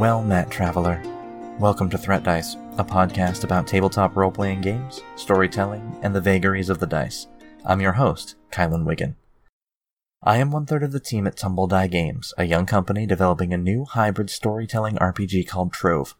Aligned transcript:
Well 0.00 0.22
met, 0.22 0.50
traveler. 0.50 1.02
Welcome 1.58 1.90
to 1.90 1.98
Threat 1.98 2.22
Dice, 2.22 2.56
a 2.78 2.84
podcast 2.84 3.44
about 3.44 3.66
tabletop 3.66 4.16
role 4.16 4.30
playing 4.30 4.62
games, 4.62 5.02
storytelling, 5.14 5.94
and 6.00 6.16
the 6.16 6.22
vagaries 6.22 6.70
of 6.70 6.78
the 6.78 6.86
dice. 6.86 7.26
I'm 7.66 7.82
your 7.82 7.92
host, 7.92 8.36
Kylan 8.50 8.86
Wiggin. 8.86 9.16
I 10.22 10.38
am 10.38 10.50
one 10.50 10.64
third 10.64 10.82
of 10.82 10.92
the 10.92 11.00
team 11.00 11.26
at 11.26 11.36
Tumble 11.36 11.66
Die 11.66 11.86
Games, 11.88 12.32
a 12.38 12.44
young 12.44 12.64
company 12.64 13.04
developing 13.04 13.52
a 13.52 13.58
new 13.58 13.84
hybrid 13.84 14.30
storytelling 14.30 14.96
RPG 14.96 15.46
called 15.46 15.70
Trove. 15.70 16.16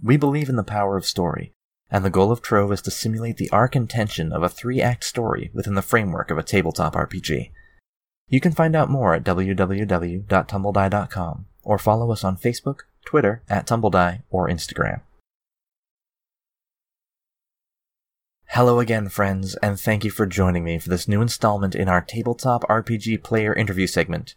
We 0.00 0.16
believe 0.16 0.48
in 0.48 0.54
the 0.54 0.62
power 0.62 0.96
of 0.96 1.04
story, 1.04 1.50
and 1.90 2.04
the 2.04 2.10
goal 2.10 2.30
of 2.30 2.40
Trove 2.40 2.70
is 2.70 2.82
to 2.82 2.92
simulate 2.92 3.38
the 3.38 3.50
arc 3.50 3.74
and 3.74 3.90
tension 3.90 4.32
of 4.32 4.44
a 4.44 4.48
three 4.48 4.80
act 4.80 5.02
story 5.02 5.50
within 5.52 5.74
the 5.74 5.82
framework 5.82 6.30
of 6.30 6.38
a 6.38 6.44
tabletop 6.44 6.94
RPG. 6.94 7.50
You 8.28 8.40
can 8.40 8.52
find 8.52 8.76
out 8.76 8.88
more 8.88 9.14
at 9.14 9.24
www.tumbledie.com 9.24 11.46
or 11.64 11.78
follow 11.78 12.12
us 12.12 12.22
on 12.22 12.36
Facebook, 12.36 12.82
Twitter 13.04 13.42
at 13.48 13.66
Tumbledie, 13.66 14.22
or 14.30 14.48
Instagram. 14.48 15.00
Hello 18.46 18.80
again, 18.80 19.08
friends, 19.08 19.54
and 19.56 19.78
thank 19.78 20.04
you 20.04 20.10
for 20.10 20.26
joining 20.26 20.64
me 20.64 20.78
for 20.78 20.88
this 20.88 21.06
new 21.06 21.20
installment 21.20 21.74
in 21.74 21.88
our 21.88 22.00
tabletop 22.00 22.62
RPG 22.64 23.22
player 23.22 23.52
interview 23.54 23.86
segment. 23.86 24.34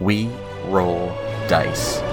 We 0.00 0.28
roll 0.66 1.08
dice. 1.48 2.11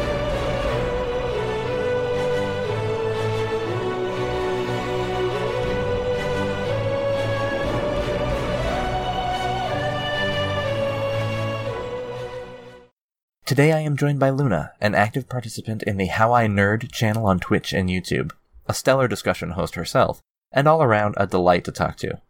Today 13.50 13.72
I 13.74 13.80
am 13.80 13.98
joined 13.98 14.20
by 14.20 14.30
Luna, 14.30 14.74
an 14.80 14.94
active 14.94 15.28
participant 15.28 15.82
in 15.82 15.98
the 15.98 16.06
How 16.06 16.34
I 16.34 16.46
Nerd 16.46 16.92
channel 16.92 17.26
on 17.26 17.40
Twitch 17.40 17.74
and 17.74 17.90
YouTube, 17.90 18.30
a 18.68 18.76
stellar 18.76 19.08
discussion 19.08 19.50
host 19.50 19.74
herself, 19.74 20.22
and 20.52 20.68
all 20.68 20.84
around 20.84 21.16
a 21.18 21.26
delight 21.26 21.64
to 21.64 21.72
talk 21.72 21.96
to. 21.98 22.22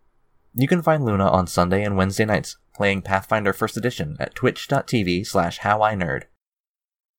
You 0.53 0.66
can 0.66 0.81
find 0.81 1.03
Luna 1.03 1.28
on 1.28 1.45
Sunday 1.45 1.84
and 1.84 1.98
Wednesday 1.98 2.23
nights, 2.23 2.56
playing 2.73 3.02
Pathfinder 3.02 3.52
First 3.52 3.76
Edition 3.76 4.16
at 4.17 4.34
twitch.tv 4.34 5.28
slash 5.28 5.59
howinerd. 5.59 6.23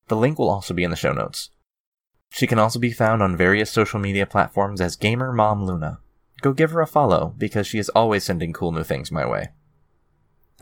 The 0.09 0.17
link 0.17 0.39
will 0.39 0.49
also 0.49 0.73
be 0.73 0.83
in 0.83 0.91
the 0.91 0.97
show 0.97 1.13
notes. 1.13 1.51
She 2.31 2.47
can 2.47 2.59
also 2.59 2.79
be 2.79 2.93
found 2.93 3.23
on 3.23 3.37
various 3.37 3.71
social 3.71 4.01
media 4.01 4.25
platforms 4.25 4.81
as 4.81 4.97
Gamer 4.97 5.31
Mom 5.31 5.67
Luna. 5.67 5.99
Go 6.41 6.55
give 6.55 6.71
her 6.71 6.81
a 6.81 6.87
follow, 6.87 7.35
because 7.37 7.67
she 7.67 7.79
is 7.79 7.91
always 7.91 8.25
sending 8.25 8.55
cool 8.55 8.73
new 8.73 8.83
things 8.83 9.13
my 9.13 9.29
way. 9.29 9.49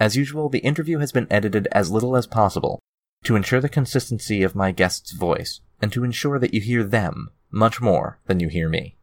As 0.01 0.17
usual, 0.17 0.49
the 0.49 0.59
interview 0.59 0.99
has 0.99 1.13
been 1.13 1.29
edited 1.31 1.69
as 1.71 1.93
little 1.93 2.17
as 2.17 2.27
possible, 2.27 2.81
to 3.25 3.37
ensure 3.37 3.61
the 3.61 3.69
consistency 3.69 4.43
of 4.43 4.55
my 4.55 4.71
guest's 4.73 5.13
voice, 5.13 5.61
and 5.81 5.93
to 5.93 6.05
ensure 6.05 6.39
that 6.39 6.55
you 6.55 6.61
hear 6.61 6.85
them 6.85 7.31
much 7.51 7.81
more 7.81 8.19
than 8.27 8.41
you 8.41 8.49
hear 8.49 8.69
me. 8.69 8.97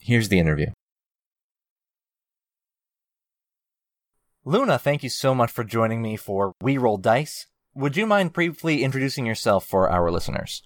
Here's 0.00 0.28
the 0.28 0.38
interview. 0.38 0.68
Luna, 4.44 4.78
thank 4.78 5.02
you 5.02 5.08
so 5.08 5.34
much 5.34 5.50
for 5.50 5.64
joining 5.64 6.00
me 6.00 6.16
for 6.16 6.52
We 6.60 6.78
Roll 6.78 6.98
Dice. 6.98 7.46
Would 7.74 7.96
you 7.96 8.06
mind 8.06 8.32
briefly 8.32 8.84
introducing 8.84 9.26
yourself 9.26 9.66
for 9.66 9.90
our 9.90 10.10
listeners? 10.10 10.62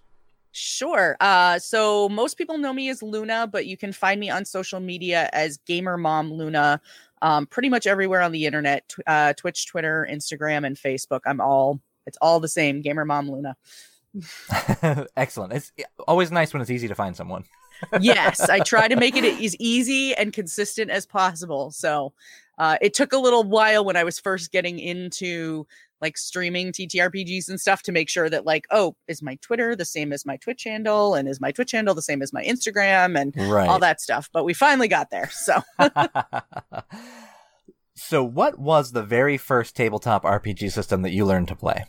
Sure. 0.53 1.17
Uh, 1.20 1.58
so 1.58 2.08
most 2.08 2.36
people 2.36 2.58
know 2.58 2.73
me 2.73 2.89
as 2.91 3.03
Luna, 3.03 3.47
but 3.47 3.67
you 3.67 3.77
can 3.77 3.92
find 3.92 4.20
me 4.20 4.28
on 4.28 4.45
social 4.45 4.81
media 4.81 5.31
as 5.33 5.58
Gamer 5.67 5.97
Mom 5.97 6.33
Luna. 6.33 6.81
Um, 7.23 7.47
pretty 7.47 7.69
much 7.69 7.86
everywhere 7.86 8.20
on 8.20 8.33
the 8.33 8.47
internet, 8.47 8.92
uh, 9.07 9.33
Twitch, 9.35 9.67
Twitter, 9.67 10.07
Instagram, 10.11 10.67
and 10.67 10.77
Facebook. 10.77 11.20
I'm 11.24 11.41
all 11.41 11.80
it's 12.06 12.18
all 12.20 12.40
the 12.40 12.48
same. 12.48 12.80
Gamer 12.83 13.05
Mom 13.05 13.30
Luna. 13.30 13.56
Excellent. 15.16 15.52
It's 15.52 15.72
always 16.06 16.30
nice 16.30 16.52
when 16.52 16.62
it's 16.62 16.70
easy 16.70 16.88
to 16.88 16.94
find 16.94 17.16
someone. 17.16 17.44
yes, 18.00 18.40
I 18.40 18.61
try 18.61 18.88
to 18.88 18.96
make 18.96 19.16
it 19.16 19.24
as 19.24 19.56
easy 19.56 20.14
and 20.14 20.33
consistent 20.33 20.90
as 20.90 21.06
possible. 21.06 21.70
So 21.70 22.12
uh, 22.58 22.77
it 22.80 22.94
took 22.94 23.12
a 23.12 23.18
little 23.18 23.44
while 23.44 23.84
when 23.84 23.96
I 23.96 24.05
was 24.05 24.18
first 24.18 24.52
getting 24.52 24.78
into 24.78 25.66
like 26.00 26.16
streaming 26.16 26.72
TTRPGs 26.72 27.48
and 27.48 27.61
stuff 27.61 27.83
to 27.83 27.92
make 27.92 28.08
sure 28.08 28.30
that 28.30 28.46
like, 28.46 28.67
oh, 28.70 28.96
is 29.06 29.22
my 29.22 29.36
Twitter 29.36 29.77
the 29.77 29.84
same 29.84 30.12
as 30.12 30.24
my 30.24 30.36
Twitch 30.38 30.64
handle, 30.64 31.14
and 31.14 31.28
is 31.28 31.40
my 31.40 31.52
Twitch 31.52 31.72
handle 31.72 31.94
the 31.94 32.02
same 32.02 32.22
as 32.22 32.32
my 32.32 32.42
Instagram, 32.44 33.20
and 33.20 33.34
right. 33.50 33.68
all 33.68 33.78
that 33.78 34.00
stuff. 34.00 34.28
But 34.32 34.44
we 34.44 34.55
finally 34.55 34.88
got 34.88 35.11
there. 35.11 35.30
So. 35.30 35.62
so, 38.00 38.24
what 38.24 38.58
was 38.58 38.92
the 38.92 39.02
very 39.02 39.36
first 39.36 39.77
tabletop 39.77 40.24
RPG 40.24 40.72
system 40.72 41.02
that 41.02 41.11
you 41.11 41.27
learned 41.27 41.48
to 41.48 41.55
play? 41.55 41.84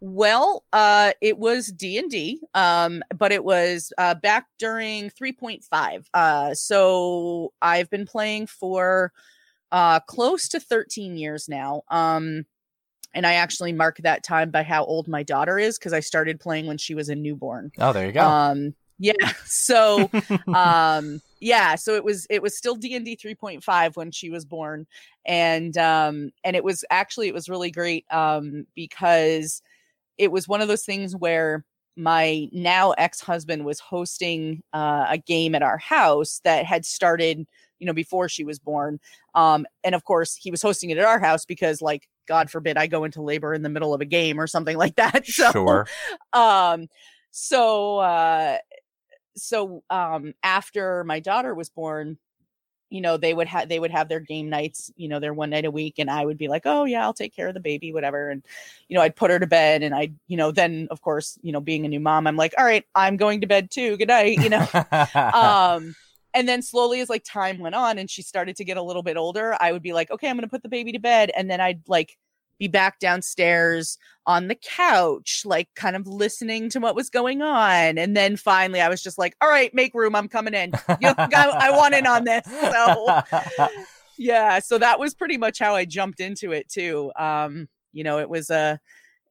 Well, 0.00 0.64
uh, 0.72 1.12
it 1.20 1.36
was 1.36 1.66
D 1.66 1.98
and 1.98 2.08
D, 2.08 2.40
um, 2.54 3.02
but 3.16 3.32
it 3.32 3.44
was 3.44 3.92
uh, 3.98 4.14
back 4.14 4.46
during 4.58 5.10
3.5. 5.10 6.06
Uh, 6.14 6.54
so 6.54 7.52
I've 7.60 7.90
been 7.90 8.06
playing 8.06 8.46
for 8.46 9.12
uh, 9.72 10.00
close 10.00 10.48
to 10.50 10.60
13 10.60 11.16
years 11.16 11.48
now. 11.48 11.82
Um, 11.88 12.46
and 13.14 13.26
I 13.26 13.34
actually 13.34 13.72
mark 13.72 13.98
that 13.98 14.22
time 14.22 14.50
by 14.50 14.62
how 14.62 14.84
old 14.84 15.08
my 15.08 15.22
daughter 15.22 15.58
is 15.58 15.76
because 15.78 15.92
I 15.92 16.00
started 16.00 16.40
playing 16.40 16.66
when 16.66 16.78
she 16.78 16.94
was 16.94 17.08
a 17.08 17.14
newborn. 17.14 17.72
Oh, 17.78 17.92
there 17.92 18.06
you 18.06 18.12
go. 18.12 18.22
Um, 18.22 18.74
yeah. 18.98 19.14
So, 19.44 20.08
um, 20.54 21.20
yeah. 21.42 21.74
So 21.74 21.94
it 21.94 22.04
was 22.04 22.26
it 22.30 22.40
was 22.40 22.56
still 22.56 22.76
D 22.76 22.94
and 22.94 23.04
D 23.04 23.16
3.5 23.16 23.96
when 23.96 24.12
she 24.12 24.30
was 24.30 24.44
born, 24.44 24.86
and 25.26 25.76
um, 25.76 26.30
and 26.44 26.54
it 26.54 26.62
was 26.62 26.84
actually 26.90 27.28
it 27.28 27.34
was 27.34 27.48
really 27.48 27.70
great 27.70 28.06
um, 28.10 28.66
because 28.74 29.60
it 30.18 30.30
was 30.30 30.46
one 30.46 30.60
of 30.60 30.68
those 30.68 30.84
things 30.84 31.16
where 31.16 31.64
my 31.96 32.48
now 32.52 32.92
ex-husband 32.92 33.64
was 33.64 33.80
hosting 33.80 34.62
uh, 34.72 35.06
a 35.08 35.18
game 35.18 35.54
at 35.54 35.62
our 35.62 35.78
house 35.78 36.40
that 36.44 36.64
had 36.64 36.86
started 36.86 37.46
you 37.80 37.86
know 37.86 37.92
before 37.92 38.28
she 38.28 38.44
was 38.44 38.58
born 38.58 38.98
um, 39.34 39.66
and 39.84 39.94
of 39.94 40.04
course 40.04 40.34
he 40.34 40.50
was 40.50 40.62
hosting 40.62 40.90
it 40.90 40.96
at 40.96 41.04
our 41.04 41.18
house 41.18 41.44
because 41.44 41.82
like 41.82 42.08
god 42.26 42.50
forbid 42.50 42.78
i 42.78 42.86
go 42.86 43.04
into 43.04 43.20
labor 43.20 43.52
in 43.52 43.62
the 43.62 43.68
middle 43.68 43.92
of 43.92 44.00
a 44.00 44.06
game 44.06 44.40
or 44.40 44.46
something 44.46 44.78
like 44.78 44.94
that 44.94 45.26
so 45.26 45.50
sure. 45.50 45.86
um 46.32 46.86
so 47.30 47.98
uh 47.98 48.56
so 49.36 49.82
um 49.90 50.34
after 50.42 51.04
my 51.04 51.20
daughter 51.20 51.54
was 51.54 51.68
born 51.68 52.18
you 52.92 53.00
know 53.00 53.16
they 53.16 53.32
would 53.32 53.48
have 53.48 53.68
they 53.68 53.80
would 53.80 53.90
have 53.90 54.08
their 54.08 54.20
game 54.20 54.50
nights 54.50 54.92
you 54.96 55.08
know 55.08 55.18
their 55.18 55.32
one 55.32 55.50
night 55.50 55.64
a 55.64 55.70
week 55.70 55.94
and 55.98 56.10
i 56.10 56.24
would 56.24 56.36
be 56.36 56.48
like 56.48 56.62
oh 56.66 56.84
yeah 56.84 57.02
i'll 57.02 57.14
take 57.14 57.34
care 57.34 57.48
of 57.48 57.54
the 57.54 57.60
baby 57.60 57.92
whatever 57.92 58.28
and 58.28 58.44
you 58.88 58.96
know 58.96 59.02
i'd 59.02 59.16
put 59.16 59.30
her 59.30 59.38
to 59.38 59.46
bed 59.46 59.82
and 59.82 59.94
i 59.94 60.12
you 60.28 60.36
know 60.36 60.50
then 60.50 60.86
of 60.90 61.00
course 61.00 61.38
you 61.42 61.52
know 61.52 61.60
being 61.60 61.86
a 61.86 61.88
new 61.88 62.00
mom 62.00 62.26
i'm 62.26 62.36
like 62.36 62.54
all 62.58 62.64
right 62.64 62.84
i'm 62.94 63.16
going 63.16 63.40
to 63.40 63.46
bed 63.46 63.70
too 63.70 63.96
good 63.96 64.08
night 64.08 64.38
you 64.38 64.50
know? 64.50 64.66
Um 65.14 65.94
and 66.34 66.48
then 66.48 66.62
slowly 66.62 67.00
as 67.00 67.10
like 67.10 67.24
time 67.24 67.58
went 67.58 67.74
on 67.74 67.98
and 67.98 68.10
she 68.10 68.22
started 68.22 68.56
to 68.56 68.64
get 68.64 68.76
a 68.76 68.82
little 68.82 69.02
bit 69.02 69.16
older 69.16 69.56
i 69.60 69.72
would 69.72 69.82
be 69.82 69.92
like 69.92 70.10
okay 70.10 70.28
i'm 70.28 70.36
going 70.36 70.46
to 70.46 70.50
put 70.50 70.62
the 70.62 70.68
baby 70.68 70.92
to 70.92 70.98
bed 70.98 71.30
and 71.34 71.50
then 71.50 71.60
i'd 71.60 71.80
like 71.88 72.16
be 72.58 72.68
back 72.68 72.98
downstairs 72.98 73.98
on 74.26 74.48
the 74.48 74.54
couch, 74.54 75.42
like 75.44 75.68
kind 75.74 75.96
of 75.96 76.06
listening 76.06 76.68
to 76.70 76.80
what 76.80 76.94
was 76.94 77.10
going 77.10 77.42
on. 77.42 77.98
And 77.98 78.16
then 78.16 78.36
finally, 78.36 78.80
I 78.80 78.88
was 78.88 79.02
just 79.02 79.18
like, 79.18 79.34
all 79.40 79.48
right, 79.48 79.74
make 79.74 79.94
room. 79.94 80.14
I'm 80.14 80.28
coming 80.28 80.54
in. 80.54 80.72
You 81.00 81.08
know, 81.08 81.14
I, 81.18 81.56
I 81.60 81.70
want 81.76 81.94
in 81.94 82.06
on 82.06 82.24
this. 82.24 82.44
So, 82.46 83.20
yeah. 84.18 84.60
So 84.60 84.78
that 84.78 85.00
was 85.00 85.14
pretty 85.14 85.36
much 85.36 85.58
how 85.58 85.74
I 85.74 85.84
jumped 85.84 86.20
into 86.20 86.52
it, 86.52 86.68
too. 86.68 87.10
Um, 87.16 87.68
you 87.92 88.04
know, 88.04 88.18
it 88.18 88.28
was 88.28 88.48
a, 88.50 88.80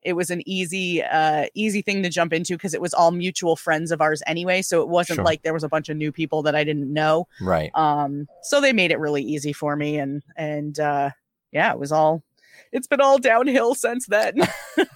it 0.04 0.14
was 0.14 0.32
an 0.32 0.42
easy 0.48 1.04
uh 1.04 1.46
easy 1.54 1.84
thing 1.84 2.02
to 2.02 2.10
jump 2.10 2.34
into 2.34 2.56
because 2.56 2.74
it 2.74 2.82
was 2.82 2.92
all 2.92 3.12
mutual 3.12 3.56
friends 3.56 3.92
of 3.92 4.02
ours 4.02 4.24
anyway 4.26 4.60
so 4.60 4.82
it 4.82 4.88
wasn't 4.88 5.18
Sure. 5.18 5.24
like 5.24 5.44
there 5.44 5.54
was 5.54 5.64
a 5.64 5.70
bunch 5.70 5.90
of 5.90 5.98
new 5.98 6.12
people 6.12 6.42
that 6.42 6.56
i 6.56 6.64
didn't 6.64 6.92
know 6.92 7.28
right. 7.40 7.70
um 7.76 8.28
so 8.42 8.60
they 8.60 8.74
made 8.74 8.90
it 8.90 8.98
really 8.98 9.22
easy 9.22 9.54
for 9.54 9.76
me 9.76 10.00
and 10.00 10.24
and 10.36 10.80
uh 10.80 11.12
yeah 11.52 11.72
it 11.72 11.78
was 11.78 11.92
all 11.92 12.24
it's 12.72 12.88
been 12.88 13.02
all 13.02 13.18
downhill 13.18 13.76
since 13.76 14.06
then 14.08 14.36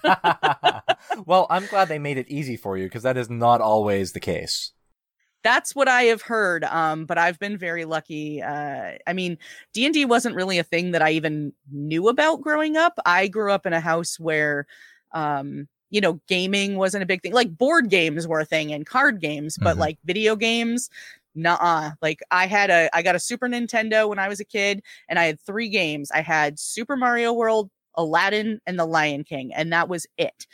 well, 1.26 1.46
I'm 1.50 1.66
glad 1.66 1.88
they 1.88 1.98
made 1.98 2.18
it 2.18 2.28
easy 2.28 2.56
for 2.56 2.76
you 2.76 2.84
because 2.86 3.02
that 3.02 3.16
is 3.16 3.28
not 3.30 3.60
always 3.60 4.12
the 4.12 4.20
case. 4.20 4.72
that's 5.44 5.74
what 5.76 5.86
i 5.88 6.04
have 6.04 6.22
heard 6.22 6.64
um 6.64 7.04
but 7.06 7.18
i've 7.18 7.38
been 7.38 7.56
very 7.56 7.84
lucky 7.84 8.42
uh 8.42 8.92
i 9.06 9.12
mean 9.12 9.38
d&d 9.74 10.04
wasn't 10.04 10.34
really 10.34 10.58
a 10.58 10.64
thing 10.64 10.90
that 10.92 11.02
i 11.02 11.10
even 11.10 11.52
knew 11.70 12.08
about 12.08 12.40
growing 12.40 12.76
up 12.76 12.94
i 13.06 13.28
grew 13.28 13.52
up 13.52 13.64
in 13.66 13.72
a 13.72 13.80
house 13.80 14.18
where 14.18 14.66
um 15.12 15.68
you 15.90 16.00
know 16.00 16.18
gaming 16.26 16.76
wasn't 16.76 17.02
a 17.02 17.06
big 17.06 17.22
thing 17.22 17.32
like 17.32 17.56
board 17.56 17.88
games 17.90 18.26
were 18.26 18.40
a 18.40 18.44
thing 18.44 18.72
and 18.72 18.86
card 18.86 19.20
games 19.20 19.56
but 19.62 19.76
Mhm. 19.76 19.80
like 19.80 19.98
video 20.04 20.34
games 20.34 20.90
nah 21.36 21.92
like 22.02 22.20
i 22.30 22.46
had 22.46 22.70
a 22.70 22.88
i 22.96 23.02
got 23.02 23.14
a 23.14 23.20
super 23.20 23.46
nintendo 23.48 24.08
when 24.08 24.18
i 24.18 24.28
was 24.28 24.40
a 24.40 24.44
kid 24.44 24.82
and 25.08 25.18
i 25.18 25.24
had 25.24 25.40
three 25.40 25.68
games. 25.68 26.10
I 26.12 26.22
had 26.22 26.58
super 26.58 26.96
mario 26.96 27.32
world 27.32 27.70
aladdin 27.94 28.60
and 28.66 28.78
the 28.78 28.86
lion 28.86 29.24
king 29.24 29.54
and 29.54 29.72
that 29.72 29.88
was 29.88 30.06
it. 30.18 30.46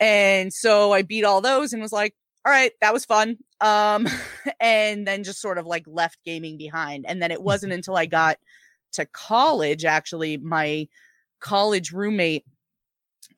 And 0.00 0.52
so 0.52 0.92
i 0.92 1.02
beat 1.02 1.24
all 1.24 1.40
those 1.40 1.72
and 1.72 1.82
was 1.82 1.92
like 1.92 2.14
all 2.44 2.52
right 2.52 2.72
that 2.80 2.92
was 2.92 3.04
fun. 3.04 3.36
Um 3.60 4.08
and 4.60 5.06
then 5.06 5.24
just 5.24 5.40
sort 5.40 5.58
of 5.58 5.66
like 5.66 5.84
left 5.86 6.18
gaming 6.24 6.56
behind. 6.56 7.04
And 7.06 7.22
then 7.22 7.30
it 7.30 7.42
wasn't 7.42 7.72
until 7.78 7.96
i 7.96 8.06
got 8.06 8.38
to 8.92 9.06
college 9.06 9.84
actually 9.84 10.38
my 10.38 10.88
college 11.40 11.92
roommate 11.92 12.44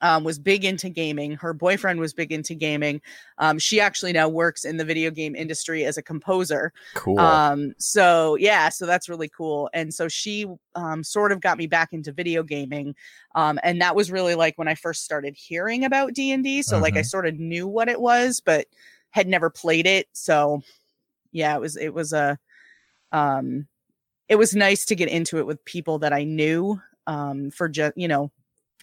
um, 0.03 0.25
was 0.25 0.39
big 0.39 0.65
into 0.65 0.89
gaming. 0.89 1.33
Her 1.33 1.53
boyfriend 1.53 2.01
was 2.01 2.13
big 2.15 2.33
into 2.33 2.55
gaming. 2.55 3.01
Um, 3.39 3.59
she 3.59 3.81
actually 3.81 4.13
now 4.13 4.29
works 4.29 4.65
in 4.65 4.77
the 4.77 4.85
video 4.85 5.11
game 5.11 5.35
industry 5.35 5.85
as 5.85 5.97
a 5.99 6.03
composer. 6.03 6.73
Cool. 6.95 7.19
Um, 7.19 7.75
so 7.79 8.37
yeah, 8.37 8.69
so 8.69 8.87
that's 8.87 9.09
really 9.09 9.29
cool. 9.29 9.69
And 9.75 9.93
so 9.93 10.09
she 10.09 10.47
um, 10.75 11.05
sort 11.05 11.33
of 11.33 11.41
got 11.41 11.59
me 11.59 11.67
back 11.67 11.93
into 11.93 12.13
video 12.13 12.43
gaming, 12.43 12.95
um, 13.35 13.59
and 13.63 13.81
that 13.81 13.95
was 13.97 14.11
really 14.11 14.35
like 14.35 14.57
when 14.57 14.69
I 14.69 14.75
first 14.75 15.05
started 15.05 15.37
hearing 15.37 15.85
about 15.85 16.15
D 16.15 16.33
and 16.33 16.43
D. 16.45 16.63
So 16.63 16.79
like 16.79 16.97
I 16.97 17.03
Mhm. 17.03 17.07
sort 17.07 17.27
of 17.27 17.39
knew 17.39 17.67
what 17.69 17.89
it 17.89 18.01
was, 18.01 18.41
but 18.41 18.67
had 19.11 19.27
never 19.29 19.51
played 19.51 19.87
it. 19.87 20.07
So 20.13 20.63
yeah, 21.33 21.55
it 21.57 21.61
was 21.61 21.77
it 21.77 21.95
was 21.95 22.13
a 22.13 22.39
um, 23.13 23.67
it 24.29 24.37
was 24.37 24.55
nice 24.55 24.85
to 24.87 24.95
get 24.97 25.09
into 25.09 25.39
it 25.39 25.47
with 25.47 25.65
people 25.65 25.99
that 26.01 26.13
I 26.13 26.25
knew 26.25 26.81
um, 27.07 27.51
for 27.51 27.69
just 27.69 27.97
you 27.97 28.09
know 28.09 28.31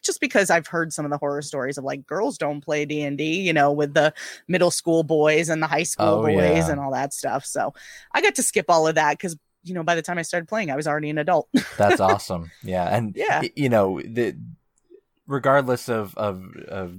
just 0.08 0.20
because 0.20 0.50
I've 0.50 0.66
heard 0.66 0.92
some 0.92 1.06
of 1.06 1.12
the 1.12 1.18
horror 1.18 1.44
stories 1.44 1.78
of 1.78 1.84
like 1.84 2.08
girls 2.08 2.40
don't 2.40 2.62
play 2.62 2.86
D 2.86 3.04
and 3.04 3.16
D, 3.18 3.42
you 3.42 3.54
know, 3.54 3.72
with 3.72 3.94
the 3.94 4.12
middle 4.48 4.72
school 4.72 5.04
boys 5.04 5.50
and 5.50 5.62
the 5.62 5.68
high 5.68 5.84
school 5.84 6.08
Oh, 6.08 6.22
boys 6.24 6.36
yeah. 6.36 6.72
and 6.72 6.80
all 6.80 6.92
that 6.94 7.14
stuff. 7.14 7.46
So 7.46 7.76
I 8.14 8.22
got 8.22 8.34
to 8.36 8.44
skip 8.44 8.66
all 8.70 8.88
of 8.88 8.96
that 8.96 9.12
because 9.20 9.38
you 9.64 9.74
know 9.76 9.84
by 9.84 9.94
the 9.96 10.02
time 10.02 10.18
I 10.18 10.24
started 10.24 10.48
playing, 10.48 10.72
I 10.72 10.76
was 10.76 10.88
already 10.88 11.12
an 11.12 11.20
adult. 11.20 11.48
That's 11.78 12.00
awesome. 12.00 12.50
Yeah, 12.64 12.86
and 12.88 13.14
Yeah. 13.16 13.44
you 13.56 13.70
know, 13.70 14.02
the 14.02 14.36
regardless 15.28 15.90
of 15.90 16.16
of 16.16 16.44
of 16.68 16.98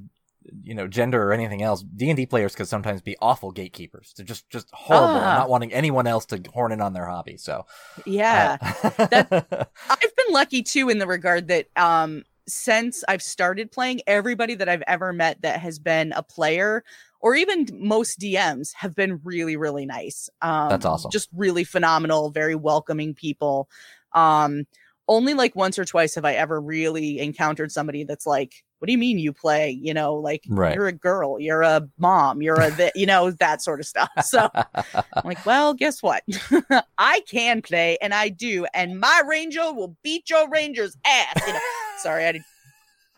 you 0.63 0.75
know 0.75 0.87
gender 0.87 1.23
or 1.23 1.33
anything 1.33 1.63
else, 1.63 1.83
D 1.83 2.09
and 2.11 2.17
D 2.17 2.25
players 2.27 2.55
could 2.55 2.69
sometimes 2.69 3.03
be 3.03 3.17
awful 3.21 3.51
gatekeepers. 3.53 4.15
They're 4.17 4.25
just 4.27 4.49
just 4.51 4.69
horrible, 4.73 5.17
Ah. 5.17 5.39
not 5.39 5.49
wanting 5.51 5.73
anyone 5.73 6.07
else 6.07 6.27
to 6.27 6.43
horn 6.53 6.73
in 6.73 6.81
on 6.81 6.93
their 6.93 7.07
hobby. 7.07 7.37
So 7.37 7.67
yeah. 8.07 8.57
uh, 8.63 8.85
I've 9.91 10.17
been 10.17 10.33
lucky 10.33 10.63
too 10.63 10.89
in 10.89 10.99
the 10.99 11.07
regard 11.07 11.49
that 11.49 11.67
um 11.77 12.25
since 12.49 13.05
I've 13.09 13.23
started 13.23 13.71
playing, 13.71 14.01
everybody 14.07 14.55
that 14.57 14.69
I've 14.69 14.83
ever 14.87 15.13
met 15.13 15.43
that 15.43 15.61
has 15.61 15.79
been 15.79 16.13
a 16.17 16.23
player 16.23 16.83
or 17.21 17.35
even 17.35 17.67
most 17.73 18.21
DMs 18.21 18.73
have 18.75 18.95
been 18.95 19.21
really, 19.25 19.57
really 19.57 19.87
nice. 19.87 20.29
Um 20.43 20.69
That's 20.71 20.85
awesome. 20.87 21.11
Just 21.11 21.29
really 21.35 21.65
phenomenal, 21.65 22.31
very 22.31 22.55
welcoming 22.55 23.15
people. 23.15 23.69
Um 24.13 24.67
only 25.11 25.33
like 25.33 25.57
once 25.57 25.79
or 25.79 25.85
twice 25.87 26.15
have 26.17 26.25
I 26.27 26.35
ever 26.35 26.61
really 26.61 27.19
encountered 27.19 27.73
somebody 27.73 28.05
that's 28.05 28.27
like, 28.27 28.63
what 28.79 28.87
do 28.87 28.93
you 28.93 28.99
mean 28.99 29.19
you 29.19 29.33
play? 29.33 29.71
You 29.71 29.95
know, 29.95 30.15
like 30.15 30.45
Right. 30.49 30.75
you're 30.75 30.87
a 30.87 30.93
girl, 30.93 31.41
you're 31.41 31.63
a 31.63 31.89
mom, 31.97 32.43
you're 32.43 32.61
a, 32.61 32.71
thi- 32.71 32.93
you 32.95 33.07
know, 33.07 33.31
that 33.31 33.63
sort 33.63 33.81
of 33.81 33.87
stuff. 33.87 34.11
So 34.23 34.51
I'm 34.55 34.65
like, 35.25 35.45
well, 35.47 35.73
guess 35.75 36.03
what? 36.03 36.23
I 36.99 37.23
can 37.27 37.63
play 37.63 37.97
and 38.03 38.13
I 38.13 38.29
do, 38.29 38.67
and 38.75 39.01
my 39.01 39.23
ranger 39.27 39.73
will 39.73 39.97
beat 40.05 40.29
your 40.29 40.49
ranger's 40.51 40.97
ass. 41.07 41.47
You 41.47 41.55
know, 41.55 41.59
sorry, 42.03 42.25
I 42.27 42.33
didn't. 42.33 42.47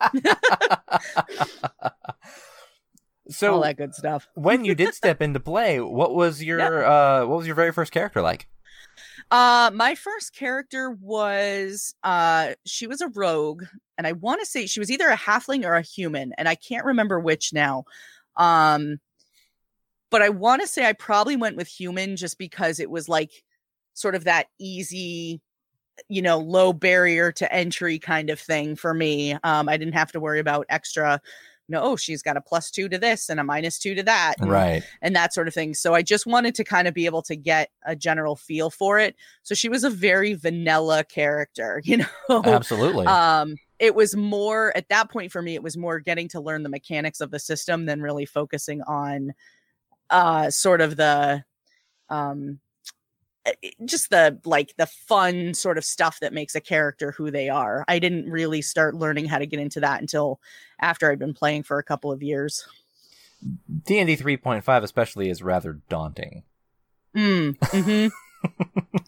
so 3.29 3.53
all 3.53 3.61
that 3.61 3.77
good 3.77 3.93
stuff. 3.93 4.27
when 4.35 4.65
you 4.65 4.75
did 4.75 4.93
step 4.93 5.21
into 5.21 5.39
play, 5.39 5.79
what 5.79 6.13
was 6.13 6.43
your 6.43 6.85
uh 6.85 7.25
what 7.25 7.37
was 7.37 7.47
your 7.47 7.55
very 7.55 7.71
first 7.71 7.91
character 7.91 8.21
like? 8.21 8.47
Uh, 9.29 9.71
my 9.73 9.95
first 9.95 10.35
character 10.35 10.91
was 10.91 11.95
uh, 12.03 12.53
she 12.65 12.85
was 12.85 12.99
a 12.99 13.07
rogue, 13.09 13.63
and 13.97 14.05
I 14.05 14.11
want 14.11 14.41
to 14.41 14.45
say 14.45 14.65
she 14.65 14.81
was 14.81 14.91
either 14.91 15.07
a 15.07 15.15
halfling 15.15 15.63
or 15.63 15.75
a 15.75 15.81
human, 15.81 16.33
and 16.37 16.49
I 16.49 16.55
can't 16.55 16.85
remember 16.85 17.17
which 17.17 17.53
now. 17.53 17.85
Um, 18.35 18.99
but 20.09 20.21
I 20.21 20.29
want 20.29 20.61
to 20.61 20.67
say 20.67 20.85
I 20.85 20.93
probably 20.93 21.37
went 21.37 21.55
with 21.55 21.67
human 21.67 22.17
just 22.17 22.37
because 22.37 22.79
it 22.79 22.89
was 22.89 23.07
like 23.07 23.31
sort 23.93 24.15
of 24.15 24.25
that 24.25 24.47
easy 24.59 25.41
you 26.09 26.21
know 26.21 26.37
low 26.37 26.73
barrier 26.73 27.31
to 27.31 27.51
entry 27.53 27.99
kind 27.99 28.29
of 28.29 28.39
thing 28.39 28.75
for 28.75 28.93
me 28.93 29.33
um 29.43 29.69
i 29.69 29.77
didn't 29.77 29.93
have 29.93 30.11
to 30.11 30.19
worry 30.19 30.39
about 30.39 30.65
extra 30.69 31.21
no 31.69 31.81
oh 31.81 31.95
she's 31.95 32.21
got 32.21 32.37
a 32.37 32.41
plus 32.41 32.71
two 32.71 32.89
to 32.89 32.97
this 32.97 33.29
and 33.29 33.39
a 33.39 33.43
minus 33.43 33.77
two 33.77 33.93
to 33.95 34.03
that 34.03 34.35
and, 34.39 34.49
Right. 34.49 34.83
and 35.01 35.15
that 35.15 35.33
sort 35.33 35.47
of 35.47 35.53
thing 35.53 35.73
so 35.73 35.93
i 35.93 36.01
just 36.01 36.25
wanted 36.25 36.55
to 36.55 36.63
kind 36.63 36.87
of 36.87 36.93
be 36.93 37.05
able 37.05 37.21
to 37.23 37.35
get 37.35 37.69
a 37.85 37.95
general 37.95 38.35
feel 38.35 38.69
for 38.69 38.99
it 38.99 39.15
so 39.43 39.53
she 39.55 39.69
was 39.69 39.83
a 39.83 39.89
very 39.89 40.33
vanilla 40.33 41.03
character 41.03 41.81
you 41.85 41.97
know 41.97 42.41
Absolutely. 42.43 43.05
um 43.05 43.55
it 43.79 43.95
was 43.95 44.15
more 44.15 44.75
at 44.75 44.89
that 44.89 45.09
point 45.09 45.31
for 45.31 45.41
me 45.41 45.55
it 45.55 45.63
was 45.63 45.77
more 45.77 45.99
getting 45.99 46.27
to 46.29 46.39
learn 46.41 46.63
the 46.63 46.69
mechanics 46.69 47.21
of 47.21 47.31
the 47.31 47.39
system 47.39 47.85
than 47.85 48.01
really 48.01 48.25
focusing 48.25 48.81
on 48.83 49.33
uh 50.09 50.49
sort 50.49 50.81
of 50.81 50.97
the 50.97 51.43
um 52.09 52.59
just 53.85 54.09
the 54.11 54.39
like 54.45 54.75
the 54.77 54.85
fun 54.85 55.53
sort 55.53 55.77
of 55.77 55.83
stuff 55.83 56.19
that 56.19 56.33
makes 56.33 56.53
a 56.53 56.61
character 56.61 57.11
who 57.11 57.31
they 57.31 57.49
are 57.49 57.83
i 57.87 57.97
didn't 57.97 58.29
really 58.29 58.61
start 58.61 58.93
learning 58.95 59.25
how 59.25 59.39
to 59.39 59.47
get 59.47 59.59
into 59.59 59.79
that 59.79 59.99
until 59.99 60.39
after 60.79 61.09
i'd 61.09 61.19
been 61.19 61.33
playing 61.33 61.63
for 61.63 61.79
a 61.79 61.83
couple 61.83 62.11
of 62.11 62.21
years 62.21 62.67
D&D 63.85 64.17
3.5 64.17 64.83
especially 64.83 65.29
is 65.29 65.41
rather 65.41 65.79
daunting. 65.89 66.43
Mm, 67.15 67.57
mhm. 67.57 68.11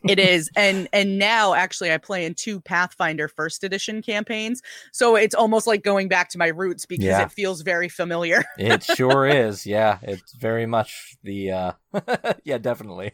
It 0.07 0.19
is 0.19 0.49
and 0.57 0.89
and 0.91 1.17
now 1.17 1.53
actually 1.53 1.91
i 1.91 1.97
play 1.97 2.25
in 2.25 2.33
two 2.33 2.59
pathfinder 2.59 3.27
first 3.27 3.63
edition 3.63 4.01
campaigns 4.01 4.61
so 4.91 5.15
it's 5.15 5.33
almost 5.35 5.65
like 5.65 5.81
going 5.83 6.07
back 6.09 6.29
to 6.29 6.37
my 6.37 6.47
roots 6.47 6.85
because 6.85 7.05
Yeah. 7.05 7.21
it 7.21 7.31
feels 7.31 7.61
very 7.61 7.87
familiar 7.89 8.43
It 8.57 8.83
sure 8.83 9.25
is. 9.47 9.65
Yeah, 9.65 9.99
it's 10.01 10.33
very 10.33 10.65
much 10.65 11.15
the 11.23 11.51
uh 11.51 11.71
yeah, 12.43 12.57
definitely. 12.57 13.13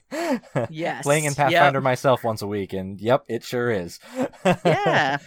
yes 0.69 1.04
Playing 1.04 1.25
in 1.25 1.31
Yep. 1.33 1.38
Pathfinder 1.38 1.81
myself 1.81 2.24
once 2.24 2.42
a 2.42 2.48
week 2.48 2.74
and 2.74 3.00
yep, 3.00 3.24
it 3.27 3.44
sure 3.44 3.69
is. 3.71 4.00
yeah 4.66 5.18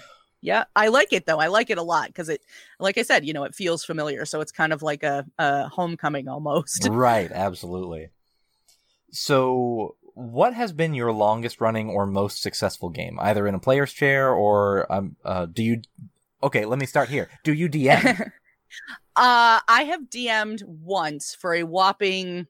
yeah 0.41 0.65
i 0.75 0.89
like 0.89 1.13
it 1.13 1.25
though 1.27 1.39
i 1.39 1.47
like 1.47 1.71
it 1.71 1.79
a 1.79 1.83
lot 1.83 2.09
because 2.09 2.29
it 2.29 2.41
like 2.81 2.99
i 2.99 3.03
said 3.03 3.25
you 3.25 3.33
know 3.33 3.45
it 3.45 3.55
feels 3.55 3.85
familiar 3.85 4.25
so 4.25 4.41
it's 4.41 4.51
kind 4.51 4.73
of 4.73 4.83
like 4.83 5.05
a, 5.05 5.25
a 5.39 5.69
homecoming 5.69 6.27
almost 6.27 6.89
right, 6.91 7.31
absolutely. 7.31 8.09
So, 9.13 9.97
what 10.15 10.55
has 10.55 10.73
been 10.73 10.95
your 10.95 11.13
longest 11.13 11.61
running 11.61 11.89
or 11.89 12.07
most 12.07 12.43
successful 12.43 12.91
game, 12.91 13.19
either 13.21 13.47
in 13.47 13.55
a 13.55 13.59
player's 13.59 13.93
chair 13.93 14.33
or 14.33 14.91
um 14.93 15.17
uh 15.25 15.47
do 15.47 15.63
you 15.63 15.83
Okay, 16.43 16.65
let 16.65 16.79
me 16.79 16.87
start 16.87 17.09
here. 17.09 17.29
Do 17.45 17.53
you 17.53 17.69
DM? 17.69 18.31
Uh, 19.15 19.61
I 19.69 19.83
have 19.83 20.09
DM'd 20.09 20.63
once 20.67 21.35
for 21.35 21.55
a 21.55 21.63
whopping 21.65 22.47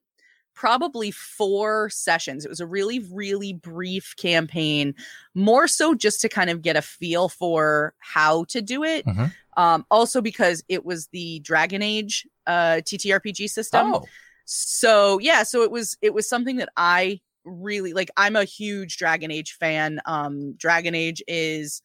probably 0.55 1.11
four 1.11 1.91
sessions. 1.91 2.45
It 2.45 2.49
was 2.49 2.61
a 2.61 2.67
really, 2.67 3.01
really 3.11 3.53
brief 3.53 4.15
campaign, 4.17 4.95
more 5.35 5.67
so 5.67 5.95
just 5.95 6.21
to 6.21 6.29
kind 6.29 6.51
of 6.51 6.63
get 6.63 6.77
a 6.77 6.83
feel 6.83 7.29
for 7.29 7.95
how 7.99 8.45
to 8.45 8.63
do 8.63 8.85
it. 8.85 9.05
Mhm. 9.05 9.33
Um, 9.57 9.85
also 9.91 10.21
because 10.21 10.63
it 10.69 10.85
was 10.85 11.09
the 11.09 11.41
Dragon 11.41 11.83
Age 11.83 12.29
uh, 12.47 12.81
TTRPG 12.85 13.51
system. 13.51 13.95
oh, 13.95 14.05
So 14.45 15.19
yeah, 15.19 15.43
so 15.43 15.63
it 15.63 15.71
was 15.73 15.99
it 16.01 16.15
was 16.15 16.29
something 16.29 16.57
that 16.59 16.69
I 16.77 17.21
really 17.45 17.93
like. 17.93 18.11
I'm 18.17 18.37
a 18.37 18.45
huge 18.45 18.97
Dragon 18.99 19.31
Age 19.31 19.53
fan. 19.59 20.01
Um, 20.07 20.55
Dragon 20.55 20.95
Age 20.95 21.23
is 21.29 21.83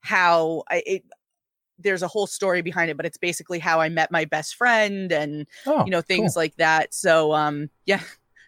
how 0.00 0.62
I 0.70 0.82
it. 0.86 1.04
There's 1.78 2.02
a 2.02 2.08
whole 2.08 2.26
story 2.26 2.62
behind 2.62 2.90
it, 2.90 2.96
but 2.96 3.04
it's 3.06 3.18
basically 3.18 3.58
how 3.58 3.80
I 3.80 3.88
met 3.90 4.10
my 4.10 4.24
best 4.24 4.54
friend 4.54 5.12
and 5.12 5.46
oh, 5.66 5.84
you 5.84 5.90
know 5.90 6.00
things 6.00 6.34
like 6.36 6.56
that. 6.56 6.94
So 6.94 7.34
um, 7.34 7.68
yeah, 7.86 8.00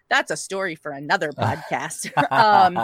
that's 0.08 0.30
a 0.30 0.36
story 0.36 0.74
for 0.74 0.92
another 0.92 1.32
podcast. 1.32 2.10
um, 2.32 2.74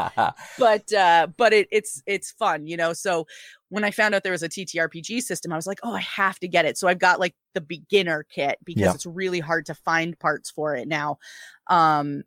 but 0.58 0.92
uh 0.92 1.28
but 1.36 1.52
it 1.54 1.68
it's 1.72 2.02
it's 2.06 2.30
fun 2.32 2.66
you 2.66 2.76
know 2.76 2.92
so 2.92 3.26
when 3.70 3.82
i 3.82 3.90
found 3.90 4.14
out 4.14 4.22
there 4.22 4.32
was 4.32 4.42
a 4.42 4.48
ttrpg 4.48 5.20
system 5.22 5.52
i 5.52 5.56
was 5.56 5.66
like 5.66 5.80
oh 5.82 5.94
i 5.94 6.00
have 6.00 6.38
to 6.38 6.46
get 6.46 6.64
it 6.64 6.76
so 6.78 6.86
i've 6.86 6.98
got 6.98 7.18
like 7.18 7.34
the 7.54 7.60
beginner 7.60 8.24
kit 8.30 8.58
because 8.64 8.82
Yeah. 8.82 8.92
it's 8.94 9.06
really 9.06 9.40
hard 9.40 9.66
to 9.66 9.74
find 9.74 10.18
parts 10.18 10.50
for 10.50 10.76
it 10.76 10.86
now 10.86 11.18
um 11.68 12.22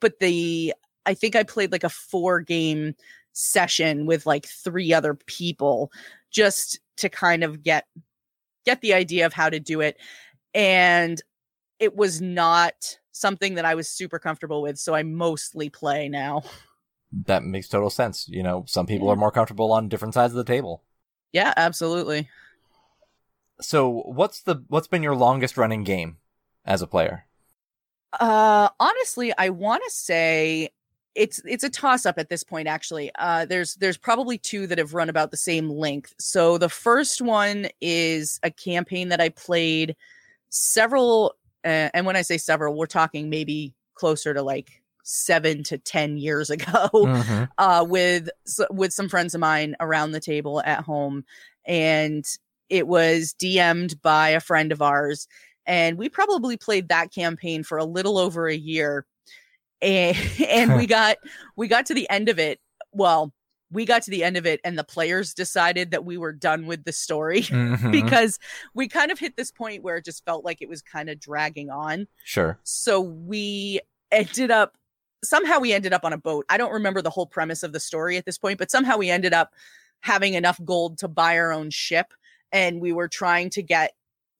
but 0.00 0.18
the 0.20 0.74
i 1.04 1.14
think 1.14 1.36
i 1.36 1.42
played 1.42 1.72
like 1.72 1.84
a 1.84 1.88
four 1.88 2.40
game 2.40 2.94
session 3.32 4.06
with 4.06 4.26
like 4.26 4.46
three 4.46 4.92
other 4.92 5.14
people 5.14 5.90
just 6.30 6.80
to 6.96 7.08
kind 7.08 7.44
of 7.44 7.62
get 7.62 7.86
get 8.64 8.80
the 8.80 8.94
idea 8.94 9.26
of 9.26 9.32
how 9.32 9.48
to 9.50 9.60
do 9.60 9.80
it 9.80 9.96
and 10.54 11.22
it 11.78 11.94
was 11.96 12.20
not 12.20 12.98
something 13.12 13.54
that 13.54 13.64
i 13.64 13.74
was 13.74 13.88
super 13.88 14.18
comfortable 14.18 14.62
with 14.62 14.78
so 14.78 14.94
i 14.94 15.02
mostly 15.02 15.68
play 15.68 16.08
now 16.08 16.42
that 17.24 17.44
makes 17.44 17.68
total 17.68 17.88
sense. 17.88 18.28
You 18.28 18.42
know, 18.42 18.64
some 18.66 18.86
people 18.86 19.06
Yeah. 19.06 19.12
are 19.14 19.16
more 19.16 19.30
comfortable 19.30 19.72
on 19.72 19.88
different 19.88 20.14
sides 20.14 20.32
of 20.32 20.36
the 20.36 20.44
table. 20.44 20.82
Yeah, 21.32 21.54
absolutely. 21.56 22.28
So, 23.60 24.02
what's 24.06 24.42
the 24.42 24.64
what's 24.68 24.86
been 24.88 25.02
your 25.02 25.16
longest 25.16 25.56
running 25.56 25.82
game 25.84 26.18
as 26.64 26.82
a 26.82 26.86
player? 26.86 27.26
Uh 28.20 28.68
honestly, 28.80 29.32
I 29.38 29.50
want 29.50 29.82
to 29.84 29.90
say 29.90 30.70
it's 31.14 31.40
it's 31.46 31.64
a 31.64 31.70
toss 31.70 32.04
up 32.06 32.18
at 32.18 32.28
this 32.28 32.44
point 32.44 32.68
actually. 32.68 33.10
Uh 33.18 33.44
there's 33.46 33.74
there's 33.76 33.96
probably 33.96 34.38
two 34.38 34.66
that 34.66 34.78
have 34.78 34.94
run 34.94 35.08
about 35.08 35.30
the 35.30 35.36
same 35.36 35.68
length. 35.70 36.14
So 36.18 36.58
the 36.58 36.68
first 36.68 37.20
one 37.22 37.68
is 37.80 38.38
a 38.42 38.50
campaign 38.50 39.08
that 39.10 39.20
I 39.20 39.30
played 39.30 39.96
several 40.50 41.34
uh, 41.64 41.90
and 41.94 42.06
when 42.06 42.14
I 42.16 42.22
say 42.22 42.38
several, 42.38 42.76
we're 42.76 42.86
talking 42.86 43.28
maybe 43.28 43.74
closer 43.94 44.32
to 44.32 44.40
like 44.42 44.82
7 45.02 45.64
to 45.64 45.78
10 45.78 46.16
years 46.16 46.48
ago. 46.56 46.88
Mhm. 46.92 47.48
uh, 47.58 47.84
with 47.88 48.28
with 48.70 48.92
some 48.92 49.08
friends 49.08 49.34
of 49.34 49.40
mine 49.40 49.74
around 49.80 50.12
the 50.12 50.20
table 50.20 50.62
at 50.64 50.84
home, 50.84 51.24
and 51.64 52.24
it 52.68 52.86
was 52.86 53.34
DM'd 53.40 54.00
by 54.02 54.30
a 54.30 54.40
friend 54.40 54.70
of 54.72 54.80
ours, 54.82 55.26
and 55.66 55.98
we 55.98 56.08
probably 56.08 56.56
played 56.56 56.88
that 56.88 57.12
campaign 57.12 57.62
for 57.62 57.78
a 57.78 57.84
little 57.84 58.18
over 58.18 58.48
a 58.48 58.56
year. 58.56 59.04
And, 59.82 60.16
and 60.48 60.76
we 60.76 60.86
got 60.86 61.18
we 61.56 61.68
got 61.68 61.86
to 61.86 61.94
the 61.94 62.08
end 62.10 62.28
of 62.28 62.38
it. 62.38 62.60
Well, 62.92 63.32
we 63.72 63.84
got 63.84 64.02
to 64.02 64.10
the 64.12 64.22
end 64.22 64.36
of 64.36 64.46
it 64.46 64.60
and 64.64 64.78
the 64.78 64.84
players 64.84 65.34
decided 65.34 65.90
that 65.90 66.04
we 66.04 66.16
were 66.16 66.32
done 66.32 66.66
with 66.66 66.84
the 66.84 66.92
story 66.92 67.42
Mhm. 67.42 67.90
because 67.90 68.38
we 68.74 68.86
kind 68.88 69.10
of 69.10 69.18
hit 69.18 69.36
this 69.36 69.50
point 69.50 69.82
where 69.82 69.96
it 69.96 70.04
just 70.04 70.24
felt 70.24 70.44
like 70.44 70.62
it 70.62 70.68
was 70.68 70.82
kind 70.82 71.10
of 71.10 71.18
dragging 71.18 71.68
on. 71.68 72.06
sure. 72.24 72.58
So 72.62 73.00
we 73.00 73.80
ended 74.12 74.50
up 74.52 74.74
somehow 75.24 75.58
we 75.58 75.72
ended 75.72 75.92
up 75.92 76.04
on 76.04 76.12
a 76.12 76.18
boat. 76.18 76.46
I 76.48 76.56
don't 76.58 76.72
remember 76.72 77.02
the 77.02 77.10
whole 77.10 77.26
premise 77.26 77.64
of 77.64 77.72
the 77.72 77.80
story 77.80 78.16
at 78.16 78.24
this 78.24 78.38
point, 78.38 78.58
but 78.58 78.70
somehow 78.70 78.96
we 78.98 79.10
ended 79.10 79.32
up 79.34 79.52
having 80.00 80.34
enough 80.34 80.60
gold 80.64 80.98
to 80.98 81.08
buy 81.08 81.36
our 81.36 81.52
own 81.52 81.70
ship 81.70 82.14
and 82.52 82.80
we 82.80 82.92
were 82.92 83.08
trying 83.08 83.50
to 83.50 83.62
get 83.62 83.92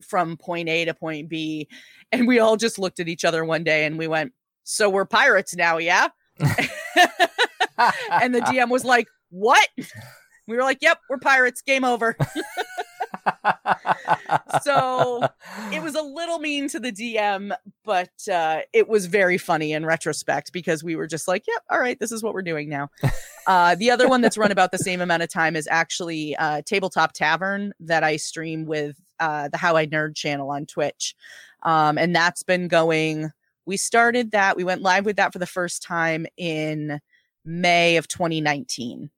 from 0.03 0.37
point 0.37 0.69
A 0.69 0.85
to 0.85 0.95
point 0.95 1.29
B 1.29 1.69
and 2.13 2.27
we 2.27 2.39
all 2.39 2.57
just 2.57 2.79
looked 2.79 3.01
at 3.01 3.09
each 3.09 3.25
other 3.25 3.45
one 3.45 3.65
day 3.65 3.85
and 3.85 3.99
we 3.99 4.07
went, 4.07 4.33
"So 4.65 4.89
we're 4.89 5.05
pirates 5.05 5.55
now, 5.55 5.79
yeah?" 5.79 6.09
and 6.39 8.35
the 8.35 8.41
DM 8.41 8.71
was 8.71 8.85
like, 8.85 9.07
"What?" 9.31 9.69
We 10.47 10.57
were 10.57 10.63
like, 10.63 10.79
"Yep, 10.81 11.01
we're 11.11 11.19
pirates. 11.19 11.63
Game 11.63 11.85
over." 11.85 12.17
So, 14.63 15.27
it 15.73 15.83
was 15.83 15.95
a 15.95 16.03
little 16.03 16.39
mean 16.39 16.69
to 16.69 16.81
the 16.81 16.93
DM, 16.93 17.55
but 17.85 18.11
uh, 18.33 18.61
it 18.73 18.89
was 18.89 19.07
very 19.07 19.39
funny 19.39 19.73
in 19.73 19.85
retrospect 19.85 20.53
because 20.53 20.83
we 20.83 20.97
were 20.97 21.07
just 21.07 21.29
like, 21.29 21.45
"Yep, 21.47 21.63
all 21.71 21.79
right, 21.79 21.99
this 21.99 22.13
is 22.13 22.23
what 22.23 22.35
we're 22.35 22.43
doing 22.43 22.69
now." 22.69 22.89
Uh, 23.47 23.75
the 23.75 23.91
other 23.91 24.09
one 24.09 24.21
that's 24.21 24.39
run 24.39 24.53
about 24.53 24.73
the 24.73 24.79
same 24.79 25.01
amount 25.01 25.23
of 25.23 25.29
time 25.29 25.57
is 25.57 25.69
actually 25.71 26.37
uh, 26.37 26.63
Tabletop 26.67 27.13
Tavern 27.13 27.73
that 27.81 28.03
I 28.03 28.17
stream 28.17 28.65
with 28.67 28.97
uh, 29.21 29.49
the 29.49 29.57
How 29.57 29.77
I 29.77 29.87
Nerd 29.87 30.15
channel 30.17 30.51
on 30.51 30.67
Twitch, 30.67 31.15
um, 31.63 31.99
and 31.99 32.15
that's 32.15 32.43
been 32.43 32.69
going. 32.69 33.31
We 33.65 33.77
started 33.77 34.31
that. 34.31 34.57
We 34.57 34.65
went 34.65 34.83
live 34.83 35.05
with 35.05 35.17
that 35.17 35.33
for 35.33 35.39
the 35.41 35.47
first 35.47 35.83
time 35.83 36.27
in 36.37 37.01
May 37.45 37.97
of 37.97 38.07
2019. 38.09 39.11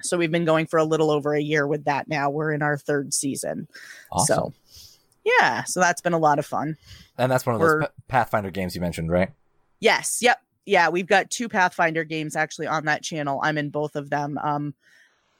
So 0.00 0.16
we've 0.16 0.30
been 0.30 0.44
going 0.44 0.66
for 0.66 0.78
a 0.78 0.84
little 0.84 1.10
over 1.10 1.34
a 1.34 1.40
year 1.40 1.66
with 1.66 1.84
that 1.84 2.08
now. 2.08 2.30
We're 2.30 2.52
in 2.52 2.62
our 2.62 2.78
third 2.78 3.12
season. 3.12 3.68
awesome. 4.12 4.54
So, 4.70 4.92
yeah, 5.24 5.64
so 5.64 5.80
that's 5.80 6.00
been 6.00 6.12
a 6.14 6.18
lot 6.18 6.38
of 6.38 6.46
fun. 6.46 6.76
and 7.18 7.30
that's 7.30 7.44
one 7.44 7.56
of 7.56 7.60
those 7.60 7.68
we're- 7.74 7.86
Pa- 7.86 7.92
Pathfinder 8.08 8.50
games 8.50 8.74
you 8.74 8.80
mentioned, 8.80 9.10
right? 9.10 9.30
Yes, 9.80 10.20
yep. 10.22 10.40
Yeah, 10.64 10.88
we've 10.88 11.06
got 11.06 11.30
two 11.30 11.48
Pathfinder 11.48 12.04
games 12.04 12.36
actually 12.36 12.68
on 12.68 12.84
that 12.86 13.02
channel. 13.02 13.40
I'm 13.42 13.58
in 13.58 13.70
both 13.70 13.96
of 13.96 14.08
them. 14.08 14.38
Um 14.42 14.74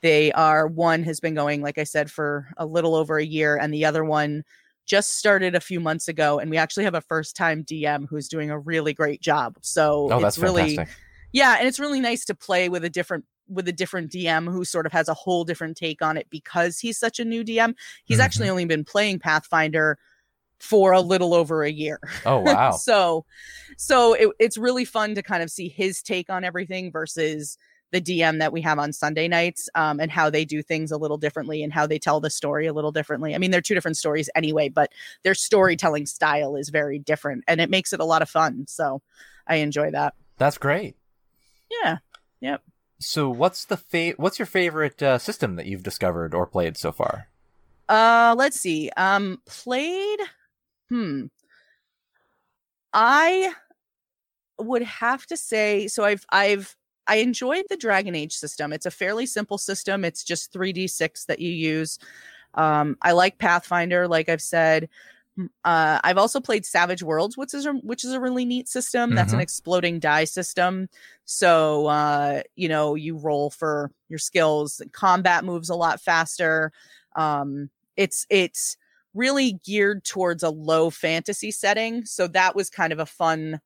they 0.00 0.30
are 0.32 0.66
one 0.66 1.02
has 1.02 1.20
been 1.20 1.34
going 1.34 1.60
like 1.62 1.78
I 1.78 1.84
said 1.84 2.10
for 2.10 2.48
a 2.56 2.64
little 2.66 2.94
over 2.94 3.18
a 3.18 3.24
year 3.24 3.56
and 3.56 3.72
the 3.74 3.84
other 3.84 4.04
one 4.04 4.44
just 4.86 5.18
started 5.18 5.54
a 5.54 5.60
few 5.60 5.80
months 5.80 6.08
ago 6.08 6.38
and 6.38 6.50
we 6.50 6.56
actually 6.56 6.84
have 6.84 6.94
a 6.94 7.00
first 7.02 7.36
time 7.36 7.62
DM 7.64 8.06
who's 8.08 8.28
doing 8.28 8.50
a 8.50 8.58
really 8.58 8.94
great 8.94 9.20
job. 9.20 9.56
So 9.60 10.08
Oh, 10.10 10.24
it's 10.24 10.38
really 10.38 10.76
fantastic. 10.76 10.96
yeah, 11.32 11.56
and 11.58 11.68
it's 11.68 11.78
really 11.78 12.00
nice 12.00 12.24
to 12.26 12.34
play 12.34 12.68
with 12.68 12.84
a 12.84 12.90
different 12.90 13.24
with 13.50 13.66
a 13.68 13.72
different 13.72 14.10
DM 14.12 14.50
who 14.50 14.64
sort 14.64 14.84
of 14.86 14.92
has 14.92 15.08
a 15.08 15.14
whole 15.14 15.42
different 15.44 15.76
take 15.76 16.00
on 16.02 16.16
it 16.18 16.26
because 16.30 16.78
he's 16.78 16.98
such 16.98 17.18
a 17.18 17.24
new 17.24 17.42
DM. 17.42 17.74
He's 18.04 18.18
Mhm. 18.18 18.22
actually 18.22 18.48
only 18.50 18.64
been 18.66 18.84
playing 18.84 19.18
Pathfinder 19.20 19.98
for 20.60 20.92
a 20.92 21.00
little 21.00 21.34
over 21.34 21.62
a 21.64 21.70
year. 21.70 21.98
Oh 22.26 22.38
wow. 22.40 22.70
so 22.72 23.24
so 23.76 24.14
it, 24.14 24.28
it's 24.38 24.56
really 24.58 24.84
fun 24.84 25.14
to 25.14 25.22
kind 25.22 25.42
of 25.42 25.50
see 25.50 25.68
his 25.68 26.02
take 26.02 26.30
on 26.30 26.44
everything 26.44 26.90
versus 26.92 27.56
the 27.90 28.00
DM 28.00 28.38
that 28.38 28.52
we 28.52 28.60
have 28.62 28.78
on 28.78 28.92
Sunday 28.92 29.28
nights 29.28 29.68
um, 29.74 30.00
and 30.00 30.10
how 30.10 30.28
they 30.28 30.44
do 30.44 30.62
things 30.62 30.92
a 30.92 30.96
little 30.96 31.16
differently 31.16 31.62
and 31.62 31.72
how 31.72 31.86
they 31.86 31.98
tell 31.98 32.20
the 32.20 32.30
story 32.30 32.66
a 32.66 32.72
little 32.72 32.92
differently. 32.92 33.34
I 33.34 33.38
mean, 33.38 33.50
they're 33.50 33.60
two 33.60 33.74
different 33.74 33.96
stories 33.96 34.28
anyway, 34.34 34.68
but 34.68 34.92
their 35.22 35.34
storytelling 35.34 36.06
style 36.06 36.56
is 36.56 36.68
very 36.68 36.98
different 36.98 37.44
and 37.48 37.60
it 37.60 37.70
makes 37.70 37.92
it 37.92 38.00
a 38.00 38.04
lot 38.04 38.22
of 38.22 38.28
fun. 38.28 38.66
So 38.68 39.00
I 39.46 39.56
enjoy 39.56 39.90
that. 39.92 40.14
That's 40.36 40.58
great. 40.58 40.96
Yeah. 41.82 41.98
Yep. 42.40 42.62
So, 43.00 43.28
what's 43.28 43.64
the 43.64 43.76
fa- 43.76 44.14
What's 44.16 44.38
your 44.38 44.46
favorite 44.46 45.02
uh, 45.02 45.18
system 45.18 45.56
that 45.56 45.66
you've 45.66 45.84
discovered 45.84 46.34
or 46.34 46.46
played 46.46 46.76
so 46.76 46.92
far? 46.92 47.28
Uh 47.88 48.34
let's 48.36 48.60
see. 48.60 48.90
Um 48.96 49.40
played 49.46 50.18
hmm. 50.90 51.26
I 52.92 53.54
would 54.58 54.82
have 54.82 55.24
to 55.26 55.36
say 55.36 55.88
so 55.88 56.04
I've 56.04 56.26
I've 56.30 56.76
I 57.08 57.16
enjoyed 57.16 57.64
the 57.70 57.76
Dragon 57.76 58.14
Age 58.14 58.34
system. 58.34 58.72
It's 58.72 58.86
a 58.86 58.90
fairly 58.92 59.26
simple 59.26 59.58
system. 59.58 60.04
It's 60.04 60.24
just 60.24 60.52
3d6 60.52 61.26
that 61.26 61.40
you 61.40 61.50
use. 61.50 61.98
Um 62.54 62.96
I 63.02 63.12
like 63.12 63.38
Pathfinder 63.38 64.08
like 64.08 64.28
I've 64.28 64.42
said. 64.42 64.88
Uh 65.64 66.00
I've 66.04 66.18
also 66.18 66.40
played 66.40 66.66
Savage 66.66 67.02
Worlds 67.02 67.36
which 67.36 67.54
is 67.54 67.66
a, 67.66 67.72
which 67.74 68.04
is 68.04 68.12
a 68.12 68.20
really 68.20 68.44
neat 68.44 68.68
system. 68.68 69.14
That's 69.14 69.32
an 69.32 69.38
Mhm. 69.38 69.42
exploding 69.42 70.00
die 70.00 70.24
system. 70.24 70.88
So 71.24 71.86
uh 71.86 72.42
you 72.56 72.68
know, 72.68 72.94
you 72.96 73.16
roll 73.16 73.50
for 73.50 73.90
your 74.08 74.18
skills. 74.18 74.82
Combat 74.92 75.44
moves 75.44 75.70
a 75.70 75.76
lot 75.76 76.00
faster. 76.00 76.72
Um 77.16 77.70
it's 77.96 78.26
it's 78.30 78.76
really 79.14 79.54
geared 79.64 80.04
towards 80.04 80.42
a 80.42 80.50
low 80.50 80.90
fantasy 80.90 81.50
setting 81.50 82.04
so 82.04 82.26
that 82.28 82.54
was 82.54 82.70
kind 82.70 82.92
of 82.92 82.98
a 83.00 83.06
fun 83.06 83.60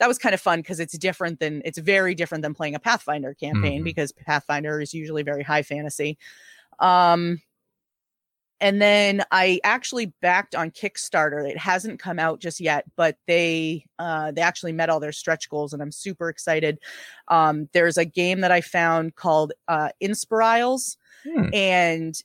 that 0.00 0.08
was 0.08 0.18
kind 0.18 0.34
of 0.34 0.40
fun 0.40 0.58
because 0.60 0.80
it's 0.80 0.98
different 0.98 1.38
than 1.38 1.62
it's 1.64 1.78
very 1.78 2.14
different 2.16 2.42
than 2.42 2.54
playing 2.54 2.74
a 2.74 2.80
pathfinder 2.80 3.34
campaign 3.34 3.82
Mhm. 3.82 3.84
because 3.84 4.10
pathfinder 4.12 4.80
is 4.80 4.92
usually 4.92 5.22
very 5.22 5.42
high 5.44 5.62
fantasy 5.62 6.18
um 6.80 7.40
and 8.62 8.80
then 8.82 9.22
i 9.30 9.60
actually 9.64 10.06
backed 10.20 10.54
on 10.54 10.70
kickstarter 10.70 11.48
it 11.48 11.56
hasn't 11.56 11.98
come 12.00 12.18
out 12.18 12.40
just 12.40 12.60
yet 12.60 12.84
but 12.96 13.16
they 13.26 13.84
uh 13.98 14.30
they 14.32 14.42
actually 14.42 14.72
met 14.72 14.90
all 14.90 15.00
their 15.00 15.12
stretch 15.12 15.48
goals 15.48 15.72
and 15.72 15.82
i'm 15.82 15.92
super 15.92 16.28
excited 16.28 16.78
um 17.28 17.68
there's 17.72 17.96
a 17.98 18.04
game 18.04 18.40
that 18.40 18.50
i 18.52 18.60
found 18.60 19.14
called 19.16 19.52
uh 19.68 19.90
Inspirisles 20.02 20.96
Hmm. 21.24 21.50
and 21.52 22.22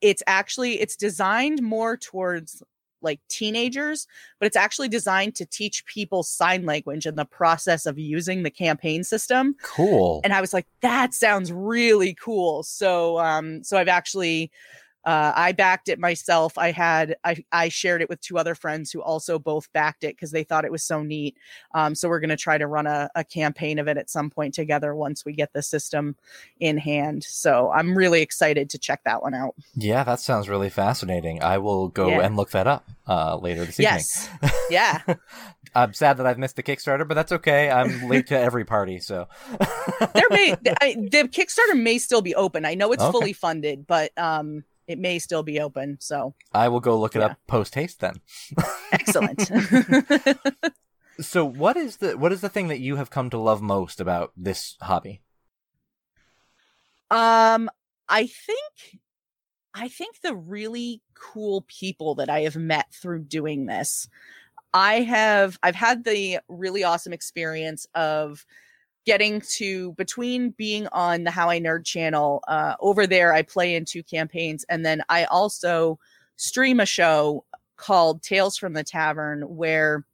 it's 0.00 0.22
actually 0.26 0.80
it's 0.80 0.96
designed 0.96 1.60
more 1.62 1.98
towards 1.98 2.62
like 3.02 3.20
teenagers 3.28 4.06
but 4.38 4.46
it's 4.46 4.56
actually 4.56 4.88
designed 4.88 5.34
to 5.34 5.46
teach 5.46 5.84
people 5.86 6.22
sign 6.22 6.64
language 6.64 7.06
and 7.06 7.16
the 7.16 7.24
process 7.24 7.86
of 7.86 7.98
using 7.98 8.42
the 8.42 8.50
campaign 8.50 9.04
system 9.04 9.54
Cool. 9.62 10.20
and 10.24 10.32
i 10.32 10.40
was 10.40 10.52
like 10.52 10.66
that 10.80 11.14
sounds 11.14 11.52
really 11.52 12.14
cool 12.14 12.62
so 12.62 13.18
um 13.18 13.62
so 13.62 13.78
i've 13.78 13.88
actually 13.88 14.50
uh, 15.08 15.32
I 15.34 15.52
backed 15.52 15.88
it 15.88 15.98
myself. 15.98 16.58
I 16.58 16.70
had 16.70 17.16
I 17.24 17.42
I 17.50 17.70
shared 17.70 18.02
it 18.02 18.10
with 18.10 18.20
two 18.20 18.36
other 18.36 18.54
friends 18.54 18.90
who 18.92 19.00
also 19.00 19.38
both 19.38 19.72
backed 19.72 20.04
it 20.04 20.14
because 20.14 20.32
they 20.32 20.44
thought 20.44 20.66
it 20.66 20.70
was 20.72 20.82
so 20.84 21.02
neat. 21.02 21.34
Um, 21.74 21.94
so 21.94 22.10
we're 22.10 22.20
going 22.20 22.28
to 22.28 22.36
try 22.36 22.58
to 22.58 22.66
run 22.66 22.86
a, 22.86 23.08
a 23.14 23.24
campaign 23.24 23.78
of 23.78 23.88
it 23.88 23.96
at 23.96 24.10
some 24.10 24.28
point 24.28 24.52
together 24.52 24.94
once 24.94 25.24
we 25.24 25.32
get 25.32 25.54
the 25.54 25.62
system 25.62 26.14
in 26.60 26.76
hand. 26.76 27.24
So 27.24 27.70
I'm 27.72 27.96
really 27.96 28.20
excited 28.20 28.68
to 28.70 28.78
check 28.78 29.00
that 29.04 29.22
one 29.22 29.32
out. 29.32 29.54
yeah, 29.74 30.04
that 30.04 30.20
sounds 30.20 30.46
really 30.48 30.68
fascinating. 30.68 31.42
I 31.42 31.56
will 31.56 31.88
go 31.88 32.10
Yeah. 32.10 32.20
and 32.20 32.36
look 32.36 32.50
that 32.50 32.66
up 32.66 32.86
uh, 33.06 33.38
later 33.38 33.64
this 33.64 33.80
evening. 33.80 34.04
Yes, 34.04 34.28
yeah, 34.68 35.00
I'm 35.74 35.94
sad 35.94 36.18
that 36.18 36.26
I've 36.26 36.38
missed 36.38 36.56
the 36.56 36.62
Kickstarter, 36.62 37.08
but 37.08 37.14
that's 37.14 37.32
okay. 37.32 37.70
I'm 37.70 38.02
late 38.08 38.26
to 38.26 38.38
every 38.38 38.66
party, 38.66 38.98
so 39.00 39.26
there 40.14 40.28
may 40.30 40.54
I, 40.82 40.94
the 40.94 41.28
Kickstarter 41.32 41.80
may 41.80 41.96
still 41.98 42.20
be 42.20 42.34
open. 42.34 42.64
I 42.66 42.74
know 42.74 42.92
it's 42.92 43.02
Okay. 43.02 43.12
fully 43.12 43.32
funded, 43.32 43.86
but 43.86 44.10
um, 44.18 44.64
it 44.88 44.98
may 44.98 45.20
still 45.20 45.44
be 45.44 45.60
open. 45.60 45.98
So 46.00 46.34
I 46.52 46.68
will 46.68 46.80
go 46.80 46.98
look 46.98 47.14
it 47.14 47.20
Yeah. 47.20 47.26
up 47.26 47.38
post 47.46 47.76
haste 47.76 48.00
then. 48.00 48.16
excellent. 48.92 49.50
So, 51.20 51.44
what 51.44 51.76
is 51.76 51.96
the 51.96 52.16
what 52.16 52.30
is 52.32 52.42
the 52.42 52.48
thing 52.48 52.68
that 52.68 52.78
you 52.78 52.94
have 52.94 53.10
come 53.10 53.28
to 53.30 53.38
love 53.38 53.60
most 53.60 54.00
about 54.00 54.30
this 54.36 54.76
hobby? 54.80 55.20
Um, 57.10 57.68
I 58.08 58.26
think 58.26 59.00
I 59.74 59.88
think 59.88 60.20
the 60.20 60.36
really 60.36 61.02
cool 61.14 61.64
people 61.66 62.14
that 62.16 62.30
I 62.30 62.42
have 62.42 62.54
met 62.56 62.92
through 62.92 63.24
doing 63.24 63.66
this. 63.66 64.08
I 64.72 65.00
have 65.00 65.58
I've 65.62 65.74
had 65.74 66.04
the 66.04 66.38
really 66.48 66.84
awesome 66.84 67.12
experience 67.12 67.84
of 67.96 68.44
getting 69.08 69.40
to 69.40 69.92
between 69.92 70.50
being 70.50 70.86
on 70.88 71.24
the 71.24 71.30
How 71.30 71.48
I 71.48 71.58
Nerd 71.58 71.86
channel 71.86 72.44
uh 72.46 72.74
over 72.80 73.06
there 73.06 73.32
I 73.32 73.40
play 73.40 73.74
in 73.74 73.86
two 73.86 74.02
campaigns 74.02 74.66
and 74.68 74.84
then 74.84 75.00
I 75.08 75.24
also 75.24 75.98
stream 76.36 76.78
a 76.78 76.84
show 76.84 77.46
called 77.78 78.22
Tales 78.22 78.58
from 78.58 78.74
the 78.74 78.84
Tavern 78.84 79.40
where 79.44 80.04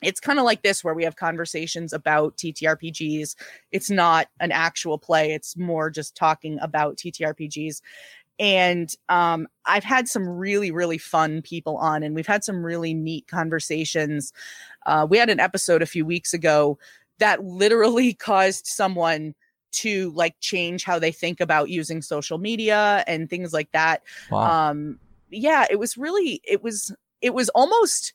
it's 0.00 0.18
kind 0.18 0.38
of 0.38 0.46
like 0.46 0.62
this 0.62 0.82
where 0.82 0.94
we 0.94 1.04
have 1.04 1.16
conversations 1.16 1.92
about 1.92 2.38
TTRPGs 2.38 3.36
it's 3.70 3.90
not 3.90 4.28
an 4.40 4.50
actual 4.50 4.96
play 4.96 5.32
it's 5.32 5.54
more 5.54 5.90
just 5.90 6.16
talking 6.16 6.58
about 6.62 6.96
ttrpgs 6.96 7.82
and 8.38 8.94
um, 9.10 9.46
i've 9.66 9.84
had 9.84 10.08
some 10.08 10.26
really 10.26 10.70
really 10.70 10.96
fun 10.96 11.42
people 11.42 11.76
on 11.76 12.02
and 12.02 12.14
we've 12.14 12.26
had 12.26 12.42
some 12.42 12.64
really 12.64 12.94
neat 12.94 13.28
conversations. 13.28 14.32
Uh, 14.86 15.06
we 15.08 15.18
had 15.18 15.28
an 15.28 15.38
episode 15.38 15.82
a 15.82 15.86
few 15.86 16.06
weeks 16.06 16.32
ago 16.32 16.78
that 17.18 17.44
literally 17.44 18.14
caused 18.28 18.66
someone 18.66 19.34
to 19.72 20.10
like 20.10 20.34
change 20.40 20.84
how 20.84 20.98
they 20.98 21.12
think 21.12 21.40
about 21.40 21.70
using 21.70 22.02
social 22.02 22.36
media 22.36 23.02
and 23.06 23.30
things 23.30 23.52
like 23.52 23.70
that 23.72 24.02
Wow. 24.30 24.70
um 24.70 24.98
yeah, 25.32 25.66
it 25.70 25.78
was 25.78 25.96
really 25.96 26.40
it 26.44 26.62
was 26.62 26.94
it 27.20 27.34
was 27.34 27.48
almost 27.50 28.12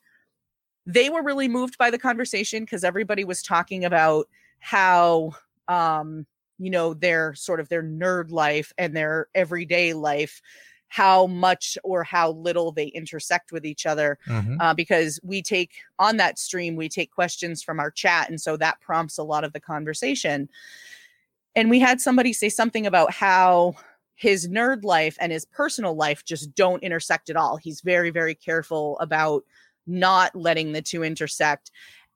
they 0.85 1.09
were 1.09 1.23
really 1.23 1.47
moved 1.47 1.77
by 1.77 1.89
the 1.89 1.97
conversation 1.97 2.63
because 2.63 2.83
everybody 2.83 3.25
was 3.25 3.41
talking 3.41 3.83
about 3.83 4.27
how 4.59 5.31
um 5.67 6.25
you 6.59 6.69
know 6.69 6.93
their 6.93 7.33
sort 7.33 7.59
of 7.59 7.69
their 7.69 7.83
nerd 7.83 8.31
life 8.31 8.71
and 8.77 8.95
their 8.95 9.27
everyday 9.35 9.93
life 9.93 10.41
how 10.89 11.27
much 11.27 11.77
or 11.83 12.03
how 12.03 12.31
little 12.31 12.71
they 12.71 12.87
intersect 12.87 13.51
with 13.51 13.65
each 13.65 13.85
other 13.85 14.17
Mm-hmm. 14.27 14.59
uh, 14.61 14.73
because 14.73 15.19
we 15.23 15.41
take 15.41 15.71
on 15.99 16.17
that 16.17 16.39
stream 16.39 16.75
we 16.75 16.89
take 16.89 17.11
questions 17.11 17.61
from 17.61 17.79
our 17.79 17.91
chat 17.91 18.29
and 18.29 18.39
so 18.39 18.57
that 18.57 18.79
prompts 18.81 19.17
a 19.17 19.23
lot 19.23 19.43
of 19.43 19.53
the 19.53 19.59
conversation. 19.59 20.49
And 21.55 21.69
we 21.69 21.79
had 21.79 21.99
somebody 21.99 22.33
say 22.33 22.49
something 22.49 22.85
about 22.85 23.11
how 23.11 23.75
his 24.15 24.47
nerd 24.47 24.83
life 24.83 25.17
and 25.19 25.31
his 25.31 25.45
personal 25.45 25.95
life 25.95 26.23
just 26.23 26.53
don't 26.55 26.83
intersect 26.83 27.29
at 27.29 27.35
all. 27.35 27.57
He's 27.57 27.81
very 27.81 28.09
very 28.09 28.35
careful 28.35 28.97
about 28.99 29.43
not 29.85 30.35
letting 30.35 30.71
the 30.73 30.81
two 30.81 31.03
intersect. 31.03 31.71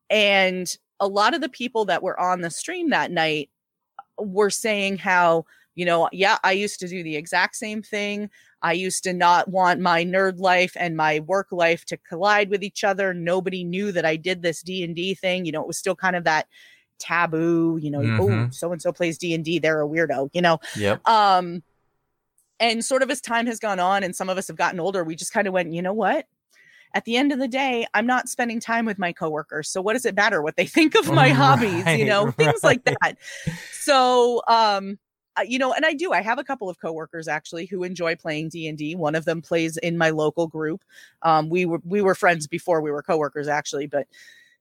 And 0.09 0.75
a 0.99 1.07
lot 1.07 1.33
of 1.33 1.41
the 1.41 1.49
people 1.49 1.85
that 1.85 2.03
were 2.03 2.19
on 2.19 2.41
the 2.41 2.51
stream 2.51 2.89
that 2.91 3.11
night 3.11 3.49
were 4.17 4.49
saying 4.51 4.97
how 4.97 5.45
you 5.73 5.85
know 5.85 6.07
yeah 6.11 6.37
i 6.43 6.51
used 6.51 6.79
to 6.79 6.87
do 6.87 7.01
the 7.01 7.15
exact 7.15 7.55
same 7.55 7.81
thing 7.81 8.29
i 8.63 8.73
used 8.73 9.03
to 9.03 9.13
not 9.13 9.47
want 9.49 9.79
my 9.79 10.03
nerd 10.03 10.39
life 10.39 10.73
and 10.79 10.95
my 10.95 11.19
work 11.21 11.47
life 11.51 11.83
to 11.85 11.97
collide 11.97 12.49
with 12.49 12.63
each 12.63 12.83
other. 12.83 13.13
Nobody 13.13 13.63
knew 13.63 13.91
that 13.91 14.05
i 14.05 14.15
did 14.15 14.41
this 14.41 14.61
d&d 14.61 15.15
thing. 15.15 15.45
You 15.45 15.51
know 15.51 15.61
it 15.61 15.67
was 15.67 15.77
still 15.77 15.95
kind 15.95 16.15
of 16.15 16.23
that 16.25 16.47
taboo 16.99 17.79
you 17.81 17.89
know 17.89 17.99
oh 18.01 18.27
Mhm. 18.27 18.53
so 18.53 18.71
and 18.71 18.79
so 18.81 18.91
plays 18.91 19.17
d&d 19.17 19.57
they're 19.59 19.81
a 19.81 19.87
weirdo 19.87 20.29
you 20.33 20.41
know? 20.41 20.59
Yep. 20.77 21.07
um 21.07 21.63
and 22.59 22.85
sort 22.85 23.01
of 23.01 23.09
as 23.09 23.21
time 23.21 23.47
has 23.47 23.57
gone 23.57 23.79
on 23.79 24.03
and 24.03 24.15
some 24.15 24.29
of 24.29 24.37
us 24.37 24.47
have 24.47 24.55
gotten 24.57 24.79
older 24.79 25.03
we 25.03 25.15
just 25.15 25.33
kind 25.33 25.47
of 25.47 25.53
went 25.53 25.73
you 25.73 25.81
know 25.81 25.93
what? 25.93 26.25
At 26.93 27.05
the 27.05 27.15
end 27.17 27.31
of 27.31 27.39
the 27.39 27.47
day 27.47 27.87
i'm 27.95 28.05
not 28.05 28.29
spending 28.29 28.59
time 28.59 28.85
with 28.85 28.99
my 28.99 29.13
coworkers 29.13 29.67
so 29.69 29.81
what 29.81 29.93
does 29.93 30.05
it 30.05 30.13
matter 30.15 30.43
what 30.43 30.57
they 30.57 30.65
think 30.77 30.93
of 30.93 31.11
my 31.11 31.29
hobbies 31.29 31.87
you 31.97 32.05
know? 32.05 32.25
Right, 32.25 32.35
things 32.37 32.63
like 32.63 32.83
that. 32.83 33.17
So 33.71 34.43
um 34.47 34.99
uh, 35.37 35.41
you 35.41 35.57
know 35.59 35.73
and 35.73 35.85
i 35.85 35.93
do 35.93 36.11
i 36.13 36.21
have 36.21 36.39
a 36.39 36.43
couple 36.43 36.69
of 36.69 36.79
coworkers 36.79 37.27
actually 37.27 37.65
who 37.65 37.83
enjoy 37.83 38.15
playing 38.15 38.49
d&d 38.49 38.95
one 38.95 39.15
of 39.15 39.25
them 39.25 39.41
plays 39.41 39.77
in 39.77 39.97
my 39.97 40.09
local 40.09 40.47
group 40.47 40.83
um 41.21 41.49
we 41.49 41.65
were 41.65 41.81
we 41.83 42.01
were 42.01 42.15
friends 42.15 42.47
before 42.47 42.81
we 42.81 42.91
were 42.91 43.01
coworkers 43.03 43.47
actually 43.47 43.87
but 43.87 44.07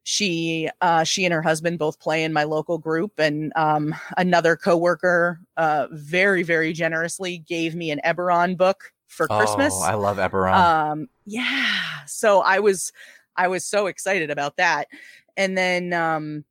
she 0.03 0.69
uh 0.81 1.05
she 1.05 1.25
and 1.25 1.35
her 1.35 1.43
husband 1.43 1.79
both 1.79 2.01
play 2.01 2.25
in 2.25 2.33
my 2.33 2.45
local 2.45 2.79
group 2.79 3.19
and 3.19 3.53
um 3.57 3.95
another 4.17 4.57
coworker 4.57 5.41
uh 5.57 5.87
very 5.93 6.43
very 6.43 6.73
generously 6.73 7.39
gave 7.39 7.75
me 7.75 7.91
an 7.91 8.01
eberron 8.05 8.57
book 8.57 8.93
for 9.09 9.27
christmas 9.27 9.75
Oh, 9.77 9.83
I 9.83 9.95
love 9.95 10.17
Eberron. 10.17 10.55
um 10.55 11.09
yeah 11.27 12.05
so 12.07 12.41
i 12.41 12.61
was 12.61 12.93
i 13.37 13.47
was 13.49 13.65
so 13.65 13.87
excited 13.89 14.31
about 14.31 14.57
that 14.57 14.89
and 15.37 15.57
then 15.57 15.93
um 15.93 16.45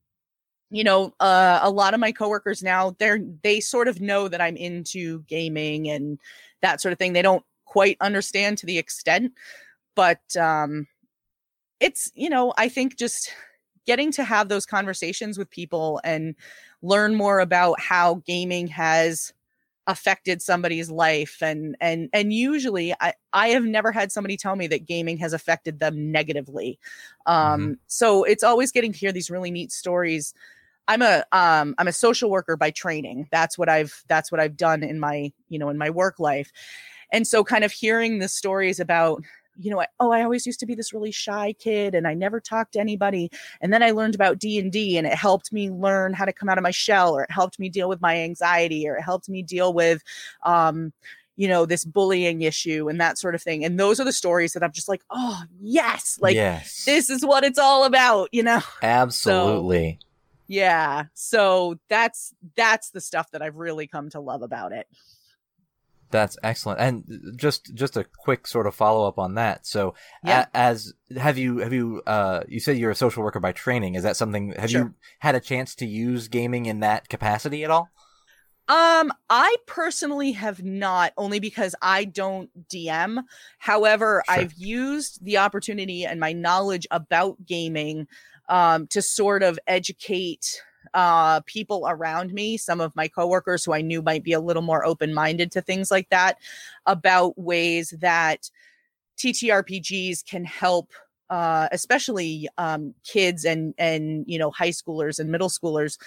you 0.72 0.84
know 0.84 1.14
uh 1.20 1.60
a 1.62 1.70
lot 1.70 1.94
of 1.94 2.00
my 2.00 2.12
coworkers 2.12 2.62
now 2.62 2.96
they're 3.00 3.20
they 3.44 3.60
sort 3.60 3.88
of 3.88 4.02
know 4.02 4.28
that 4.28 4.42
i'm 4.42 4.56
into 4.56 5.22
gaming 5.24 5.90
and 5.90 6.20
that 6.62 6.82
sort 6.82 6.92
of 6.92 6.98
thing. 6.98 7.14
They 7.14 7.22
don't 7.22 7.46
quite 7.66 7.98
understand 8.02 8.58
to 8.58 8.66
the 8.66 8.78
extent 8.78 9.32
but 9.96 10.36
um 10.36 10.88
it's 11.80 12.12
you 12.16 12.30
know 12.30 12.54
i 12.58 12.68
think 12.68 12.98
just 12.98 13.32
getting 13.86 14.12
to 14.12 14.24
have 14.24 14.50
those 14.50 14.66
conversations 14.66 15.38
with 15.38 15.50
people 15.50 16.02
and 16.04 16.36
learn 16.82 17.16
more 17.16 17.40
about 17.40 17.80
how 17.80 18.16
gaming 18.26 18.68
has 18.68 19.34
affected 19.86 20.42
somebody's 20.42 20.92
life 20.92 21.38
and 21.42 21.76
and 21.82 22.10
and 22.14 22.32
usually 22.32 22.94
i 23.02 23.14
i 23.34 23.50
have 23.50 23.64
never 23.64 23.92
had 23.92 24.12
somebody 24.12 24.38
tell 24.38 24.56
me 24.56 24.68
that 24.68 24.86
gaming 24.86 25.18
has 25.18 25.34
affected 25.34 25.80
them 25.80 26.12
negatively. 26.12 26.78
Um 27.26 27.80
so 27.88 28.24
it's 28.24 28.44
always 28.44 28.72
getting 28.72 28.94
to 28.94 29.00
hear 29.00 29.12
these 29.12 29.32
really 29.32 29.50
neat 29.52 29.72
stories 29.72 30.34
i'm 30.90 31.04
a 31.04 31.24
um 31.32 31.76
i'm 31.78 31.88
a 31.88 31.94
social 31.94 32.30
worker 32.30 32.58
by 32.58 32.72
training. 32.72 33.28
That's 33.32 33.58
what 33.58 33.70
i've 33.70 34.04
that's 34.08 34.32
what 34.32 34.42
i've 34.42 34.58
done 34.58 34.84
in 34.84 35.00
my 35.00 35.32
you 35.48 35.58
know 35.58 35.70
in 35.70 35.78
my 35.78 35.90
work 35.90 36.20
life. 36.20 36.52
And 37.12 37.26
so 37.26 37.44
kind 37.44 37.64
of 37.64 37.72
hearing 37.72 38.20
the 38.20 38.28
stories 38.28 38.80
about 38.80 39.24
you 39.58 39.70
know 39.70 39.80
I- 39.82 39.88
oh 40.00 40.12
i 40.12 40.24
always 40.24 40.46
used 40.46 40.60
to 40.62 40.66
be 40.66 40.74
this 40.74 40.94
really 40.94 41.12
shy 41.12 41.54
kid 41.60 41.94
and 41.94 42.08
i 42.08 42.14
never 42.14 42.40
talked 42.40 42.74
to 42.74 42.80
anybody. 42.80 43.30
And 43.62 43.72
then 43.72 43.84
i 43.84 43.92
learned 43.92 44.16
about 44.16 44.40
d&d 44.40 44.98
and 44.98 45.08
it 45.08 45.14
helped 45.14 45.54
me 45.54 45.70
learn 45.70 46.14
how 46.14 46.26
to 46.26 46.34
come 46.34 46.50
out 46.50 46.58
of 46.58 46.64
my 46.64 46.72
shell 46.72 47.16
or 47.16 47.24
it 47.24 47.32
helped 47.32 47.60
me 47.60 47.70
deal 47.70 47.88
with 47.88 48.02
my 48.02 48.18
anxiety 48.18 48.88
or 48.88 48.96
it 48.96 49.04
helped 49.04 49.30
me 49.30 49.44
deal 49.44 49.74
with 49.74 50.04
um 50.44 50.92
you 51.36 51.48
know 51.48 51.66
this 51.66 51.86
bullying 51.86 52.42
issue 52.42 52.90
and 52.90 53.00
that 53.00 53.18
sort 53.18 53.34
of 53.34 53.42
thing. 53.42 53.64
And 53.64 53.80
those 53.80 54.00
are 54.00 54.04
the 54.04 54.12
stories 54.12 54.54
that 54.54 54.64
i'm 54.64 54.72
just 54.72 54.90
like 54.90 55.04
oh 55.12 55.44
yes 55.62 56.18
like 56.22 56.36
yes. 56.36 56.84
this 56.86 57.10
is 57.10 57.24
what 57.24 57.44
it's 57.44 57.60
all 57.60 57.86
about 57.86 58.30
you 58.32 58.42
know? 58.44 58.62
Absolutely. 58.82 60.00
Yeah 60.50 61.06
so 61.14 61.80
that's 61.88 62.34
that's 62.58 62.90
the 62.90 63.00
stuff 63.00 63.32
that 63.32 63.42
i've 63.42 63.56
really 63.56 63.88
come 63.88 64.10
to 64.10 64.20
love 64.20 64.42
about 64.42 64.74
it 64.74 64.86
That's 66.12 66.38
excellent. 66.42 66.80
And 66.82 67.38
just 67.38 67.72
just 67.76 67.96
a 67.96 68.04
quick 68.04 68.48
sort 68.48 68.66
of 68.66 68.74
follow 68.74 69.08
up 69.08 69.20
on 69.20 69.36
that. 69.36 69.68
So, 69.68 69.94
Yeah. 70.24 70.48
a- 70.52 70.58
as 70.58 70.92
have 71.16 71.38
you 71.38 71.60
have 71.60 71.72
you 71.72 72.02
uh 72.08 72.42
you 72.48 72.60
said 72.60 72.78
you're 72.80 72.90
a 72.90 72.96
social 72.96 73.22
worker 73.22 73.40
by 73.40 73.52
training? 73.52 73.94
Is 73.94 74.02
that 74.02 74.18
something 74.18 74.54
have 74.58 74.72
Sure. 74.72 74.82
you 74.86 74.94
had 75.20 75.36
a 75.36 75.40
chance 75.40 75.76
to 75.76 75.86
use 75.86 76.28
gaming 76.28 76.66
in 76.66 76.80
that 76.80 77.10
capacity 77.10 77.64
at 77.64 77.70
all? 77.70 77.92
Um, 78.68 79.12
I 79.30 79.56
personally 79.68 80.32
have 80.32 80.64
not, 80.64 81.14
only 81.16 81.40
because 81.40 81.76
I 81.82 82.06
don't 82.06 82.50
DM. 82.68 83.24
However, 83.60 84.24
Sure. 84.28 84.36
I've 84.40 84.54
used 84.54 85.24
the 85.24 85.38
opportunity 85.38 86.06
and 86.08 86.20
my 86.20 86.34
knowledge 86.34 86.88
about 86.90 87.46
gaming 87.46 88.08
um, 88.50 88.88
to 88.88 89.02
sort 89.02 89.44
of 89.44 89.58
educate 89.68 90.62
uh, 90.94 91.42
people 91.42 91.86
around 91.88 92.34
me, 92.34 92.58
some 92.58 92.82
of 92.82 92.96
my 92.96 93.08
coworkers 93.08 93.64
who 93.64 93.74
I 93.74 93.82
knew 93.82 94.02
might 94.02 94.24
be 94.24 94.34
a 94.34 94.40
little 94.40 94.62
more 94.64 94.86
open 94.86 95.14
minded 95.14 95.52
to 95.54 95.62
things 95.62 95.92
like 95.92 96.10
that, 96.10 96.38
about 96.86 97.38
ways 97.38 97.94
that 98.02 98.50
TTRPGs 99.18 100.26
can 100.26 100.44
help. 100.46 100.92
Uh, 101.30 101.68
especially 101.72 102.50
um, 102.58 102.96
kids 103.04 103.46
and 103.46 103.76
and 103.78 104.26
you 104.28 104.40
know 104.40 104.50
high 104.50 104.72
schoolers 104.72 105.20
and 105.20 105.30
middle 105.30 105.48
schoolers 105.48 106.00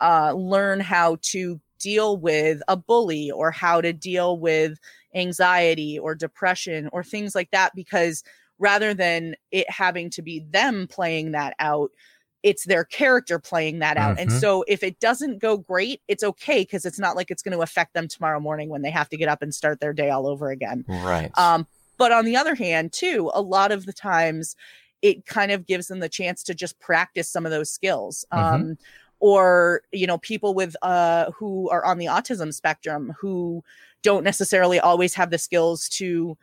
uh, 0.00 0.32
learn 0.32 0.80
how 0.80 1.18
to 1.20 1.60
deal 1.78 2.16
with 2.16 2.62
a 2.66 2.78
bully 2.78 3.30
or 3.30 3.50
how 3.50 3.82
to 3.82 3.92
deal 3.92 4.38
with 4.38 4.78
anxiety 5.14 5.98
or 5.98 6.14
depression 6.14 6.88
or 6.92 7.04
things 7.04 7.34
like 7.34 7.50
that 7.50 7.74
because 7.74 8.22
rather 8.60 8.94
than 8.94 9.34
it 9.50 9.68
having 9.68 10.08
to 10.10 10.22
be 10.22 10.38
them 10.50 10.86
playing 10.86 11.32
that 11.32 11.54
out 11.58 11.90
it's 12.42 12.64
their 12.64 12.84
character 12.84 13.38
playing 13.38 13.80
that 13.80 13.96
out 13.98 14.18
and 14.18 14.30
Mhm. 14.30 14.40
so 14.40 14.64
if 14.68 14.82
it 14.82 14.98
doesn't 15.00 15.40
go 15.40 15.56
great 15.56 16.00
it's 16.08 16.22
okay 16.22 16.60
because 16.62 16.84
it's 16.86 16.98
not 16.98 17.16
like 17.16 17.30
it's 17.30 17.42
going 17.42 17.56
to 17.56 17.62
affect 17.62 17.92
them 17.92 18.06
tomorrow 18.08 18.40
morning 18.40 18.68
when 18.68 18.82
they 18.82 18.90
have 18.90 19.08
to 19.08 19.16
get 19.18 19.28
up 19.28 19.42
and 19.42 19.54
start 19.54 19.80
their 19.80 19.92
day 19.92 20.08
all 20.10 20.26
over 20.26 20.50
again 20.50 20.84
Right. 20.88 21.30
um, 21.36 21.66
but 21.98 22.12
on 22.12 22.24
the 22.24 22.36
other 22.36 22.54
hand, 22.54 22.94
too, 22.94 23.30
a 23.34 23.42
lot 23.42 23.72
of 23.72 23.84
the 23.84 23.92
times 23.92 24.56
it 25.02 25.26
kind 25.26 25.52
of 25.52 25.66
gives 25.66 25.88
them 25.88 25.98
the 25.98 26.08
chance 26.08 26.42
to 26.44 26.54
just 26.54 26.78
practice 26.80 27.28
some 27.28 27.44
of 27.44 27.52
those 27.52 27.70
skills. 27.70 28.24
Mhm. 28.32 28.38
Um, 28.38 28.78
or 29.18 29.82
you 29.92 30.06
know, 30.06 30.16
people 30.16 30.54
with 30.54 30.74
uh 30.80 31.30
who 31.32 31.68
are 31.68 31.84
on 31.84 31.98
the 31.98 32.06
autism 32.06 32.54
spectrum 32.54 33.12
who 33.20 33.62
don't 34.02 34.24
necessarily 34.24 34.80
always 34.80 35.12
have 35.14 35.28
the 35.30 35.36
skills 35.36 35.90
to 35.90 36.38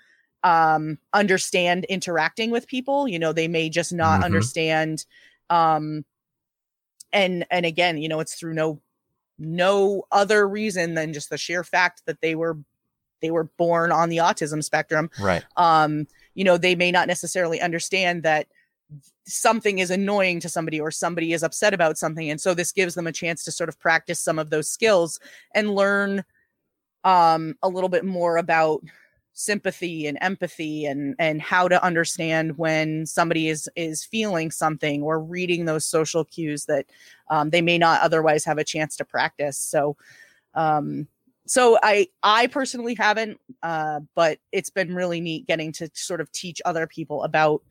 um 0.47 0.97
understand 1.13 1.83
interacting 1.86 2.51
with 2.51 2.67
people 2.67 3.07
you 3.07 3.19
know 3.19 3.33
they 3.33 3.47
may 3.47 3.69
just 3.69 3.91
not 3.91 4.21
Mhm. 4.21 4.25
understand 4.25 5.05
um 5.49 6.05
and 7.12 7.45
and 7.51 7.65
again 7.65 7.97
you 7.97 8.07
know 8.07 8.19
it's 8.19 8.36
through 8.36 8.53
no 8.53 8.81
no 9.39 10.03
other 10.12 10.47
reason 10.47 10.93
than 10.93 11.13
just 11.13 11.29
the 11.29 11.38
sheer 11.38 11.63
fact 11.63 12.03
that 12.05 12.21
they 12.21 12.33
were 12.36 12.57
they 13.21 13.31
were 13.31 13.45
born 13.57 13.91
on 13.91 14.10
the 14.10 14.17
autism 14.17 14.63
spectrum 14.63 15.10
right. 15.19 15.43
um 15.57 16.07
you 16.33 16.43
know 16.43 16.57
they 16.57 16.75
may 16.75 16.91
not 16.91 17.07
necessarily 17.07 17.60
understand 17.60 18.23
that 18.23 18.47
something 19.25 19.79
is 19.79 19.91
annoying 19.91 20.39
to 20.39 20.47
somebody 20.47 20.79
or 20.79 20.91
somebody 20.91 21.33
is 21.33 21.43
upset 21.43 21.73
about 21.73 21.97
something 21.97 22.29
and 22.29 22.39
so 22.39 22.53
this 22.53 22.71
gives 22.71 22.95
them 22.95 23.07
a 23.07 23.12
chance 23.12 23.43
to 23.43 23.51
sort 23.51 23.67
of 23.69 23.77
practice 23.79 24.19
some 24.19 24.39
of 24.39 24.49
those 24.49 24.69
skills 24.69 25.19
and 25.53 25.75
learn 25.75 26.23
um 27.03 27.55
a 27.63 27.69
little 27.69 27.89
bit 27.89 28.05
more 28.05 28.38
about 28.38 28.81
sympathy 29.39 30.08
and 30.08 30.17
empathy 30.19 30.86
and 30.88 31.15
and 31.19 31.39
how 31.39 31.67
to 31.67 31.84
understand 31.84 32.58
when 32.58 33.06
somebody 33.06 33.50
is 33.50 33.69
is 33.76 34.04
feeling 34.04 34.50
something 34.50 35.04
or 35.04 35.19
reading 35.19 35.65
those 35.65 35.86
social 35.86 36.26
cues 36.26 36.65
that 36.65 36.88
um, 37.30 37.52
they 37.52 37.62
may 37.62 37.78
not 37.78 38.02
otherwise 38.02 38.43
have 38.43 38.58
a 38.58 38.63
chance 38.63 38.97
to 38.97 39.06
practice. 39.06 39.60
So 39.60 39.95
um 40.56 41.08
so 41.45 41.78
i 41.84 42.08
i 42.23 42.47
personally 42.47 42.95
haven't 42.95 43.39
uh 43.63 44.00
but 44.15 44.39
it's 44.52 44.71
been 44.71 44.95
really 44.95 45.21
neat 45.21 45.45
getting 45.45 45.71
to 45.71 45.89
sort 45.93 46.19
of 46.19 46.32
teach 46.32 46.62
other 46.65 46.88
people 46.88 47.23
about 47.23 47.62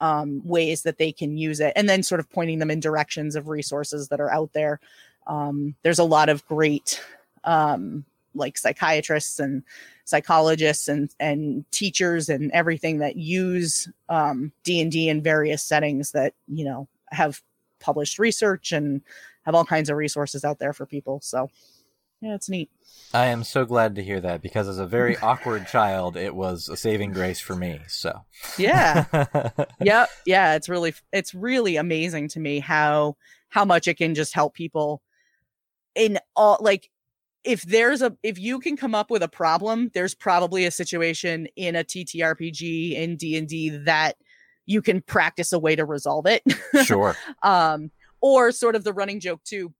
um 0.00 0.42
ways 0.44 0.82
that 0.82 0.98
they 0.98 1.12
can 1.12 1.38
use 1.38 1.60
it 1.60 1.72
and 1.76 1.88
then 1.88 2.02
sort 2.02 2.18
of 2.18 2.28
pointing 2.30 2.58
them 2.58 2.70
in 2.70 2.80
directions 2.80 3.36
of 3.36 3.48
resources 3.48 4.08
that 4.08 4.20
are 4.20 4.30
out 4.32 4.52
there. 4.54 4.80
Um 5.28 5.76
there's 5.82 6.00
a 6.00 6.04
lot 6.04 6.28
of 6.28 6.44
great 6.46 7.00
um 7.44 8.04
like 8.34 8.58
psychiatrists 8.58 9.38
and 9.38 9.62
psychologists 10.04 10.88
and 10.88 11.10
and 11.20 11.64
teachers 11.70 12.28
and 12.28 12.50
everything 12.52 12.98
that 12.98 13.16
use 13.16 13.88
um, 14.08 14.52
d&d 14.64 15.08
in 15.08 15.22
various 15.22 15.62
settings 15.62 16.12
that 16.12 16.34
you 16.48 16.64
know 16.64 16.88
have 17.10 17.42
published 17.80 18.18
research 18.18 18.72
and 18.72 19.02
have 19.42 19.54
all 19.54 19.64
kinds 19.64 19.90
of 19.90 19.96
resources 19.96 20.44
out 20.44 20.58
there 20.58 20.72
for 20.72 20.86
people 20.86 21.20
so 21.20 21.50
yeah 22.20 22.34
it's 22.34 22.48
neat 22.48 22.70
I 23.14 23.26
am 23.26 23.44
so 23.44 23.66
glad 23.66 23.96
to 23.96 24.02
hear 24.02 24.20
that 24.20 24.40
because 24.40 24.68
as 24.68 24.78
a 24.78 24.86
very 24.86 25.16
awkward 25.22 25.66
child, 25.66 26.16
it 26.16 26.34
was 26.34 26.68
a 26.68 26.76
saving 26.76 27.12
grace 27.12 27.40
for 27.40 27.54
me. 27.54 27.80
So 27.88 28.24
yeah, 28.56 29.04
yep, 29.80 30.08
yeah. 30.24 30.54
It's 30.54 30.68
really 30.68 30.94
it's 31.12 31.34
really 31.34 31.76
amazing 31.76 32.28
to 32.28 32.40
me 32.40 32.60
how 32.60 33.16
how 33.50 33.64
much 33.64 33.86
it 33.86 33.98
can 33.98 34.14
just 34.14 34.34
help 34.34 34.54
people 34.54 35.02
in 35.94 36.18
all 36.34 36.56
like 36.60 36.90
if 37.44 37.62
there's 37.62 38.02
a 38.02 38.16
if 38.22 38.38
you 38.38 38.58
can 38.60 38.76
come 38.76 38.94
up 38.94 39.10
with 39.10 39.22
a 39.22 39.28
problem, 39.28 39.90
there's 39.94 40.14
probably 40.14 40.64
a 40.64 40.70
situation 40.70 41.48
in 41.56 41.76
a 41.76 41.84
TTRPG 41.84 42.94
in 42.94 43.16
D 43.16 43.36
and 43.36 43.48
D 43.48 43.68
that 43.70 44.16
you 44.66 44.80
can 44.80 45.00
practice 45.02 45.52
a 45.52 45.58
way 45.58 45.74
to 45.74 45.84
resolve 45.84 46.26
it. 46.26 46.42
Sure. 46.84 47.16
um, 47.42 47.90
or 48.20 48.52
sort 48.52 48.76
of 48.76 48.84
the 48.84 48.92
running 48.92 49.18
joke 49.20 49.42
too 49.44 49.72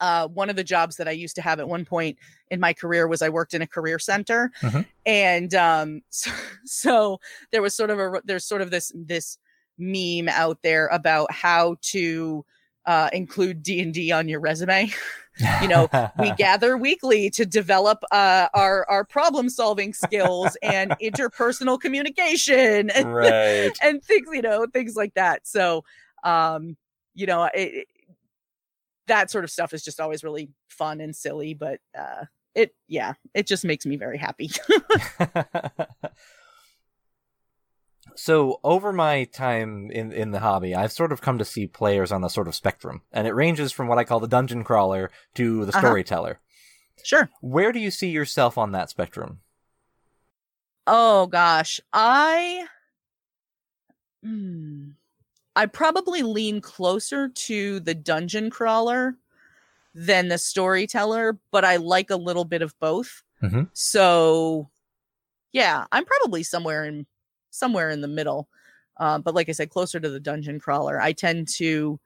uh, 0.00 0.28
one 0.28 0.48
of 0.48 0.54
the 0.54 0.62
jobs 0.62 0.96
that 0.96 1.08
I 1.08 1.10
used 1.10 1.34
to 1.36 1.42
have 1.42 1.58
at 1.58 1.68
one 1.68 1.84
point 1.84 2.18
in 2.52 2.60
my 2.60 2.72
career 2.72 3.08
was 3.08 3.20
I 3.20 3.28
worked 3.30 3.52
in 3.54 3.62
a 3.62 3.66
career 3.66 3.98
center, 3.98 4.52
Mhm. 4.60 4.86
and 5.06 5.54
um, 5.54 6.02
so, 6.10 6.30
so 6.64 7.20
there 7.50 7.62
was 7.62 7.74
sort 7.74 7.90
of 7.90 7.98
a 7.98 8.22
there's 8.24 8.44
sort 8.44 8.62
of 8.62 8.70
this 8.70 8.92
this 8.94 9.38
meme 9.76 10.28
out 10.28 10.58
there 10.62 10.86
about 10.88 11.32
how 11.32 11.76
to 11.82 12.44
uh, 12.88 13.10
include 13.12 13.62
D 13.62 13.80
and 13.80 13.92
D 13.92 14.10
on 14.10 14.28
your 14.28 14.40
resume. 14.40 14.90
you 15.62 15.68
know, 15.68 15.88
we 16.18 16.32
gather 16.38 16.76
weekly 16.76 17.28
to 17.30 17.44
develop 17.44 18.02
uh, 18.10 18.48
our 18.54 18.84
our 18.88 19.04
problem 19.04 19.50
solving 19.50 19.92
skills 19.92 20.56
and 20.62 20.90
interpersonal 21.02 21.78
communication 21.78 22.90
and, 22.90 23.14
right. 23.14 23.70
and 23.82 24.02
things 24.02 24.26
you 24.32 24.42
know 24.42 24.66
things 24.72 24.96
like 24.96 25.14
that. 25.14 25.46
So 25.46 25.84
um, 26.24 26.76
you 27.14 27.26
know 27.26 27.44
it, 27.44 27.52
it- 27.54 27.88
that 29.06 29.30
sort 29.30 29.42
of 29.42 29.50
stuff 29.50 29.72
is 29.72 29.82
just 29.82 30.00
always 30.00 30.22
really 30.22 30.50
fun 30.68 31.00
and 31.00 31.16
silly, 31.16 31.54
but 31.54 31.80
uh, 31.98 32.26
it 32.54 32.74
yeah 32.88 33.14
it 33.32 33.46
just 33.46 33.64
makes 33.64 33.86
me 33.86 33.96
very 33.96 34.18
happy. 34.18 34.50
So 38.18 38.58
over 38.64 38.92
my 38.92 39.24
time 39.24 39.90
in 39.92 40.12
in 40.12 40.32
the 40.32 40.40
hobby, 40.40 40.74
I've 40.74 40.92
sort 40.92 41.12
of 41.12 41.20
come 41.20 41.38
to 41.38 41.44
see 41.44 41.66
players 41.66 42.10
on 42.12 42.24
a 42.24 42.28
sort 42.30 42.48
of 42.48 42.54
spectrum, 42.54 43.02
and 43.12 43.26
it 43.26 43.34
ranges 43.34 43.70
from 43.72 43.86
what 43.88 43.98
I 43.98 44.04
call 44.04 44.18
the 44.20 44.26
dungeon 44.28 44.64
crawler 44.64 45.10
to 45.34 45.64
the 45.64 45.72
Uh-huh. 45.72 45.80
storyteller. 45.80 46.40
sure. 47.04 47.30
Where 47.40 47.70
do 47.72 47.78
you 47.78 47.90
see 47.92 48.08
yourself 48.10 48.58
on 48.58 48.72
that 48.72 48.90
spectrum? 48.90 49.40
Oh 50.86 51.26
gosh, 51.28 51.80
I 51.92 52.66
Hmm. 54.22 54.90
I 55.54 55.66
probably 55.66 56.22
lean 56.22 56.60
closer 56.60 57.28
to 57.28 57.80
the 57.80 57.94
dungeon 57.94 58.50
crawler 58.50 59.16
than 59.94 60.28
the 60.28 60.38
storyteller, 60.38 61.38
but 61.50 61.64
I 61.64 61.76
like 61.76 62.10
a 62.10 62.16
little 62.16 62.44
bit 62.44 62.62
of 62.62 62.78
both. 62.80 63.22
Mhm. 63.42 63.68
So 63.72 64.70
yeah, 65.52 65.86
I'm 65.92 66.04
probably 66.04 66.42
somewhere 66.42 66.84
in 66.84 67.06
somewhere 67.50 67.90
in 67.90 68.00
the 68.00 68.08
middle. 68.08 68.48
Uh, 68.96 69.18
but 69.18 69.34
like 69.34 69.48
I 69.48 69.52
said, 69.52 69.70
closer 69.70 70.00
to 70.00 70.08
the 70.08 70.20
dungeon 70.20 70.58
crawler. 70.58 71.00
I 71.00 71.12
tend 71.12 71.48
to 71.56 72.00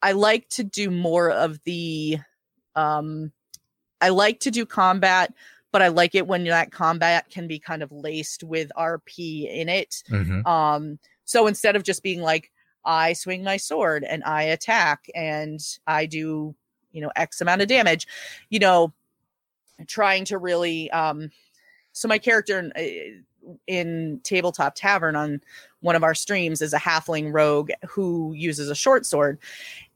I 0.00 0.12
like 0.12 0.48
to 0.50 0.64
do 0.64 0.90
more 0.90 1.30
of 1.30 1.62
the 1.64 2.18
um 2.74 3.32
I 4.00 4.08
like 4.08 4.40
to 4.40 4.50
do 4.50 4.66
combat, 4.66 5.32
but 5.70 5.80
I 5.80 5.88
like 5.88 6.14
it 6.14 6.26
when 6.26 6.44
that 6.44 6.72
combat 6.72 7.30
can 7.30 7.46
be 7.46 7.58
kind 7.58 7.82
of 7.82 7.92
laced 7.92 8.42
with 8.42 8.72
RP 8.76 9.48
in 9.48 9.68
it. 9.68 10.02
Mm-hmm. 10.10 10.46
Um, 10.46 10.98
so 11.24 11.46
instead 11.46 11.76
of 11.76 11.84
just 11.84 12.02
being 12.02 12.20
like, 12.20 12.50
I 12.84 13.12
swing 13.12 13.44
my 13.44 13.58
sword 13.58 14.02
and 14.02 14.24
I 14.24 14.42
attack 14.42 15.06
and 15.14 15.60
I 15.86 16.06
do, 16.06 16.54
you 16.90 17.00
know, 17.00 17.12
X 17.14 17.40
amount 17.40 17.62
of 17.62 17.68
damage, 17.68 18.08
you 18.50 18.58
know, 18.58 18.92
trying 19.86 20.24
to 20.26 20.38
really, 20.38 20.90
um, 20.90 21.30
so 21.92 22.08
my 22.08 22.18
character 22.18 22.72
in, 23.66 24.20
Tabletop 24.22 24.74
Tavern 24.74 25.16
on 25.16 25.40
one 25.80 25.96
of 25.96 26.04
our 26.04 26.14
streams 26.14 26.62
is 26.62 26.72
a 26.72 26.78
halfling 26.78 27.32
rogue 27.32 27.70
who 27.88 28.32
uses 28.34 28.68
a 28.68 28.74
short 28.74 29.06
sword, 29.06 29.38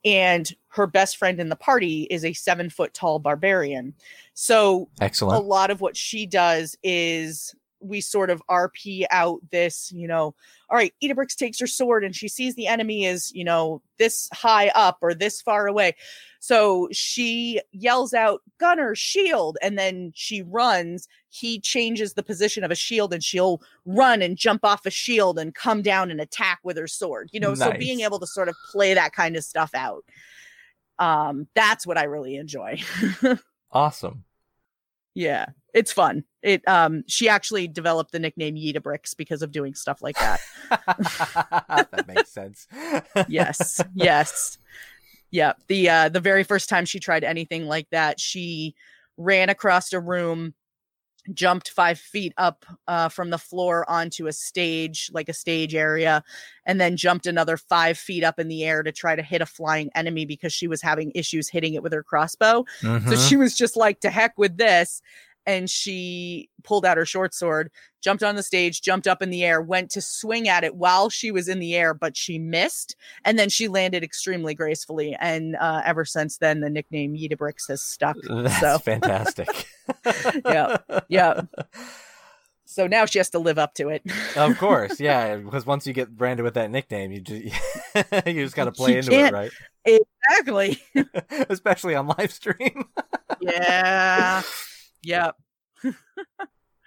and 0.04 0.54
her 0.68 0.86
best 0.86 1.16
friend 1.16 1.40
in 1.40 1.48
the 1.48 1.56
party 1.56 2.02
is 2.10 2.24
a 2.24 2.32
seven 2.32 2.70
foot 2.70 2.92
tall 2.94 3.18
barbarian. 3.18 3.94
So 4.34 4.88
excellent. 5.00 5.42
a 5.42 5.46
lot 5.46 5.70
of 5.70 5.80
what 5.80 5.96
she 5.96 6.26
does 6.26 6.76
is 6.82 7.54
we 7.86 8.00
sort 8.00 8.30
of 8.30 8.42
RP 8.50 9.04
out 9.10 9.40
this, 9.50 9.90
you 9.92 10.06
know, 10.08 10.34
all 10.68 10.76
right, 10.76 10.92
Edabrix 11.02 11.34
takes 11.36 11.60
her 11.60 11.66
sword 11.66 12.04
and 12.04 12.14
she 12.14 12.28
sees 12.28 12.54
the 12.54 12.66
enemy 12.66 13.04
is, 13.04 13.32
you 13.32 13.44
know, 13.44 13.82
this 13.98 14.28
high 14.32 14.68
up 14.74 14.98
or 15.00 15.14
this 15.14 15.40
far 15.40 15.66
away. 15.66 15.94
So 16.40 16.88
she 16.92 17.60
yells 17.72 18.14
out, 18.14 18.42
Gunner, 18.58 18.94
shield. 18.94 19.58
And 19.62 19.78
then 19.78 20.12
she 20.14 20.42
runs. 20.42 21.08
He 21.28 21.60
changes 21.60 22.14
the 22.14 22.22
position 22.22 22.64
of 22.64 22.70
a 22.70 22.76
shield 22.76 23.12
and 23.12 23.22
she'll 23.22 23.62
run 23.84 24.22
and 24.22 24.36
jump 24.36 24.64
off 24.64 24.86
a 24.86 24.90
shield 24.90 25.38
and 25.38 25.54
come 25.54 25.82
down 25.82 26.10
and 26.10 26.20
attack 26.20 26.60
with 26.62 26.76
her 26.76 26.88
sword. 26.88 27.30
You 27.32 27.40
know, 27.40 27.54
so 27.54 27.72
being 27.72 28.00
able 28.00 28.20
to 28.20 28.26
sort 28.26 28.48
of 28.48 28.56
play 28.70 28.94
that 28.94 29.12
kind 29.12 29.36
of 29.36 29.44
stuff 29.44 29.70
out. 29.74 30.04
Um, 30.98 31.46
that's 31.54 31.86
what 31.86 31.98
I 31.98 32.04
really 32.04 32.36
enjoy. 32.36 32.80
Awesome. 33.76 34.24
Yeah, 35.14 35.46
it's 35.74 35.92
fun. 35.92 36.24
It 36.46 36.66
um 36.68 37.02
she 37.08 37.28
actually 37.28 37.66
developed 37.66 38.12
the 38.12 38.20
nickname 38.20 38.54
Yeetabricks 38.54 39.16
because 39.16 39.42
of 39.42 39.50
doing 39.50 39.74
stuff 39.74 40.00
like 40.00 40.16
that. 40.18 40.40
that 41.90 42.04
makes 42.06 42.30
sense. 42.30 42.68
yes. 43.28 43.80
yes. 43.94 44.56
Yeah. 45.32 45.54
The 45.66 45.88
uh 45.90 46.08
the 46.08 46.20
very 46.20 46.44
first 46.44 46.68
time 46.68 46.84
she 46.84 47.00
tried 47.00 47.24
anything 47.24 47.66
like 47.66 47.88
that, 47.90 48.20
she 48.20 48.76
ran 49.16 49.48
across 49.48 49.92
a 49.92 49.98
room, 49.98 50.54
jumped 51.34 51.70
five 51.70 51.98
feet 51.98 52.32
up 52.36 52.64
uh 52.86 53.08
from 53.08 53.30
the 53.30 53.38
floor 53.38 53.84
onto 53.90 54.28
a 54.28 54.32
stage, 54.32 55.10
like 55.12 55.28
a 55.28 55.32
stage 55.34 55.74
area, 55.74 56.22
and 56.64 56.80
then 56.80 56.96
jumped 56.96 57.26
another 57.26 57.56
five 57.56 57.98
feet 57.98 58.22
up 58.22 58.38
in 58.38 58.46
the 58.46 58.62
air 58.64 58.84
to 58.84 58.92
try 58.92 59.16
to 59.16 59.22
hit 59.22 59.42
a 59.42 59.46
flying 59.46 59.90
enemy 59.96 60.24
because 60.26 60.52
she 60.52 60.68
was 60.68 60.80
having 60.80 61.10
issues 61.16 61.48
hitting 61.48 61.74
it 61.74 61.82
with 61.82 61.92
her 61.92 62.04
crossbow. 62.04 62.64
So 62.82 62.86
Mhm. 63.00 63.28
she 63.28 63.36
was 63.36 63.56
just 63.56 63.76
like, 63.76 63.98
to 64.02 64.10
heck 64.10 64.38
with 64.38 64.56
this. 64.58 65.02
And 65.46 65.70
she 65.70 66.50
pulled 66.64 66.84
out 66.84 66.96
her 66.96 67.06
short 67.06 67.32
sword, 67.34 67.70
jumped 68.02 68.22
on 68.24 68.34
the 68.34 68.42
stage, 68.42 68.82
jumped 68.82 69.06
up 69.06 69.22
in 69.22 69.30
the 69.30 69.44
air, 69.44 69.62
went 69.62 69.90
to 69.92 70.00
swing 70.02 70.48
at 70.48 70.64
it 70.64 70.74
while 70.74 71.08
she 71.08 71.30
was 71.30 71.48
in 71.48 71.60
the 71.60 71.76
air, 71.76 71.94
but 71.94 72.16
she 72.16 72.38
missed. 72.38 72.96
And 73.24 73.38
then 73.38 73.48
she 73.48 73.68
landed 73.68 74.02
extremely 74.02 74.54
gracefully. 74.54 75.16
And 75.20 75.54
uh, 75.56 75.82
ever 75.84 76.04
since 76.04 76.38
then, 76.38 76.60
the 76.60 76.68
nickname 76.70 77.14
Yeetabricks 77.14 77.68
has 77.68 77.80
stuck. 77.82 78.16
That's 78.28 78.58
so, 78.60 78.78
fantastic. 78.78 79.48
Yeah, 80.44 80.78
yeah. 81.08 81.42
so 82.64 82.86
now 82.88 83.06
she 83.06 83.18
has 83.18 83.30
to 83.30 83.38
live 83.38 83.58
up 83.58 83.74
to 83.74 83.88
it. 83.88 84.02
of 84.36 84.58
course, 84.58 84.98
yeah. 85.00 85.36
Because 85.36 85.64
once 85.64 85.86
you 85.86 85.92
get 85.92 86.16
branded 86.16 86.42
with 86.44 86.54
that 86.54 86.70
nickname, 86.72 87.12
you 87.12 87.20
just 87.20 87.44
you 88.26 88.44
just 88.44 88.56
got 88.56 88.64
to 88.64 88.72
play 88.72 88.92
You 88.92 88.98
into 88.98 89.12
it, 89.12 89.14
can't- 89.14 89.32
right? 89.32 89.50
exactly. 89.84 90.82
Especially 91.48 91.94
on 91.94 92.08
live 92.08 92.32
stream. 92.32 92.84
Yeah. 93.40 94.42
Yeah. 95.06 95.30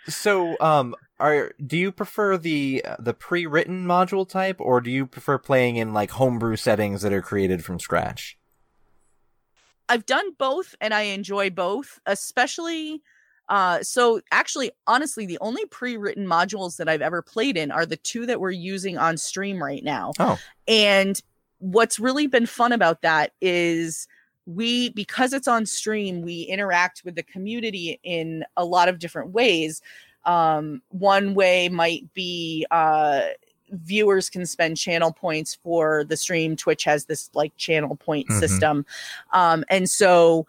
So, 0.08 0.58
um, 0.60 0.96
are 1.20 1.52
do 1.66 1.78
you 1.78 1.92
prefer 1.92 2.38
the 2.38 2.84
the 3.00 3.14
pre-written 3.14 3.86
module 3.86 4.28
type, 4.28 4.58
or 4.60 4.82
do 4.82 4.92
you 4.92 5.06
prefer 5.06 5.38
playing 5.38 5.78
in 5.78 5.94
like 5.94 6.12
homebrew 6.12 6.56
settings 6.56 7.02
that 7.02 7.14
are 7.14 7.22
created 7.22 7.64
from 7.64 7.80
scratch? 7.80 8.38
I've 9.88 10.06
done 10.06 10.34
both 10.38 10.76
and 10.82 10.94
I 10.94 11.02
enjoy 11.04 11.50
both, 11.50 12.00
especially 12.06 13.02
uh 13.48 13.82
so 13.82 14.22
actually 14.32 14.72
honestly 14.86 15.26
the 15.26 15.40
only 15.42 15.66
pre-written 15.66 16.28
modules 16.28 16.78
that 16.78 16.88
I've 16.88 17.02
ever 17.02 17.24
played 17.24 17.58
in 17.58 17.72
are 17.72 17.86
the 17.86 17.98
two 17.98 18.28
that 18.28 18.40
we're 18.40 18.52
using 18.52 18.98
on 18.98 19.18
stream 19.18 19.64
right 19.64 19.84
now. 19.84 20.12
Oh. 20.20 20.38
And 20.68 21.20
what's 21.58 22.00
really 22.00 22.28
been 22.28 22.46
fun 22.46 22.72
about 22.72 23.02
that 23.02 23.32
is 23.42 24.08
we 24.56 24.90
because 24.90 25.32
it's 25.34 25.48
on 25.48 25.66
stream 25.66 26.22
we 26.22 26.42
interact 26.44 27.04
with 27.06 27.16
the 27.16 27.24
community 27.24 28.00
in 28.04 28.44
a 28.58 28.66
lot 28.66 28.90
of 28.90 28.98
different 29.00 29.30
ways. 29.30 29.82
Um 30.26 30.82
one 30.90 31.36
way 31.36 31.70
might 31.70 32.12
be 32.14 32.66
uh 32.72 33.22
viewers 33.72 34.30
can 34.30 34.46
spend 34.48 34.76
channel 34.78 35.12
points 35.14 35.58
for 35.64 36.04
the 36.04 36.18
stream 36.18 36.56
twitch 36.56 36.84
has 36.84 37.06
this 37.06 37.30
like 37.36 37.56
channel 37.58 37.96
point 37.96 38.28
Mhm. 38.28 38.40
system 38.40 38.86
um 39.32 39.64
and 39.70 39.88
so 39.88 40.48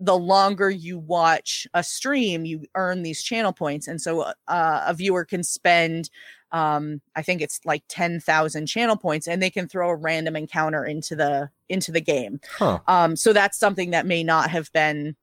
the 0.00 0.16
longer 0.16 0.68
you 0.70 0.98
watch 0.98 1.66
a 1.72 1.82
stream 1.82 2.44
you 2.44 2.64
earn 2.74 3.02
these 3.02 3.22
channel 3.22 3.52
points 3.52 3.88
and 3.88 4.00
so 4.00 4.20
uh, 4.48 4.84
a 4.86 4.92
viewer 4.94 5.24
can 5.24 5.42
spend 5.42 6.10
um 6.52 7.00
i 7.14 7.22
think 7.22 7.40
it's 7.42 7.60
like 7.64 7.82
10,000 7.88 8.66
channel 8.66 8.96
points 8.96 9.28
and 9.28 9.42
they 9.42 9.50
can 9.50 9.68
throw 9.68 9.90
a 9.90 9.94
random 9.96 10.34
encounter 10.36 10.84
into 10.84 11.14
the 11.14 11.50
into 11.68 11.92
the 11.92 12.00
game 12.00 12.40
Huh. 12.56 12.78
um 12.88 13.16
so 13.16 13.32
that's 13.32 13.58
something 13.58 13.90
that 13.90 14.06
may 14.06 14.22
not 14.24 14.50
have 14.50 14.72
been 14.72 15.14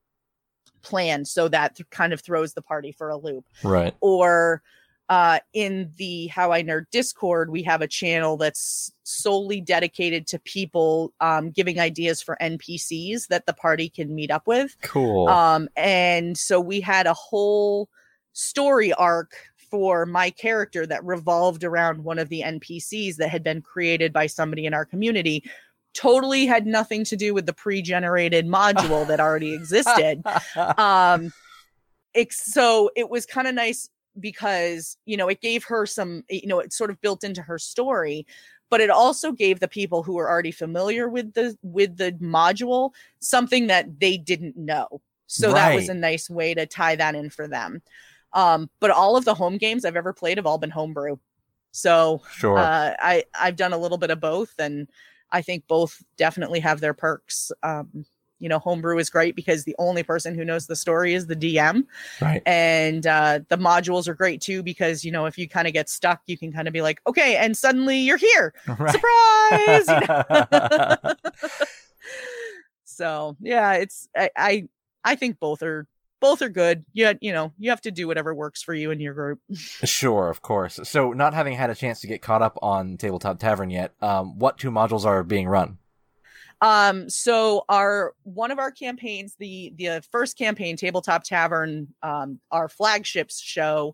planned 0.82 1.28
so 1.28 1.48
that 1.48 1.76
th- 1.76 1.90
kind 1.90 2.14
of 2.14 2.22
throws 2.22 2.54
the 2.54 2.62
party 2.62 2.92
for 2.92 3.10
a 3.10 3.18
loop 3.18 3.46
Right. 3.64 3.96
or 4.02 4.62
uh, 5.08 5.38
in 5.54 5.92
the 5.98 6.26
How 6.28 6.52
I 6.52 6.64
Nerd 6.64 6.86
Discord, 6.90 7.52
we 7.52 7.62
have 7.62 7.84
a 7.84 7.88
channel 7.88 8.38
that's 8.38 8.92
solely 9.04 9.62
dedicated 9.62 10.26
to 10.30 10.40
people 10.40 11.14
um, 11.22 11.52
giving 11.52 11.80
ideas 11.80 12.24
for 12.24 12.36
NPCs 12.42 13.28
that 13.28 13.46
the 13.46 13.54
party 13.54 13.88
can 13.88 14.16
meet 14.16 14.32
up 14.32 14.48
with. 14.48 14.76
Cool. 14.82 15.28
Um, 15.30 15.70
and 15.76 16.36
so 16.36 16.60
we 16.60 16.82
had 16.82 17.06
a 17.06 17.14
whole 17.14 17.88
story 18.34 18.94
arc 18.94 19.36
for 19.70 20.06
my 20.06 20.30
character 20.30 20.86
that 20.86 21.04
revolved 21.04 21.64
around 21.64 22.04
one 22.04 22.20
of 22.20 22.30
the 22.30 22.42
NPCs 22.42 23.18
that 23.18 23.30
had 23.30 23.44
been 23.44 23.62
created 23.62 24.14
by 24.14 24.28
somebody 24.28 24.66
in 24.66 24.74
our 24.74 24.86
community. 24.86 25.44
Totally 25.94 26.46
had 26.46 26.66
nothing 26.66 27.04
to 27.06 27.16
do 27.16 27.34
with 27.34 27.46
the 27.46 27.54
pre-generated 27.54 28.46
module 28.46 29.08
that 29.08 29.20
already 29.20 29.54
existed. 29.54 30.24
Um 30.78 31.32
it, 32.14 32.32
so 32.32 32.90
it 32.96 33.10
was 33.10 33.26
kind 33.26 33.46
of 33.46 33.54
nice 33.54 33.90
because 34.18 34.98
you 35.06 35.18
know 35.18 35.28
it 35.28 35.42
gave 35.42 35.66
her 35.66 35.86
some 35.86 36.24
you 36.30 36.48
know 36.48 36.60
it 36.60 36.72
sort 36.72 36.90
of 36.90 37.02
built 37.02 37.26
into 37.26 37.42
her 37.42 37.60
story 37.60 38.26
but 38.70 38.82
it 38.82 38.90
also 38.90 39.32
gave 39.32 39.60
the 39.60 39.68
people 39.68 40.04
who 40.04 40.14
were 40.14 40.30
already 40.30 40.52
familiar 40.52 41.08
with 41.08 41.34
the 41.34 41.58
with 41.62 41.98
the 41.98 42.12
module 42.14 42.92
something 43.20 43.68
that 43.68 44.00
they 44.00 44.18
didn't 44.18 44.58
know. 44.58 45.02
So 45.28 45.54
that 45.54 45.74
was 45.74 45.90
a 45.90 45.94
nice 45.94 46.30
way 46.30 46.54
to 46.54 46.66
tie 46.66 46.96
that 46.98 47.16
in 47.16 47.30
for 47.30 47.48
them 47.48 47.82
um 48.36 48.70
but 48.80 48.92
all 48.92 49.18
of 49.18 49.26
the 49.26 49.34
home 49.34 49.58
games 49.58 49.84
i've 49.84 49.96
ever 49.96 50.14
played 50.14 50.38
have 50.38 50.46
all 50.46 50.60
been 50.60 50.70
homebrew 50.70 51.18
so 51.76 52.22
sure. 52.32 52.58
uh, 52.58 52.96
I 53.00 53.26
I've 53.38 53.58
done 53.58 53.74
a 53.74 53.78
little 53.78 53.98
bit 53.98 54.10
of 54.10 54.22
both, 54.22 54.54
and 54.60 54.88
I 55.30 55.42
think 55.42 55.68
both 55.68 56.02
definitely 56.16 56.62
have 56.62 56.80
their 56.80 56.94
perks. 56.94 57.52
Um, 57.64 58.06
you 58.40 58.48
know, 58.48 58.60
homebrew 58.60 58.98
is 58.98 59.10
great 59.10 59.36
because 59.36 59.66
the 59.66 59.76
only 59.78 60.02
person 60.02 60.36
who 60.36 60.46
knows 60.46 60.68
the 60.68 60.76
story 60.78 61.14
is 61.14 61.28
the 61.28 61.36
DM, 61.36 61.84
right. 62.22 62.42
and 62.46 63.06
uh, 63.06 63.40
the 63.50 63.58
modules 63.58 64.08
are 64.08 64.14
great 64.14 64.40
too 64.40 64.64
because 64.64 65.04
you 65.04 65.12
know 65.12 65.26
if 65.26 65.38
you 65.38 65.50
kind 65.50 65.68
of 65.68 65.74
get 65.74 65.90
stuck, 65.90 66.22
you 66.28 66.38
can 66.38 66.54
kind 66.54 66.70
of 66.70 66.74
be 66.74 66.82
like, 66.82 67.02
okay, 67.08 67.36
and 67.36 67.58
suddenly 67.58 68.00
you're 68.00 68.16
here, 68.16 68.54
Right. 68.68 69.86
surprise! 69.90 71.16
so 72.86 73.36
yeah, 73.42 73.74
it's 73.74 74.08
I, 74.16 74.30
I 74.38 74.68
I 75.04 75.16
think 75.16 75.42
both 75.42 75.62
are 75.62 75.88
both 76.26 76.42
are 76.42 76.50
good. 76.50 76.84
You 76.94 77.14
you 77.22 77.32
know 77.32 77.54
you 77.60 77.70
have 77.70 77.82
to 77.82 77.92
do 77.92 78.08
whatever 78.08 78.34
works 78.34 78.64
for 78.64 78.74
you 78.74 78.90
and 78.90 79.00
your 79.00 79.14
group. 79.14 79.40
Sure, 79.86 80.30
of 80.30 80.42
course. 80.42 80.80
So, 80.84 81.14
not 81.14 81.34
having 81.34 81.56
had 81.56 81.70
a 81.70 81.76
chance 81.76 82.02
to 82.02 82.08
get 82.08 82.22
caught 82.22 82.42
up 82.42 82.58
on 82.62 82.98
Tabletop 82.98 83.40
Tavern 83.40 83.70
yet, 83.70 83.94
um, 84.02 84.40
what 84.40 84.58
two 84.58 84.72
modules 84.72 85.06
are 85.06 85.24
being 85.24 85.48
run? 85.48 85.78
Um, 86.62 87.10
so 87.10 87.66
our 87.70 88.14
one 88.24 88.52
of 88.52 88.58
our 88.60 88.72
campaigns, 88.72 89.36
the 89.38 89.74
the 89.78 90.04
first 90.12 90.38
campaign, 90.38 90.78
Tabletop 90.78 91.24
Tavern, 91.24 91.90
um, 92.02 92.40
our 92.52 92.68
flagships 92.68 93.40
show, 93.40 93.94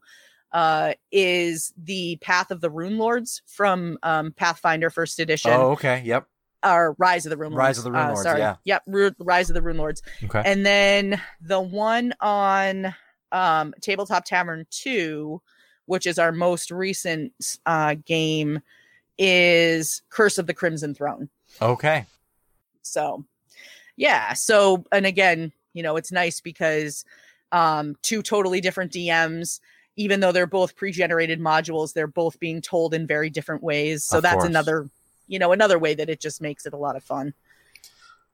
uh, 0.53 0.93
is 1.11 1.73
the 1.81 2.17
Path 2.21 2.51
of 2.51 2.61
the 2.61 2.69
Rune 2.69 2.97
Lords 2.97 3.41
from 3.47 3.97
um, 4.03 4.31
Pathfinder 4.31 4.89
First 4.89 5.19
Edition, 5.19 5.51
Oh, 5.51 5.71
okay. 5.71 6.01
Yep. 6.05 6.27
Or 6.63 6.95
Rise 6.99 7.25
of 7.25 7.29
the 7.29 7.37
Rune 7.37 7.51
Lords. 7.51 7.59
Rise 7.59 7.77
of 7.79 7.83
the 7.85 7.91
Rune 7.91 8.01
uh, 8.01 8.07
Lords, 8.07 8.21
sorry. 8.23 8.39
yeah. 8.39 8.55
Yep, 8.65 8.83
Ru- 8.87 9.15
Rise 9.19 9.49
of 9.49 9.53
the 9.55 9.61
Rune 9.61 9.77
Lords, 9.77 10.01
Okay. 10.23 10.41
and 10.45 10.65
then 10.65 11.21
the 11.41 11.59
one 11.61 12.13
on 12.21 12.93
um, 13.31 13.73
Tabletop 13.81 14.25
Tavern 14.25 14.65
Two, 14.69 15.41
which 15.85 16.05
is 16.05 16.19
our 16.19 16.31
most 16.31 16.71
recent 16.71 17.57
uh, 17.65 17.95
game, 18.05 18.59
is 19.17 20.01
Curse 20.09 20.37
of 20.37 20.47
the 20.47 20.53
Crimson 20.53 20.93
Throne. 20.93 21.29
okay. 21.61 22.05
So, 22.83 23.23
yeah. 23.95 24.33
So, 24.33 24.83
and 24.91 25.05
again, 25.05 25.51
you 25.73 25.83
know, 25.83 25.95
it's 25.97 26.11
nice 26.11 26.41
because 26.41 27.05
um, 27.51 27.95
two 28.01 28.21
totally 28.23 28.59
different 28.59 28.91
DMs, 28.91 29.59
even 29.97 30.19
though 30.19 30.31
they're 30.31 30.47
both 30.47 30.75
pre-generated 30.75 31.39
modules, 31.39 31.93
they're 31.93 32.07
both 32.07 32.39
being 32.39 32.59
told 32.61 32.93
in 32.95 33.05
very 33.05 33.29
different 33.29 33.61
ways. 33.61 34.03
So 34.03 34.17
Of 34.17 34.23
that's 34.23 34.35
course. 34.37 34.47
another, 34.47 34.89
you 35.31 35.39
know, 35.39 35.51
another 35.53 35.79
way 35.79 35.95
that 35.95 36.09
it 36.09 36.19
just 36.19 36.41
makes 36.41 36.65
it 36.65 36.73
a 36.73 36.77
lot 36.77 36.95
of 36.95 37.03
fun. 37.03 37.33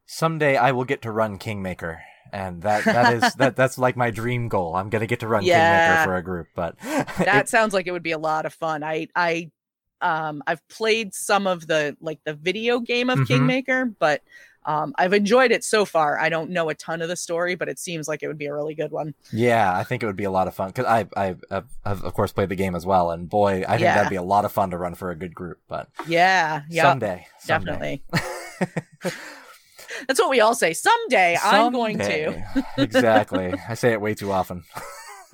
Someday 0.06 0.56
I 0.58 0.72
will 0.72 0.86
get 0.86 1.02
to 1.04 1.12
run 1.12 1.38
Kingmaker, 1.38 2.02
and 2.34 2.62
that 2.64 2.86
that 2.86 3.14
is 3.24 3.34
that 3.36 3.56
that's 3.56 3.78
like 3.78 3.96
my 3.98 4.10
dream 4.10 4.48
goal. 4.48 4.76
I'm 4.76 4.90
gonna 4.90 5.06
get 5.08 5.20
to 5.20 5.28
run 5.28 5.44
Yeah. 5.44 5.88
Kingmaker 5.88 6.04
for 6.10 6.16
a 6.18 6.24
group, 6.24 6.48
but 6.56 6.78
That 6.82 7.44
it- 7.46 7.50
sounds 7.50 7.74
like 7.74 7.88
it 7.88 7.92
would 7.92 8.04
be 8.04 8.14
a 8.14 8.18
lot 8.18 8.46
of 8.46 8.54
fun. 8.54 8.84
I, 8.84 9.08
I, 9.16 9.52
um, 10.02 10.42
I've 10.48 10.66
played 10.70 11.14
some 11.14 11.46
of 11.46 11.68
the 11.68 11.96
like 12.00 12.20
the 12.24 12.34
video 12.34 12.80
game 12.80 13.10
of 13.10 13.20
Mhm. 13.20 13.28
Kingmaker, 13.28 13.86
but 13.86 14.22
um, 14.68 14.94
I've 14.98 15.14
enjoyed 15.14 15.52
it 15.52 15.64
so 15.64 15.84
far. 15.86 16.20
I 16.20 16.30
don't 16.30 16.52
know 16.52 16.70
a 16.70 16.76
ton 16.76 17.02
of 17.02 17.08
the 17.10 17.16
story, 17.16 17.56
but 17.56 17.70
it 17.70 17.80
seems 17.80 18.08
like 18.08 18.22
it 18.22 18.28
would 18.28 18.38
be 18.38 18.46
a 18.46 18.54
really 18.54 18.76
good 18.76 18.92
one. 18.92 19.16
yeah, 19.34 19.76
I 19.76 19.84
think 19.84 20.04
it 20.04 20.06
would 20.06 20.16
be 20.16 20.26
a 20.26 20.32
lot 20.32 20.48
of 20.48 20.54
fun 20.54 20.68
because 20.70 20.86
I 20.86 21.08
I 21.18 21.36
I've, 21.50 21.66
I've 21.84 22.04
of 22.04 22.14
course 22.14 22.32
played 22.32 22.50
the 22.50 22.56
game 22.56 22.76
as 22.76 22.86
well, 22.86 23.10
and 23.10 23.28
boy, 23.28 23.64
I 23.68 23.72
think 23.72 23.82
Yeah. 23.82 23.96
that'd 23.96 24.10
be 24.12 24.16
a 24.18 24.22
lot 24.22 24.46
of 24.46 24.52
fun 24.52 24.70
to 24.72 24.78
run 24.78 24.94
for 24.94 25.10
a 25.10 25.16
good 25.16 25.34
group. 25.34 25.58
But 25.68 25.90
Yeah, 26.08 26.62
yeah. 26.70 26.84
someday, 26.84 27.26
someday. 27.40 28.02
definitely. 28.12 29.12
That's 30.08 30.20
what 30.20 30.30
we 30.30 30.42
all 30.42 30.54
say. 30.54 30.74
Someday, 30.74 31.38
I'm 31.42 31.72
going 31.72 31.98
to. 31.98 32.44
Exactly. 32.78 33.54
I 33.68 33.74
say 33.74 33.94
it 33.94 34.02
way 34.02 34.14
too 34.14 34.32
often. 34.32 34.64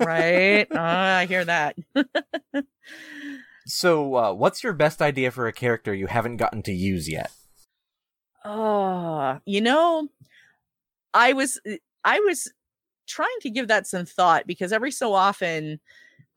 Right? 0.00 0.66
Uh, 0.70 0.78
I 0.80 1.26
hear 1.26 1.44
that. 1.44 1.76
So, 3.66 4.14
uh, 4.16 4.32
what's 4.34 4.62
your 4.62 4.74
best 4.74 5.00
idea 5.00 5.30
for 5.30 5.46
a 5.46 5.52
character 5.52 5.94
you 5.94 6.06
haven't 6.06 6.36
gotten 6.36 6.62
to 6.64 6.72
use 6.72 7.08
yet? 7.08 7.30
Oh, 8.44 9.38
you 9.46 9.60
know, 9.60 10.08
I 11.12 11.32
was 11.32 11.60
I 12.04 12.20
was 12.20 12.52
trying 13.06 13.36
to 13.42 13.50
give 13.50 13.68
that 13.68 13.86
some 13.86 14.06
thought 14.06 14.46
because 14.46 14.72
every 14.72 14.90
so 14.90 15.12
often 15.12 15.78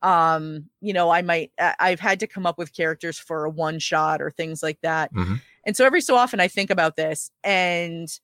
um 0.02 0.66
you 0.80 0.92
know 0.92 1.10
i 1.10 1.22
might 1.22 1.50
i've 1.80 1.98
had 1.98 2.20
to 2.20 2.26
come 2.26 2.46
up 2.46 2.58
with 2.58 2.72
characters 2.74 3.18
for 3.18 3.44
a 3.44 3.50
one 3.50 3.78
shot 3.80 4.22
or 4.22 4.30
things 4.30 4.62
like 4.62 4.80
that 4.82 5.12
Mhm. 5.12 5.40
and 5.66 5.76
so 5.76 5.84
every 5.84 6.00
so 6.00 6.14
often 6.14 6.40
i 6.40 6.46
think 6.46 6.70
about 6.70 6.96
this 6.96 7.30
and 7.42 8.20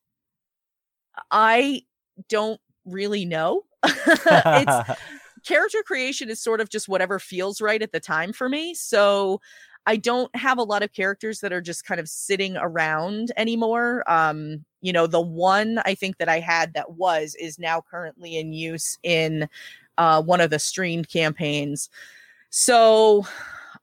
i 1.31 1.81
don't 2.29 2.61
really 2.85 3.25
know 3.25 3.63
it's 3.83 4.97
character 5.45 5.83
creation 5.85 6.29
is 6.29 6.41
sort 6.41 6.61
of 6.61 6.69
just 6.69 6.87
whatever 6.87 7.19
feels 7.19 7.61
right 7.61 7.81
at 7.81 7.91
the 7.91 7.99
time 7.99 8.33
for 8.33 8.49
me. 8.49 8.73
So 8.73 9.39
I 9.85 9.97
don't 9.97 10.35
have 10.35 10.57
a 10.57 10.63
lot 10.63 10.83
of 10.83 10.93
characters 10.93 11.41
that 11.41 11.53
are 11.53 11.61
just 11.61 11.85
kind 11.85 11.99
of 11.99 12.09
sitting 12.09 12.57
around 12.57 13.31
anymore. 13.37 14.03
Um, 14.07 14.65
you 14.81 14.91
know, 14.91 15.07
the 15.07 15.21
one 15.21 15.79
I 15.85 15.95
think 15.95 16.17
that 16.17 16.29
I 16.29 16.39
had 16.39 16.73
that 16.73 16.93
was 16.93 17.35
is 17.39 17.59
now 17.59 17.81
currently 17.81 18.37
in 18.37 18.53
use 18.53 18.97
in 19.03 19.47
uh, 19.97 20.21
one 20.21 20.41
of 20.41 20.49
the 20.49 20.59
streamed 20.59 21.09
campaigns. 21.09 21.89
So 22.49 23.27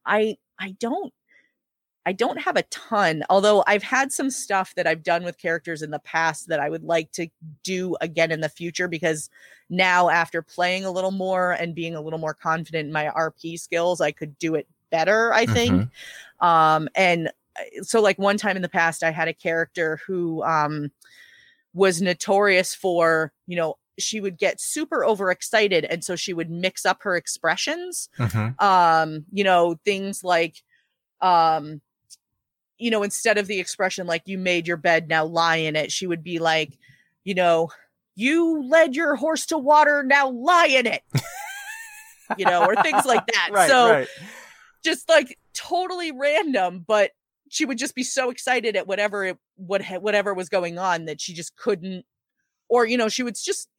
I 0.05 0.37
I 0.59 0.75
don't 0.79 1.13
I 2.05 2.11
don't 2.11 2.41
have 2.41 2.57
a 2.57 2.63
ton, 2.63 3.23
although 3.29 3.63
I've 3.65 3.83
had 3.83 4.11
some 4.11 4.29
stuff 4.29 4.75
that 4.75 4.87
I've 4.87 5.03
done 5.03 5.23
with 5.23 5.37
characters 5.37 5.81
in 5.81 5.91
the 5.91 5.99
past 5.99 6.49
that 6.49 6.59
I 6.59 6.69
would 6.69 6.83
like 6.83 7.11
to 7.13 7.27
do 7.63 7.95
again 8.01 8.31
in 8.31 8.41
the 8.41 8.49
future 8.49 8.89
because 8.89 9.29
now 9.69 10.09
after 10.09 10.41
playing 10.41 10.83
a 10.83 10.91
little 10.91 11.11
more 11.11 11.53
and 11.53 11.73
being 11.73 11.95
a 11.95 12.01
little 12.01 12.19
more 12.19 12.33
confident 12.33 12.87
in 12.87 12.93
my 12.93 13.05
RP 13.05 13.57
skills, 13.57 14.01
I 14.01 14.11
could 14.11 14.37
do 14.37 14.55
it 14.55 14.67
better, 14.93 15.33
I 15.33 15.45
think. 15.45 15.89
Um 16.39 16.87
and 16.95 17.27
uh, 17.59 17.83
so 17.83 18.01
like 18.01 18.17
one 18.19 18.37
time 18.37 18.55
in 18.55 18.61
the 18.61 18.69
past 18.69 19.03
I 19.03 19.11
had 19.11 19.27
a 19.27 19.33
character 19.33 19.99
who 20.07 20.43
um 20.43 20.91
was 21.73 22.01
notorious 22.01 22.75
for, 22.75 23.31
you 23.47 23.55
know, 23.57 23.75
she 23.99 24.19
would 24.19 24.37
get 24.37 24.59
super 24.61 25.05
overexcited 25.05 25.85
and 25.85 26.03
so 26.03 26.15
she 26.15 26.33
would 26.33 26.49
mix 26.49 26.85
up 26.85 27.03
her 27.03 27.15
expressions 27.15 28.09
Mhm. 28.17 28.59
um 28.61 29.25
you 29.31 29.43
know 29.43 29.75
things 29.85 30.23
like 30.23 30.63
um 31.21 31.79
you 32.79 32.89
know 32.89 33.03
instead 33.03 33.37
of 33.37 33.45
the 33.45 33.59
expression 33.59 34.07
like 34.07 34.23
you 34.25 34.39
made 34.39 34.67
your 34.67 34.77
bed 34.77 35.07
now 35.07 35.23
lie 35.25 35.57
in 35.57 35.75
it 35.75 35.91
she 35.91 36.07
would 36.07 36.23
be 36.23 36.39
like 36.39 36.71
you 37.23 37.35
know 37.35 37.69
you 38.15 38.63
led 38.67 38.95
your 38.95 39.15
horse 39.15 39.45
to 39.45 39.59
water 39.59 40.01
now 40.03 40.27
lie 40.29 40.67
in 40.67 40.87
it 40.87 41.03
you 42.37 42.45
know 42.45 42.65
or 42.65 42.75
things 42.81 43.05
like 43.05 43.25
that 43.27 43.49
Right, 43.51 43.69
so 43.69 43.91
right. 43.91 44.07
Just 44.83 45.07
like 45.09 45.37
totally 45.53 46.11
random 46.11 46.83
but 46.87 47.11
she 47.49 47.65
would 47.65 47.77
just 47.77 47.95
be 47.95 48.03
so 48.03 48.29
excited 48.29 48.75
at 48.75 48.87
whatever 48.87 49.25
it 49.25 49.37
what 49.55 49.83
whatever 50.01 50.33
was 50.33 50.49
going 50.49 50.77
on 50.77 51.05
that 51.05 51.21
she 51.21 51.33
just 51.33 51.55
couldn't 51.55 52.05
or 52.69 52.85
you 52.85 52.97
know 52.97 53.09
she 53.09 53.23
would 53.23 53.35
just 53.35 53.69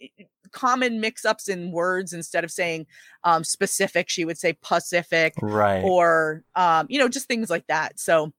common 0.52 1.00
mix-ups 1.00 1.48
in 1.48 1.72
words 1.72 2.12
instead 2.12 2.44
of 2.44 2.50
saying 2.50 2.86
um 3.24 3.42
specific 3.42 4.08
she 4.08 4.24
would 4.24 4.38
say 4.38 4.56
pacific 4.62 5.34
Right. 5.42 5.82
or 5.82 6.44
um 6.54 6.86
you 6.88 6.98
know 6.98 7.08
just 7.08 7.26
things 7.26 7.50
like 7.50 7.66
that 7.66 7.98
so 7.98 8.32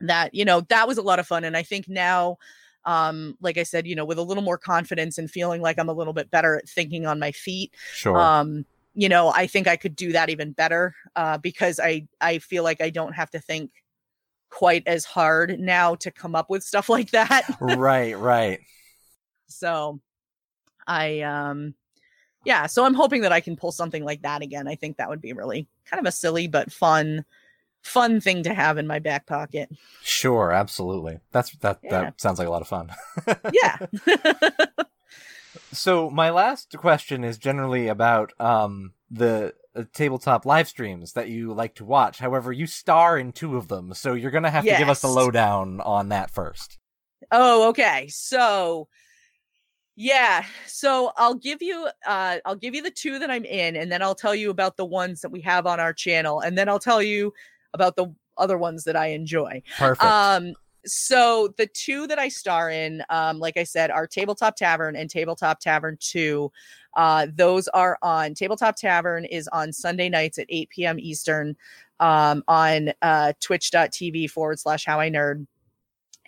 that 0.00 0.34
you 0.34 0.44
know 0.44 0.62
that 0.62 0.88
was 0.88 0.98
a 0.98 1.02
lot 1.02 1.18
of 1.18 1.26
fun 1.26 1.44
and 1.44 1.56
i 1.56 1.62
think 1.62 1.88
now 1.88 2.36
um 2.86 3.36
like 3.40 3.58
i 3.58 3.62
said 3.62 3.86
you 3.86 3.94
know 3.94 4.04
with 4.04 4.18
a 4.18 4.22
little 4.22 4.42
more 4.42 4.58
confidence 4.58 5.18
and 5.18 5.30
feeling 5.30 5.60
like 5.60 5.78
i'm 5.78 5.88
a 5.88 5.94
little 5.94 6.12
bit 6.12 6.30
better 6.30 6.56
at 6.56 6.68
thinking 6.68 7.06
on 7.06 7.18
my 7.18 7.32
feet 7.32 7.72
sure. 7.92 8.18
um 8.18 8.64
you 8.94 9.08
know 9.08 9.32
i 9.34 9.46
think 9.46 9.66
i 9.66 9.76
could 9.76 9.96
do 9.96 10.12
that 10.12 10.30
even 10.30 10.52
better 10.52 10.94
uh 11.16 11.36
because 11.38 11.80
i 11.80 12.06
i 12.20 12.38
feel 12.38 12.62
like 12.62 12.80
i 12.80 12.90
don't 12.90 13.12
have 13.12 13.30
to 13.30 13.40
think 13.40 13.70
quite 14.50 14.82
as 14.86 15.04
hard 15.04 15.58
now 15.58 15.94
to 15.96 16.10
come 16.10 16.34
up 16.34 16.48
with 16.48 16.62
stuff 16.62 16.88
like 16.96 17.10
that 17.10 17.44
right, 17.60 18.18
right. 18.18 18.60
so 19.46 20.00
i 20.86 21.20
um 21.20 21.74
yeah, 22.46 22.66
so 22.66 22.84
I'm 22.84 22.92
hoping 22.92 23.22
that 23.22 23.32
I 23.32 23.40
can 23.40 23.56
pull 23.56 23.72
something 23.72 24.04
like 24.04 24.20
that 24.20 24.42
again. 24.42 24.68
I 24.68 24.74
think 24.74 24.98
that 24.98 25.08
would 25.08 25.22
be 25.22 25.32
really 25.32 25.66
kind 25.86 25.98
of 25.98 26.06
a 26.06 26.12
silly 26.12 26.46
but 26.46 26.70
fun 26.70 27.24
fun 27.82 28.20
thing 28.20 28.42
to 28.42 28.52
have 28.52 28.76
in 28.76 28.86
my 28.86 28.98
back 28.98 29.26
pocket. 29.26 29.70
Sure, 30.02 30.52
absolutely. 30.52 31.20
That's 31.32 31.52
that 31.60 31.78
Yeah. 31.82 31.90
that 32.02 32.20
sounds 32.20 32.38
like 32.38 32.48
a 32.48 32.50
lot 32.50 32.60
of 32.60 32.68
fun. 32.68 32.90
Yeah. 33.52 33.78
so 35.76 36.10
my 36.10 36.30
last 36.30 36.76
question 36.78 37.24
is 37.24 37.38
generally 37.38 37.88
about 37.88 38.32
um 38.40 38.92
the 39.10 39.54
uh, 39.76 39.84
tabletop 39.92 40.46
live 40.46 40.68
streams 40.68 41.12
that 41.12 41.28
you 41.28 41.52
like 41.52 41.74
to 41.76 41.84
watch. 41.84 42.18
However, 42.18 42.52
you 42.52 42.66
star 42.66 43.18
in 43.18 43.32
two 43.32 43.56
of 43.56 43.68
them, 43.68 43.94
so 43.94 44.14
you're 44.14 44.30
gonna 44.30 44.50
have 44.50 44.64
to 44.64 44.76
give 44.76 44.88
us 44.88 45.00
the 45.00 45.08
lowdown 45.08 45.80
on 45.80 46.08
that 46.10 46.30
first. 46.30 46.78
Oh, 47.30 47.68
okay. 47.70 48.06
So 48.08 48.88
yeah, 49.96 50.44
so 50.66 51.12
I'll 51.16 51.34
give 51.34 51.62
you 51.62 51.88
uh 52.06 52.38
I'll 52.44 52.56
give 52.56 52.74
you 52.74 52.82
the 52.82 52.90
two 52.90 53.18
that 53.20 53.30
I'm 53.30 53.44
in 53.44 53.76
and 53.76 53.90
then 53.90 54.02
I'll 54.02 54.14
tell 54.14 54.34
you 54.34 54.50
about 54.50 54.76
the 54.76 54.84
ones 54.84 55.20
that 55.20 55.30
we 55.30 55.40
have 55.42 55.66
on 55.66 55.78
our 55.78 55.92
channel 55.92 56.40
and 56.40 56.58
then 56.58 56.68
I'll 56.68 56.80
tell 56.80 57.02
you 57.02 57.32
about 57.72 57.96
the 57.96 58.12
other 58.36 58.58
ones 58.58 58.84
that 58.84 58.96
I 58.96 59.08
enjoy. 59.08 59.62
Perfect. 59.78 60.02
Um 60.02 60.54
so 60.86 61.52
the 61.56 61.66
two 61.66 62.06
that 62.06 62.18
I 62.18 62.28
star 62.28 62.70
in 62.70 63.02
um 63.10 63.38
like 63.38 63.56
I 63.56 63.64
said 63.64 63.90
are 63.90 64.06
Tabletop 64.06 64.56
Tavern 64.56 64.96
and 64.96 65.08
Tabletop 65.08 65.60
Tavern 65.60 65.96
2. 66.00 66.50
Uh 66.96 67.26
those 67.34 67.68
are 67.68 67.98
on 68.02 68.34
Tabletop 68.34 68.76
Tavern 68.76 69.24
is 69.24 69.48
on 69.48 69.72
Sunday 69.72 70.08
nights 70.08 70.38
at 70.38 70.46
8 70.48 70.70
p.m. 70.70 70.98
Eastern 70.98 71.56
um 72.00 72.42
on 72.48 72.92
uh 73.02 73.32
twitch.tv 73.40 74.30
forward 74.30 74.58
slash 74.58 74.84
how 74.84 75.00
I 75.00 75.10
nerd 75.10 75.46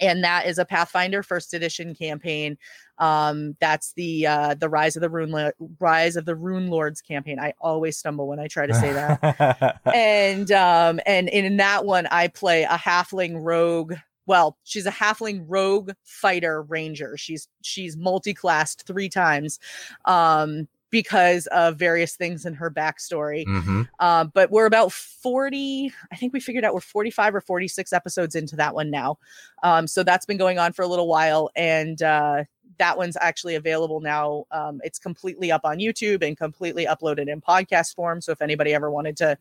and 0.01 0.25
that 0.25 0.47
is 0.47 0.59
a 0.59 0.65
Pathfinder 0.65 1.23
first 1.23 1.55
edition 1.55 1.95
campaign. 1.95 2.59
Um, 2.99 3.57
that's 3.61 3.93
the 3.93 4.27
uh, 4.27 4.55
the 4.55 4.69
Rise 4.69 4.97
of 4.97 5.03
the 5.03 5.11
Rune 5.11 5.31
Lo- 5.31 5.53
Rise 5.79 6.17
of 6.17 6.25
the 6.25 6.35
Runelords 6.35 7.07
campaign. 7.07 7.39
I 7.39 7.53
always 7.61 7.97
stumble 7.97 8.27
when 8.27 8.39
I 8.39 8.49
try 8.49 8.67
to 8.67 8.75
say 8.75 8.93
that. 8.93 9.81
and 9.95 10.51
um, 10.53 11.01
and 11.07 11.29
in 11.29 11.57
that 11.59 11.85
one, 11.85 12.07
I 12.11 12.29
play 12.29 12.63
a 12.65 12.77
halfling 12.77 13.37
rogue. 13.43 13.95
Well, 14.27 14.57
she's 14.65 14.87
a 14.87 14.91
halfling 14.91 15.45
rogue 15.47 15.93
fighter 16.05 16.63
ranger. 16.63 17.17
She's 17.17 17.49
she's 17.63 17.97
multi-classed 17.97 18.87
three 18.87 19.09
times. 19.09 19.59
Um, 20.05 20.69
because 20.91 21.47
of 21.49 21.77
various 21.77 22.15
things 22.17 22.47
in 22.47 22.55
her 22.55 22.71
backstory. 22.71 23.45
hmm 23.45 23.83
Uh, 23.99 24.25
but 24.25 24.51
we're 24.51 24.67
about 24.67 24.93
40, 24.93 25.93
I 26.13 26.17
think 26.17 26.33
we 26.33 26.41
figured 26.41 26.65
out 26.65 26.75
we're 26.75 26.81
45 26.81 27.35
or 27.35 27.41
46 27.41 27.93
episodes 27.93 28.35
into 28.35 28.57
that 28.57 28.75
one 28.75 28.91
now. 28.91 29.19
Um, 29.63 29.87
so 29.87 30.03
that's 30.03 30.27
been 30.27 30.37
going 30.37 30.59
on 30.59 30.73
for 30.73 30.83
a 30.83 30.87
little 30.87 31.09
while. 31.09 31.51
And 31.57 32.01
uh, 32.03 32.45
that 32.79 32.97
one's 32.97 33.17
actually 33.21 33.57
available 33.57 34.01
now. 34.01 34.45
Um, 34.51 34.81
it's 34.85 34.99
completely 34.99 35.51
up 35.51 35.63
on 35.65 35.79
YouTube 35.79 36.27
and 36.27 36.37
completely 36.37 36.87
uploaded 36.87 37.29
in 37.29 37.41
podcast 37.41 37.95
form. 37.95 38.21
So 38.21 38.33
if 38.33 38.41
anybody 38.41 38.73
ever 38.75 38.91
wanted 38.91 39.17
to 39.19 39.37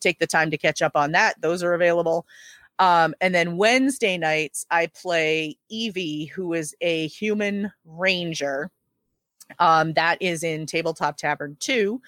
take 0.00 0.18
the 0.18 0.26
time 0.26 0.50
to 0.50 0.58
catch 0.58 0.82
up 0.82 0.92
on 0.94 1.12
that, 1.12 1.40
those 1.40 1.62
are 1.62 1.74
available. 1.74 2.26
Um, 2.80 3.14
and 3.20 3.32
then 3.32 3.56
Wednesday 3.56 4.18
nights, 4.18 4.66
I 4.70 4.88
play 4.88 5.56
Evie, 5.68 6.24
who 6.24 6.54
is 6.54 6.74
a 6.80 7.06
human 7.06 7.70
ranger. 7.84 8.72
Um, 9.58 9.92
that 9.92 10.20
is 10.20 10.42
in 10.42 10.66
Tabletop 10.66 11.16
Tavern 11.16 11.56
2 11.60 12.00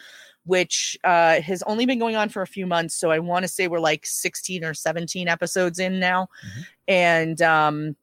which 0.45 0.99
uh, 1.05 1.41
has 1.41 1.63
only 1.65 1.87
been 1.87 1.99
going 1.99 2.17
on 2.17 2.29
for 2.29 2.43
a 2.43 2.47
few 2.47 2.67
months. 2.67 2.95
So 2.97 3.11
I 3.11 3.19
want 3.21 3.45
to 3.45 3.49
say 3.49 3.69
we're 3.69 3.79
like 3.79 4.05
16 4.05 4.65
or 4.65 4.75
17 4.75 5.29
episodes 5.29 5.79
in 5.79 6.01
now. 6.01 6.29
Mhm. 6.45 6.67
And 6.89 7.43
um, 7.43 7.97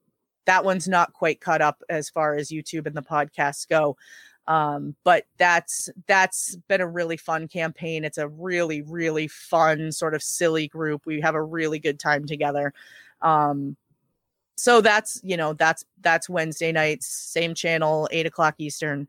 that 0.45 0.63
one's 0.63 0.87
not 0.87 1.13
quite 1.13 1.41
caught 1.41 1.61
up 1.61 1.83
as 1.89 2.09
far 2.09 2.35
as 2.35 2.49
YouTube 2.49 2.87
and 2.87 2.95
the 2.95 3.01
podcasts 3.01 3.67
go. 3.67 3.97
Um, 4.49 4.95
but 5.03 5.25
that's 5.37 5.89
that's 6.07 6.55
been 6.67 6.81
a 6.81 6.87
really 6.87 7.17
fun 7.17 7.47
campaign. 7.47 8.03
It's 8.03 8.17
a 8.17 8.27
really, 8.27 8.81
really 8.81 9.27
fun, 9.27 9.91
sort 9.91 10.15
of 10.15 10.23
silly 10.23 10.67
group. 10.67 11.05
We 11.05 11.21
have 11.21 11.35
a 11.35 11.41
really 11.41 11.77
good 11.77 11.99
time 11.99 12.25
together. 12.25 12.73
Um, 13.21 13.77
so 14.55 14.81
that's 14.81 15.21
you 15.23 15.37
know 15.37 15.53
that's 15.53 15.85
that's 16.01 16.27
Wednesday 16.27 16.71
nights, 16.71 17.07
same 17.07 17.53
channel, 17.53 18.09
eight 18.11 18.25
o'clock 18.25 18.55
Eastern. 18.57 19.07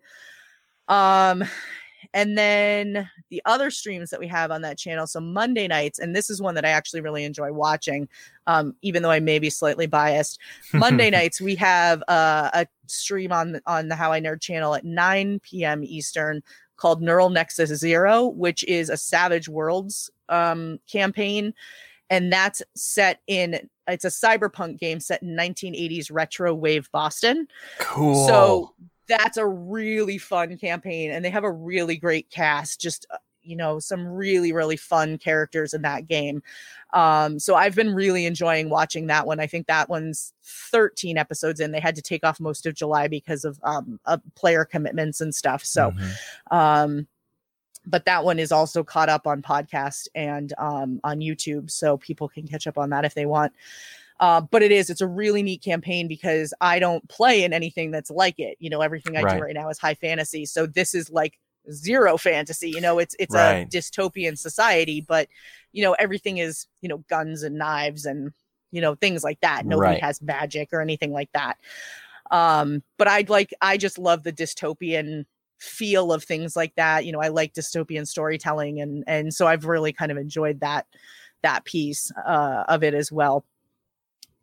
Um, 0.88 1.42
and 2.12 2.36
then 2.36 3.08
the 3.30 3.40
other 3.44 3.70
streams 3.70 4.10
that 4.10 4.20
we 4.20 4.26
have 4.26 4.50
on 4.50 4.62
that 4.62 4.78
channel 4.78 5.06
so 5.06 5.20
monday 5.20 5.68
nights 5.68 5.98
and 5.98 6.14
this 6.14 6.30
is 6.30 6.42
one 6.42 6.54
that 6.54 6.64
i 6.64 6.70
actually 6.70 7.00
really 7.00 7.24
enjoy 7.24 7.52
watching 7.52 8.08
um, 8.46 8.74
even 8.82 9.02
though 9.02 9.10
i 9.10 9.20
may 9.20 9.38
be 9.38 9.50
slightly 9.50 9.86
biased. 9.86 10.38
Monday 10.72 11.10
nights 11.18 11.40
we 11.40 11.54
have 11.54 12.02
uh, 12.08 12.50
a 12.52 12.66
stream 12.86 13.32
on 13.32 13.60
on 13.66 13.88
the 13.88 13.94
how 13.94 14.12
i 14.12 14.20
nerd 14.20 14.40
channel 14.40 14.74
at 14.74 14.84
9 14.84 15.40
p.m 15.40 15.84
eastern 15.84 16.42
called 16.76 17.02
neural 17.02 17.30
nexus 17.30 17.70
zero 17.70 18.26
which 18.26 18.64
is 18.64 18.88
a 18.88 18.96
savage 18.96 19.48
worlds 19.48 20.10
um, 20.30 20.78
campaign. 20.90 21.52
And 22.08 22.32
that's 22.32 22.62
set 22.74 23.20
in 23.26 23.68
it's 23.86 24.04
a 24.04 24.08
cyberpunk 24.08 24.78
game 24.78 25.00
set 25.00 25.22
in 25.22 25.36
1980s 25.36 26.10
retro 26.10 26.54
wave 26.54 26.88
boston. 26.92 27.46
Cool. 27.78 28.26
so 28.26 28.74
that's 29.10 29.36
a 29.36 29.46
really 29.46 30.16
fun 30.18 30.56
campaign, 30.56 31.10
and 31.10 31.22
they 31.24 31.30
have 31.30 31.44
a 31.44 31.52
really 31.52 31.96
great 31.96 32.30
cast. 32.30 32.80
Just 32.80 33.06
uh, 33.10 33.18
you 33.42 33.56
know, 33.56 33.78
some 33.78 34.06
really 34.06 34.52
really 34.52 34.76
fun 34.76 35.18
characters 35.18 35.74
in 35.74 35.82
that 35.82 36.08
game. 36.08 36.42
Um, 36.92 37.38
so 37.38 37.54
I've 37.54 37.74
been 37.76 37.94
really 37.94 38.26
enjoying 38.26 38.68
watching 38.70 39.06
that 39.08 39.26
one. 39.26 39.40
I 39.40 39.46
think 39.46 39.66
that 39.66 39.88
one's 39.88 40.32
13 40.44 41.16
episodes 41.18 41.60
in. 41.60 41.70
They 41.72 41.80
had 41.80 41.94
to 41.96 42.02
take 42.02 42.24
off 42.24 42.40
most 42.40 42.66
of 42.66 42.74
July 42.74 43.06
because 43.08 43.44
of 43.44 43.60
um, 43.62 44.00
uh, 44.06 44.18
player 44.34 44.64
commitments 44.64 45.20
and 45.20 45.34
stuff. 45.34 45.64
So 45.64 45.92
Mhm. 45.92 46.16
um 46.56 47.06
but 47.86 48.04
that 48.04 48.24
one 48.24 48.38
is 48.38 48.52
also 48.52 48.84
caught 48.84 49.08
up 49.08 49.26
on 49.26 49.40
podcast 49.40 50.06
and 50.14 50.52
um 50.58 51.00
on 51.02 51.20
youtube 51.20 51.70
so 51.70 51.96
people 51.96 52.28
can 52.28 52.46
catch 52.46 52.66
up 52.66 52.76
on 52.76 52.90
that 52.90 53.06
if 53.06 53.14
they 53.14 53.24
want 53.24 53.54
uh, 54.20 54.40
but 54.40 54.62
it 54.62 54.70
is 54.70 54.90
it's 54.90 55.00
a 55.00 55.06
really 55.06 55.42
neat 55.42 55.62
campaign 55.62 56.06
because 56.06 56.54
i 56.60 56.78
don't 56.78 57.08
play 57.08 57.42
in 57.42 57.52
anything 57.52 57.90
that's 57.90 58.10
like 58.10 58.38
it. 58.38 58.56
You 58.60 58.70
know 58.70 58.80
everything 58.82 59.16
i 59.16 59.22
Right. 59.22 59.36
do 59.36 59.42
right. 59.42 59.54
now 59.54 59.68
is 59.70 59.78
high 59.78 59.94
fantasy. 59.94 60.44
So 60.46 60.66
this 60.66 60.94
is 60.94 61.10
like 61.10 61.38
zero 61.72 62.16
fantasy. 62.16 62.70
You 62.70 62.80
know 62.80 62.98
it's 62.98 63.16
it's 63.18 63.34
Right. 63.34 63.66
a 63.66 63.66
dystopian 63.66 64.38
society 64.38 65.00
but 65.00 65.28
you 65.72 65.82
know 65.82 65.92
everything 65.94 66.38
is 66.38 66.66
you 66.82 66.88
know 66.88 66.98
guns 67.08 67.42
and 67.42 67.56
knives 67.56 68.04
and 68.04 68.32
you 68.72 68.80
know 68.80 68.94
things 68.94 69.24
like 69.24 69.40
that. 69.40 69.66
Nobody 69.66 69.94
Right. 69.94 70.02
has 70.02 70.22
magic 70.22 70.68
or 70.72 70.80
anything 70.80 71.12
like 71.12 71.30
that. 71.32 71.56
Um 72.30 72.82
but 72.98 73.08
i'd 73.08 73.28
like 73.30 73.52
i 73.60 73.76
just 73.76 73.98
love 73.98 74.22
the 74.22 74.32
dystopian 74.32 75.24
feel 75.58 76.12
of 76.12 76.24
things 76.24 76.56
like 76.56 76.74
that. 76.76 77.04
You 77.04 77.12
know 77.12 77.20
i 77.20 77.28
like 77.28 77.52
dystopian 77.54 78.06
storytelling 78.06 78.80
and 78.80 79.04
and 79.06 79.32
so 79.34 79.46
i've 79.46 79.64
really 79.66 79.92
kind 79.92 80.12
of 80.12 80.18
enjoyed 80.18 80.60
that 80.60 80.86
that 81.42 81.64
piece 81.64 82.12
uh 82.26 82.64
of 82.68 82.82
it 82.82 82.94
as 82.94 83.10
well 83.10 83.44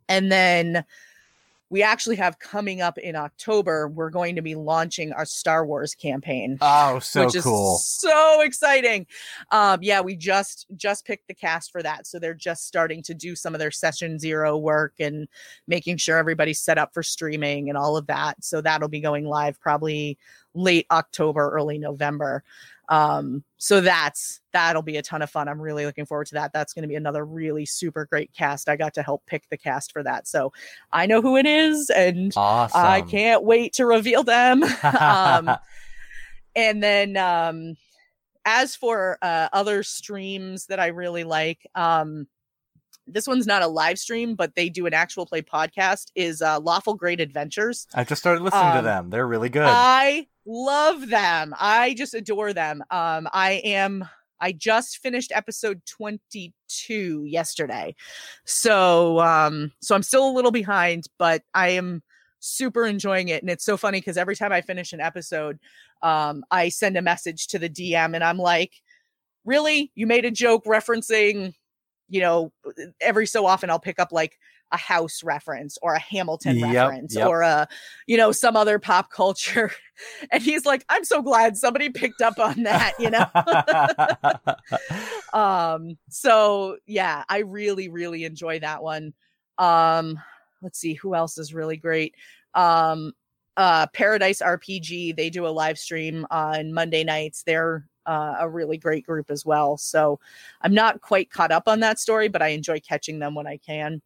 and 0.08 0.30
then 0.32 0.84
we 1.70 1.82
actually 1.82 2.16
have 2.16 2.38
coming 2.38 2.80
up 2.80 2.96
in 2.96 3.14
october 3.14 3.88
we're 3.88 4.08
going 4.08 4.34
to 4.36 4.40
be 4.42 4.54
launching 4.54 5.12
our 5.12 5.26
star 5.26 5.66
wars 5.66 5.94
campaign 5.94 6.56
Oh, 6.62 6.98
so 6.98 7.26
which 7.26 7.34
is 7.36 7.44
cool. 7.44 7.76
so 7.76 8.40
exciting. 8.40 9.06
Um, 9.50 9.80
yeah, 9.82 10.00
we 10.00 10.16
just 10.16 10.66
just 10.76 11.04
picked 11.04 11.28
the 11.28 11.34
cast 11.34 11.70
for 11.70 11.82
that, 11.82 12.06
so 12.06 12.18
they're 12.18 12.32
just 12.34 12.66
starting 12.66 13.02
to 13.02 13.14
do 13.14 13.36
some 13.36 13.54
of 13.54 13.58
their 13.58 13.70
session 13.70 14.18
zero 14.18 14.56
work 14.56 14.94
and 14.98 15.28
making 15.66 15.98
sure 15.98 16.16
everybody's 16.16 16.60
set 16.60 16.78
up 16.78 16.94
for 16.94 17.02
streaming 17.02 17.68
and 17.68 17.76
all 17.76 17.96
of 17.98 18.06
that. 18.06 18.42
So 18.42 18.60
that'll 18.62 18.88
be 18.88 19.00
going 19.00 19.26
live 19.26 19.60
probably 19.60 20.16
late 20.54 20.86
October, 20.90 21.50
early 21.50 21.76
November. 21.78 22.42
Um, 22.88 23.44
so 23.58 23.80
that's 23.80 24.40
that'll 24.52 24.82
be 24.82 24.96
a 24.96 25.02
ton 25.02 25.22
of 25.22 25.30
fun. 25.30 25.48
I'm 25.48 25.60
really 25.60 25.84
looking 25.84 26.06
forward 26.06 26.26
to 26.28 26.34
that. 26.34 26.52
That's 26.52 26.72
going 26.72 26.82
to 26.82 26.88
be 26.88 26.94
another 26.94 27.24
really 27.24 27.66
super 27.66 28.06
great 28.06 28.32
cast. 28.32 28.68
I 28.68 28.76
got 28.76 28.94
to 28.94 29.02
help 29.02 29.26
pick 29.26 29.48
the 29.50 29.58
cast 29.58 29.92
for 29.92 30.02
that, 30.02 30.26
so 30.26 30.52
I 30.92 31.06
know 31.06 31.20
who 31.20 31.36
it 31.36 31.46
is, 31.46 31.90
and 31.90 32.32
Awesome. 32.36 32.80
I 32.80 33.02
can't 33.02 33.44
wait 33.44 33.74
to 33.74 33.86
reveal 33.86 34.22
them. 34.22 34.62
um, 34.82 35.50
and 36.58 36.82
then 36.82 37.16
um 37.16 37.76
as 38.44 38.74
for 38.74 39.16
uh 39.22 39.48
other 39.52 39.82
streams 39.82 40.66
that 40.66 40.80
i 40.80 40.88
really 40.88 41.24
like 41.24 41.66
um 41.74 42.26
this 43.08 43.26
one's 43.26 43.46
not 43.46 43.62
a 43.62 43.66
live 43.66 43.98
stream 43.98 44.34
but 44.34 44.54
they 44.54 44.68
do 44.68 44.86
an 44.86 44.94
actual 44.94 45.26
play 45.26 45.42
podcast 45.42 46.10
is 46.14 46.42
uh 46.42 46.58
lawful 46.60 46.94
great 46.94 47.20
adventures. 47.20 47.86
I 47.94 48.04
just 48.04 48.20
started 48.20 48.42
listening 48.42 48.72
to 48.72 48.78
um, 48.78 48.84
them. 48.84 49.10
They're 49.10 49.26
really 49.26 49.48
good. 49.48 49.66
i 49.66 50.26
love 50.46 51.08
them. 51.08 51.54
I 51.58 51.94
just 51.94 52.14
adore 52.14 52.52
them. 52.52 52.82
Um 52.90 53.28
i 53.32 53.60
am 53.64 54.08
i 54.40 54.52
just 54.52 54.98
finished 54.98 55.32
episode 55.34 55.82
22 55.86 57.24
yesterday. 57.24 57.94
So 58.44 59.20
um 59.20 59.72
so 59.80 59.94
i'm 59.94 60.02
still 60.02 60.28
a 60.28 60.32
little 60.32 60.52
behind 60.52 61.06
but 61.18 61.42
i 61.54 61.70
am 61.70 62.02
super 62.40 62.86
enjoying 62.86 63.28
it. 63.28 63.42
And 63.42 63.50
it's 63.50 63.64
so 63.64 63.76
funny 63.76 64.00
because 64.00 64.16
every 64.16 64.36
time 64.36 64.52
i 64.52 64.60
finish 64.60 64.92
an 64.92 65.00
episode 65.00 65.58
um 66.02 66.44
i 66.50 66.68
send 66.68 66.96
a 66.96 67.02
message 67.02 67.48
to 67.48 67.58
the 67.58 67.68
dm 67.68 68.14
and 68.14 68.22
i'm 68.22 68.38
like 68.38 68.80
really? 69.48 69.90
You 69.94 70.06
made 70.06 70.24
a 70.24 70.30
joke 70.30 70.64
referencing 70.64 71.54
you 72.08 72.20
know 72.20 72.52
every 73.00 73.26
so 73.26 73.46
often 73.46 73.70
i'll 73.70 73.78
pick 73.78 73.98
up 73.98 74.12
like 74.12 74.38
a 74.72 74.76
house 74.76 75.22
reference 75.22 75.78
or 75.80 75.94
a 75.94 75.98
hamilton 75.98 76.58
Yep, 76.58 76.74
reference 76.74 77.14
yep. 77.14 77.26
or 77.26 77.42
a 77.42 77.66
you 78.06 78.16
know 78.16 78.32
some 78.32 78.56
other 78.56 78.78
pop 78.78 79.10
culture 79.10 79.72
and 80.30 80.42
he's 80.42 80.66
like, 80.66 80.84
I'm 80.88 81.04
so 81.04 81.22
glad 81.22 81.56
somebody 81.56 81.90
picked 81.90 82.22
up 82.22 82.38
on 82.38 82.62
that, 82.64 82.94
you 82.98 83.10
know? 83.10 83.26
um, 85.38 85.98
so 86.08 86.76
yeah, 86.86 87.24
I 87.28 87.38
really, 87.38 87.88
really 87.88 88.24
enjoy 88.24 88.60
that 88.60 88.82
one. 88.82 89.12
Um, 89.58 90.20
let's 90.62 90.78
see 90.78 90.94
who 90.94 91.14
else 91.14 91.38
is 91.38 91.54
really 91.54 91.76
great. 91.76 92.14
Um, 92.54 93.12
uh, 93.56 93.86
Paradise 93.92 94.40
RPG, 94.40 95.16
they 95.16 95.30
do 95.30 95.46
a 95.46 95.48
live 95.48 95.78
stream 95.78 96.26
on 96.30 96.72
Monday 96.72 97.02
nights. 97.02 97.42
They're 97.44 97.84
uh, 98.08 98.36
a 98.40 98.48
really 98.48 98.78
great 98.78 99.04
group 99.04 99.30
as 99.30 99.44
well. 99.44 99.76
So 99.76 100.18
I'm 100.62 100.72
not 100.72 101.02
quite 101.02 101.30
caught 101.30 101.52
up 101.52 101.68
on 101.68 101.80
that 101.80 101.98
story, 101.98 102.28
but 102.28 102.42
I 102.42 102.48
enjoy 102.48 102.80
catching 102.80 103.18
them 103.18 103.34
when 103.34 103.46
I 103.46 103.58
can. 103.58 104.00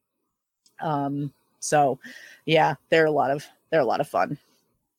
Um, 0.80 1.32
so 1.60 2.00
yeah, 2.44 2.74
they're 2.90 3.06
a 3.06 3.12
lot 3.12 3.30
of 3.30 3.46
they're 3.70 3.80
a 3.80 3.84
lot 3.86 4.00
of 4.00 4.08
fun. 4.08 4.36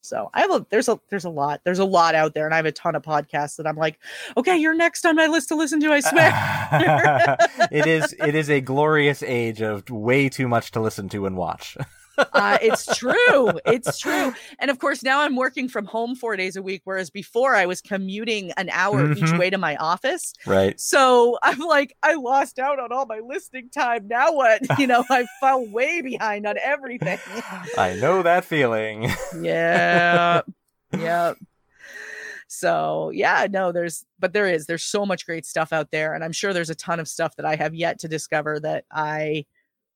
So 0.02 0.30
I 0.34 0.42
have 0.42 0.52
a 0.52 0.66
there's 0.70 0.88
a 0.88 1.00
there's 1.10 1.26
a 1.26 1.30
lot 1.30 1.62
there's 1.66 1.80
a 1.80 1.86
lot 1.86 2.16
out 2.16 2.34
there, 2.34 2.46
and 2.46 2.54
I 2.54 2.58
have 2.58 2.66
a 2.66 2.72
ton 2.72 2.96
of 2.96 3.04
podcasts 3.04 3.58
that 3.58 3.68
I'm 3.68 3.76
like, 3.76 4.00
okay, 4.38 4.58
you're 4.58 4.74
next 4.74 5.06
on 5.06 5.16
my 5.16 5.28
list 5.28 5.50
to 5.50 5.56
listen 5.56 5.80
to. 5.82 5.92
I 5.92 6.00
swear. 6.00 7.38
it 7.72 7.86
is 7.86 8.14
it 8.20 8.36
is 8.36 8.50
a 8.50 8.62
glorious 8.62 9.22
age 9.22 9.62
of 9.62 9.90
way 9.90 10.30
too 10.30 10.48
much 10.48 10.72
to 10.72 10.82
listen 10.82 11.10
to 11.10 11.26
and 11.26 11.36
watch. 11.36 11.78
Uh, 12.18 12.58
it's 12.62 12.96
true. 12.96 13.52
It's 13.66 13.98
true. 13.98 14.34
And 14.60 14.70
of 14.70 14.80
course, 14.80 15.04
now 15.04 15.22
I'm 15.22 15.36
working 15.36 15.68
from 15.68 15.86
home 15.86 16.16
four 16.16 16.36
days 16.36 16.56
a 16.56 16.62
week, 16.62 16.82
whereas 16.84 17.10
before 17.10 17.56
I 17.56 17.66
was 17.66 17.82
commuting 17.82 18.52
an 18.52 18.70
hour 18.70 19.04
mm-hmm. 19.04 19.24
each 19.24 19.38
way 19.38 19.50
to 19.50 19.58
my 19.58 19.76
office. 19.78 20.34
Right. 20.46 20.80
So 20.80 21.38
I'm 21.44 21.60
like, 21.60 21.96
I 22.04 22.14
lost 22.16 22.60
out 22.60 22.80
on 22.80 22.92
all 22.92 23.06
my 23.06 23.20
listening 23.20 23.70
time. 23.70 24.08
Now 24.08 24.34
what? 24.34 24.62
You 24.84 24.88
know, 24.88 25.06
I 25.10 25.26
fell 25.40 25.66
way 25.72 26.02
behind 26.02 26.46
on 26.46 26.56
everything. 26.62 27.20
I 27.78 27.96
know 28.02 28.24
that 28.24 28.44
feeling. 28.44 29.10
yeah. 29.40 30.42
Yep. 30.98 31.38
So 32.48 33.10
yeah, 33.12 33.48
no, 33.50 33.72
there's 33.72 34.06
but 34.20 34.32
there 34.32 34.48
is 34.48 34.68
there's 34.68 34.84
so 34.84 35.08
much 35.08 35.26
great 35.26 35.46
stuff 35.46 35.74
out 35.74 35.90
there, 35.90 36.14
and 36.14 36.24
I'm 36.24 36.32
sure 36.32 36.54
there's 36.54 36.70
a 36.70 36.76
ton 36.76 37.00
of 37.00 37.08
stuff 37.08 37.36
that 37.38 37.46
I 37.46 37.56
have 37.56 37.74
yet 37.74 38.00
to 38.00 38.08
discover 38.08 38.60
that 38.60 38.86
I 38.92 39.46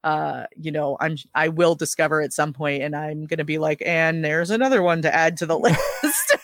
uh 0.03 0.45
you 0.55 0.71
know 0.71 0.95
i'm 0.99 1.17
i 1.33 1.47
will 1.47 1.73
discover 1.73 2.21
at 2.21 2.31
some 2.31 2.53
point 2.53 2.83
and 2.83 2.95
i'm 2.95 3.25
gonna 3.25 3.43
be 3.43 3.57
like 3.57 3.81
and 3.85 4.23
there's 4.23 4.51
another 4.51 4.83
one 4.83 5.01
to 5.01 5.13
add 5.13 5.37
to 5.37 5.45
the 5.45 5.57
list. 5.59 6.35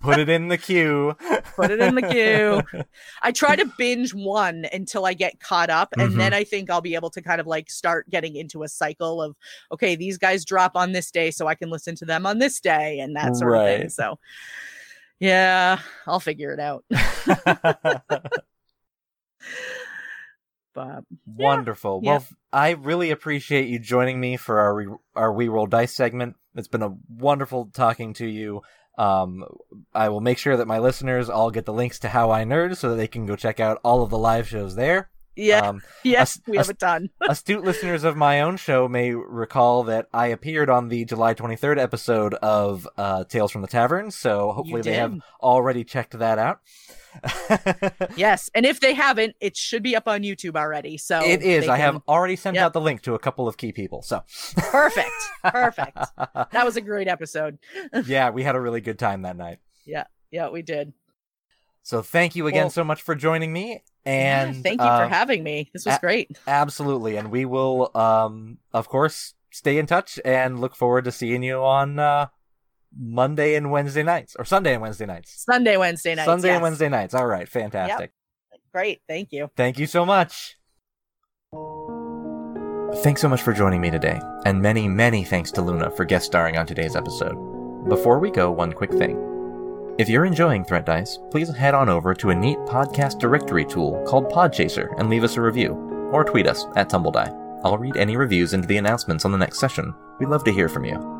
Put 0.00 0.18
it 0.18 0.28
in 0.28 0.48
the 0.48 0.56
queue. 0.56 1.16
Put 1.54 1.70
it 1.70 1.80
in 1.80 1.94
the 1.94 2.02
queue. 2.02 2.62
I 3.22 3.32
try 3.32 3.56
to 3.56 3.70
binge 3.76 4.14
one 4.14 4.66
until 4.72 5.04
i 5.04 5.12
get 5.12 5.40
caught 5.40 5.70
up 5.70 5.90
and 5.92 6.10
mm-hmm. 6.10 6.18
then 6.18 6.32
i 6.32 6.44
think 6.44 6.70
i'll 6.70 6.80
be 6.80 6.94
able 6.94 7.10
to 7.10 7.22
kind 7.22 7.40
of 7.40 7.46
like 7.46 7.70
start 7.70 8.08
getting 8.10 8.36
into 8.36 8.62
a 8.62 8.68
cycle 8.68 9.20
of 9.20 9.36
okay 9.72 9.96
these 9.96 10.18
guys 10.18 10.44
drop 10.44 10.76
on 10.76 10.92
this 10.92 11.10
day 11.10 11.30
so 11.30 11.46
i 11.46 11.54
can 11.54 11.70
listen 11.70 11.94
to 11.96 12.04
them 12.04 12.26
on 12.26 12.38
this 12.38 12.60
day 12.60 13.00
and 13.00 13.16
that 13.16 13.36
sort 13.36 13.52
right. 13.52 13.68
of 13.70 13.80
thing. 13.80 13.88
So 13.90 14.18
yeah 15.18 15.80
i'll 16.06 16.20
figure 16.20 16.52
it 16.52 16.60
out 16.60 16.84
but 20.74 21.04
yeah, 21.36 21.46
wonderful. 21.46 22.00
Yeah. 22.02 22.12
Well, 22.12 22.26
I 22.52 22.70
really 22.70 23.10
appreciate 23.10 23.68
you 23.68 23.78
joining 23.78 24.20
me 24.20 24.36
for 24.36 24.60
our 24.60 24.74
re- 24.74 24.96
our 25.14 25.32
we 25.32 25.48
roll 25.48 25.66
dice 25.66 25.94
segment. 25.94 26.36
It's 26.54 26.68
been 26.68 26.82
a 26.82 26.96
wonderful 27.08 27.70
talking 27.72 28.12
to 28.14 28.26
you. 28.26 28.62
Um, 28.98 29.44
I 29.94 30.08
will 30.08 30.20
make 30.20 30.38
sure 30.38 30.56
that 30.56 30.66
my 30.66 30.78
listeners 30.78 31.30
all 31.30 31.50
get 31.50 31.64
the 31.64 31.72
links 31.72 32.00
to 32.00 32.08
How 32.08 32.30
I 32.30 32.44
Nerd 32.44 32.76
so 32.76 32.90
that 32.90 32.96
they 32.96 33.06
can 33.06 33.24
go 33.24 33.36
check 33.36 33.60
out 33.60 33.80
all 33.82 34.02
of 34.02 34.10
the 34.10 34.18
live 34.18 34.48
shows 34.48 34.74
there. 34.74 35.10
Yeah. 35.36 35.60
Um, 35.60 35.82
yes, 36.04 36.40
we 36.46 36.56
have 36.56 36.68
a 36.68 36.74
ton. 36.74 37.10
astute 37.28 37.64
listeners 37.64 38.04
of 38.04 38.16
my 38.16 38.40
own 38.42 38.56
show 38.56 38.88
may 38.88 39.14
recall 39.14 39.84
that 39.84 40.08
I 40.12 40.28
appeared 40.28 40.68
on 40.68 40.88
the 40.88 41.04
July 41.04 41.34
23rd 41.34 41.78
episode 41.78 42.34
of 42.34 42.86
uh, 42.96 43.24
Tales 43.24 43.52
from 43.52 43.62
the 43.62 43.68
Tavern, 43.68 44.10
so 44.10 44.52
hopefully 44.52 44.82
they 44.82 44.94
have 44.94 45.18
already 45.40 45.84
checked 45.84 46.18
that 46.18 46.38
out. 46.38 46.60
yes, 48.16 48.50
and 48.54 48.64
if 48.64 48.80
they 48.80 48.94
haven't, 48.94 49.36
it 49.40 49.56
should 49.56 49.82
be 49.82 49.96
up 49.96 50.06
on 50.08 50.22
YouTube 50.22 50.56
already. 50.56 50.96
So 50.96 51.20
it 51.24 51.42
is. 51.42 51.68
I 51.68 51.76
have 51.76 52.02
already 52.08 52.36
sent 52.36 52.54
yep. 52.54 52.66
out 52.66 52.72
the 52.72 52.80
link 52.80 53.02
to 53.02 53.14
a 53.14 53.18
couple 53.18 53.48
of 53.48 53.56
key 53.56 53.72
people. 53.72 54.02
So 54.02 54.22
perfect, 54.56 55.10
perfect. 55.42 55.98
That 56.52 56.64
was 56.64 56.76
a 56.76 56.80
great 56.80 57.08
episode. 57.08 57.58
yeah, 58.06 58.30
we 58.30 58.42
had 58.42 58.54
a 58.54 58.60
really 58.60 58.80
good 58.80 58.98
time 58.98 59.22
that 59.22 59.36
night. 59.36 59.58
Yeah, 59.84 60.04
yeah, 60.30 60.48
we 60.48 60.62
did. 60.62 60.92
So 61.82 62.02
thank 62.02 62.36
you 62.36 62.46
again 62.46 62.64
well, 62.64 62.70
so 62.70 62.84
much 62.84 63.02
for 63.02 63.14
joining 63.14 63.52
me, 63.52 63.82
and 64.04 64.56
yeah, 64.56 64.62
thank 64.62 64.80
you 64.80 64.86
uh, 64.86 65.04
for 65.04 65.08
having 65.08 65.42
me. 65.42 65.70
This 65.72 65.86
was 65.86 65.96
a- 65.96 66.00
great. 66.00 66.38
Absolutely, 66.46 67.16
and 67.16 67.30
we 67.30 67.44
will, 67.44 67.96
um, 67.96 68.58
of 68.72 68.88
course, 68.88 69.34
stay 69.50 69.78
in 69.78 69.86
touch 69.86 70.18
and 70.24 70.60
look 70.60 70.76
forward 70.76 71.04
to 71.04 71.12
seeing 71.12 71.42
you 71.42 71.62
on 71.62 71.98
uh, 71.98 72.26
Monday 72.98 73.54
and 73.54 73.70
Wednesday 73.70 74.02
nights, 74.02 74.36
or 74.38 74.44
Sunday 74.44 74.74
and 74.74 74.82
Wednesday 74.82 75.06
nights. 75.06 75.44
Sunday, 75.44 75.76
Wednesday 75.76 76.14
nights. 76.14 76.26
Sunday 76.26 76.48
yes. 76.48 76.54
and 76.56 76.62
Wednesday 76.62 76.88
nights. 76.88 77.14
All 77.14 77.26
right, 77.26 77.48
fantastic. 77.48 78.12
Yep. 78.52 78.60
Great, 78.72 79.00
thank 79.08 79.32
you. 79.32 79.50
Thank 79.56 79.78
you 79.78 79.86
so 79.86 80.06
much. 80.06 80.56
Thanks 83.02 83.20
so 83.20 83.28
much 83.28 83.42
for 83.42 83.52
joining 83.52 83.80
me 83.80 83.90
today, 83.90 84.20
and 84.44 84.60
many, 84.60 84.88
many 84.88 85.24
thanks 85.24 85.50
to 85.52 85.62
Luna 85.62 85.90
for 85.92 86.04
guest 86.04 86.26
starring 86.26 86.56
on 86.56 86.66
today's 86.66 86.96
episode. 86.96 87.36
Before 87.88 88.18
we 88.18 88.30
go, 88.30 88.50
one 88.50 88.72
quick 88.72 88.92
thing. 88.92 89.26
If 89.98 90.08
you're 90.08 90.24
enjoying 90.24 90.64
Threat 90.64 90.86
Dice, 90.86 91.18
please 91.30 91.54
head 91.54 91.74
on 91.74 91.88
over 91.88 92.14
to 92.14 92.30
a 92.30 92.34
neat 92.34 92.58
podcast 92.60 93.18
directory 93.18 93.64
tool 93.64 94.02
called 94.06 94.30
Podchaser 94.30 94.98
and 94.98 95.08
leave 95.08 95.24
us 95.24 95.36
a 95.36 95.40
review, 95.40 95.72
or 96.12 96.24
tweet 96.24 96.46
us 96.46 96.66
at 96.76 96.88
Tumbledie. 96.88 97.36
I'll 97.64 97.78
read 97.78 97.96
any 97.96 98.16
reviews 98.16 98.54
into 98.54 98.66
the 98.66 98.78
announcements 98.78 99.24
on 99.24 99.32
the 99.32 99.38
next 99.38 99.60
session. 99.60 99.94
We'd 100.18 100.28
love 100.28 100.44
to 100.44 100.52
hear 100.52 100.68
from 100.68 100.84
you. 100.84 101.19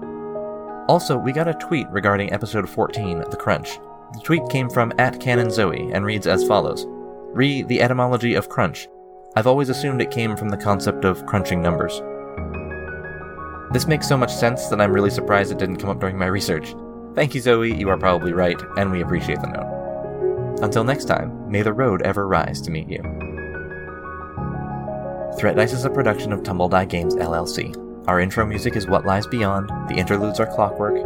Also, 0.88 1.16
we 1.16 1.32
got 1.32 1.48
a 1.48 1.54
tweet 1.54 1.88
regarding 1.90 2.32
episode 2.32 2.68
14, 2.68 3.24
The 3.30 3.36
Crunch. 3.36 3.78
The 4.12 4.20
tweet 4.20 4.48
came 4.50 4.68
from 4.68 4.92
at 4.98 5.20
Canon 5.20 5.50
Zoe 5.50 5.90
and 5.92 6.04
reads 6.04 6.26
as 6.26 6.46
follows 6.46 6.84
Re 7.32 7.62
the 7.62 7.80
etymology 7.80 8.34
of 8.34 8.48
crunch. 8.48 8.88
I've 9.36 9.46
always 9.46 9.68
assumed 9.68 10.02
it 10.02 10.10
came 10.10 10.36
from 10.36 10.48
the 10.48 10.56
concept 10.56 11.04
of 11.04 11.24
crunching 11.26 11.62
numbers. 11.62 12.02
This 13.72 13.86
makes 13.86 14.08
so 14.08 14.16
much 14.16 14.32
sense 14.32 14.66
that 14.66 14.80
I'm 14.80 14.92
really 14.92 15.10
surprised 15.10 15.52
it 15.52 15.58
didn't 15.58 15.76
come 15.76 15.90
up 15.90 16.00
during 16.00 16.18
my 16.18 16.26
research. 16.26 16.74
Thank 17.14 17.36
you, 17.36 17.40
Zoe, 17.40 17.72
you 17.72 17.88
are 17.88 17.96
probably 17.96 18.32
right, 18.32 18.60
and 18.76 18.90
we 18.90 19.02
appreciate 19.02 19.40
the 19.40 19.46
note. 19.46 20.60
Until 20.64 20.82
next 20.82 21.04
time, 21.04 21.48
may 21.48 21.62
the 21.62 21.72
road 21.72 22.02
ever 22.02 22.26
rise 22.26 22.60
to 22.62 22.72
meet 22.72 22.88
you. 22.88 23.02
Threat 25.38 25.54
Dice 25.54 25.72
is 25.72 25.84
a 25.84 25.90
production 25.90 26.32
of 26.32 26.42
Tumble 26.42 26.68
Tumbledie 26.68 26.88
Games 26.88 27.14
LLC. 27.14 27.89
Our 28.06 28.18
intro 28.18 28.46
music 28.46 28.76
is 28.76 28.86
What 28.86 29.04
Lies 29.04 29.26
Beyond, 29.26 29.68
the 29.88 29.94
interludes 29.94 30.40
are 30.40 30.46
Clockwork, 30.46 30.96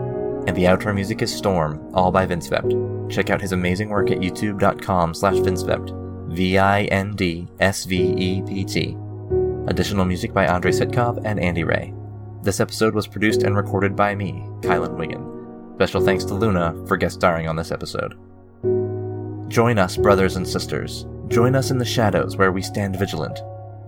and 0.47 0.57
the 0.57 0.65
outro 0.65 0.95
music 0.95 1.23
is 1.23 1.35
Storm, 1.35 1.91
all 1.93 2.13
by 2.13 2.25
Vindsvept. 2.25 3.11
Check 3.11 3.31
out 3.31 3.41
his 3.41 3.51
amazing 3.53 3.89
work 3.89 4.11
at 4.13 4.19
youtube.com 4.19 5.13
slash 5.13 5.35
Vindsvept, 5.35 5.91
V-I-N-D-S-V-E-P-T. 6.33 6.97
Additional 9.67 10.05
music 10.05 10.33
by 10.33 10.47
Andrei 10.47 10.71
Sitkov 10.71 11.21
and 11.25 11.41
Andy 11.41 11.65
Ray. 11.65 11.93
This 12.43 12.61
episode 12.61 12.95
was 12.95 13.09
produced 13.09 13.43
and 13.43 13.57
recorded 13.57 13.97
by 13.97 14.15
me, 14.15 14.45
Kylan 14.61 14.97
Wiggin. 14.97 15.75
Special 15.75 16.01
thanks 16.01 16.25
to 16.27 16.35
Luna 16.35 16.75
for 16.87 16.97
guest 16.97 17.17
starring 17.17 17.49
on 17.49 17.57
this 17.57 17.73
episode. 17.73 18.15
Join 19.51 19.79
us, 19.79 19.97
brothers 19.97 20.37
and 20.37 20.47
sisters. 20.47 21.07
Join 21.29 21.57
us 21.57 21.71
in 21.73 21.79
the 21.79 21.85
shadows 21.85 22.37
where 22.37 22.53
we 22.53 22.63
stand 22.63 22.97
vigilant. 22.97 23.41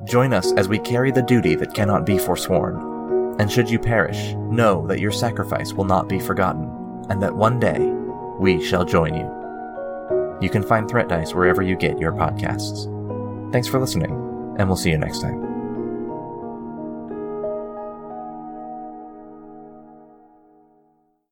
Join 0.04 0.32
us 0.32 0.52
as 0.54 0.68
we 0.68 0.78
carry 0.80 1.12
the 1.12 1.22
duty 1.22 1.54
that 1.54 1.74
cannot 1.74 2.04
be 2.04 2.18
forsworn. 2.18 2.95
And 3.38 3.50
should 3.50 3.68
you 3.68 3.78
perish, 3.78 4.34
know 4.34 4.86
that 4.86 5.00
your 5.00 5.12
sacrifice 5.12 5.72
will 5.72 5.84
not 5.84 6.08
be 6.08 6.18
forgotten, 6.18 6.70
and 7.10 7.22
that 7.22 7.34
one 7.34 7.60
day 7.60 7.78
we 8.38 8.64
shall 8.64 8.84
join 8.84 9.14
you. 9.14 9.36
You 10.40 10.50
can 10.50 10.62
find 10.62 10.88
Threat 10.88 11.08
Dice 11.08 11.34
wherever 11.34 11.62
you 11.62 11.76
get 11.76 11.98
your 11.98 12.12
podcasts. 12.12 12.92
Thanks 13.52 13.68
for 13.68 13.78
listening, 13.78 14.12
and 14.58 14.68
we'll 14.68 14.76
see 14.76 14.90
you 14.90 14.98
next 14.98 15.20
time. 15.20 15.45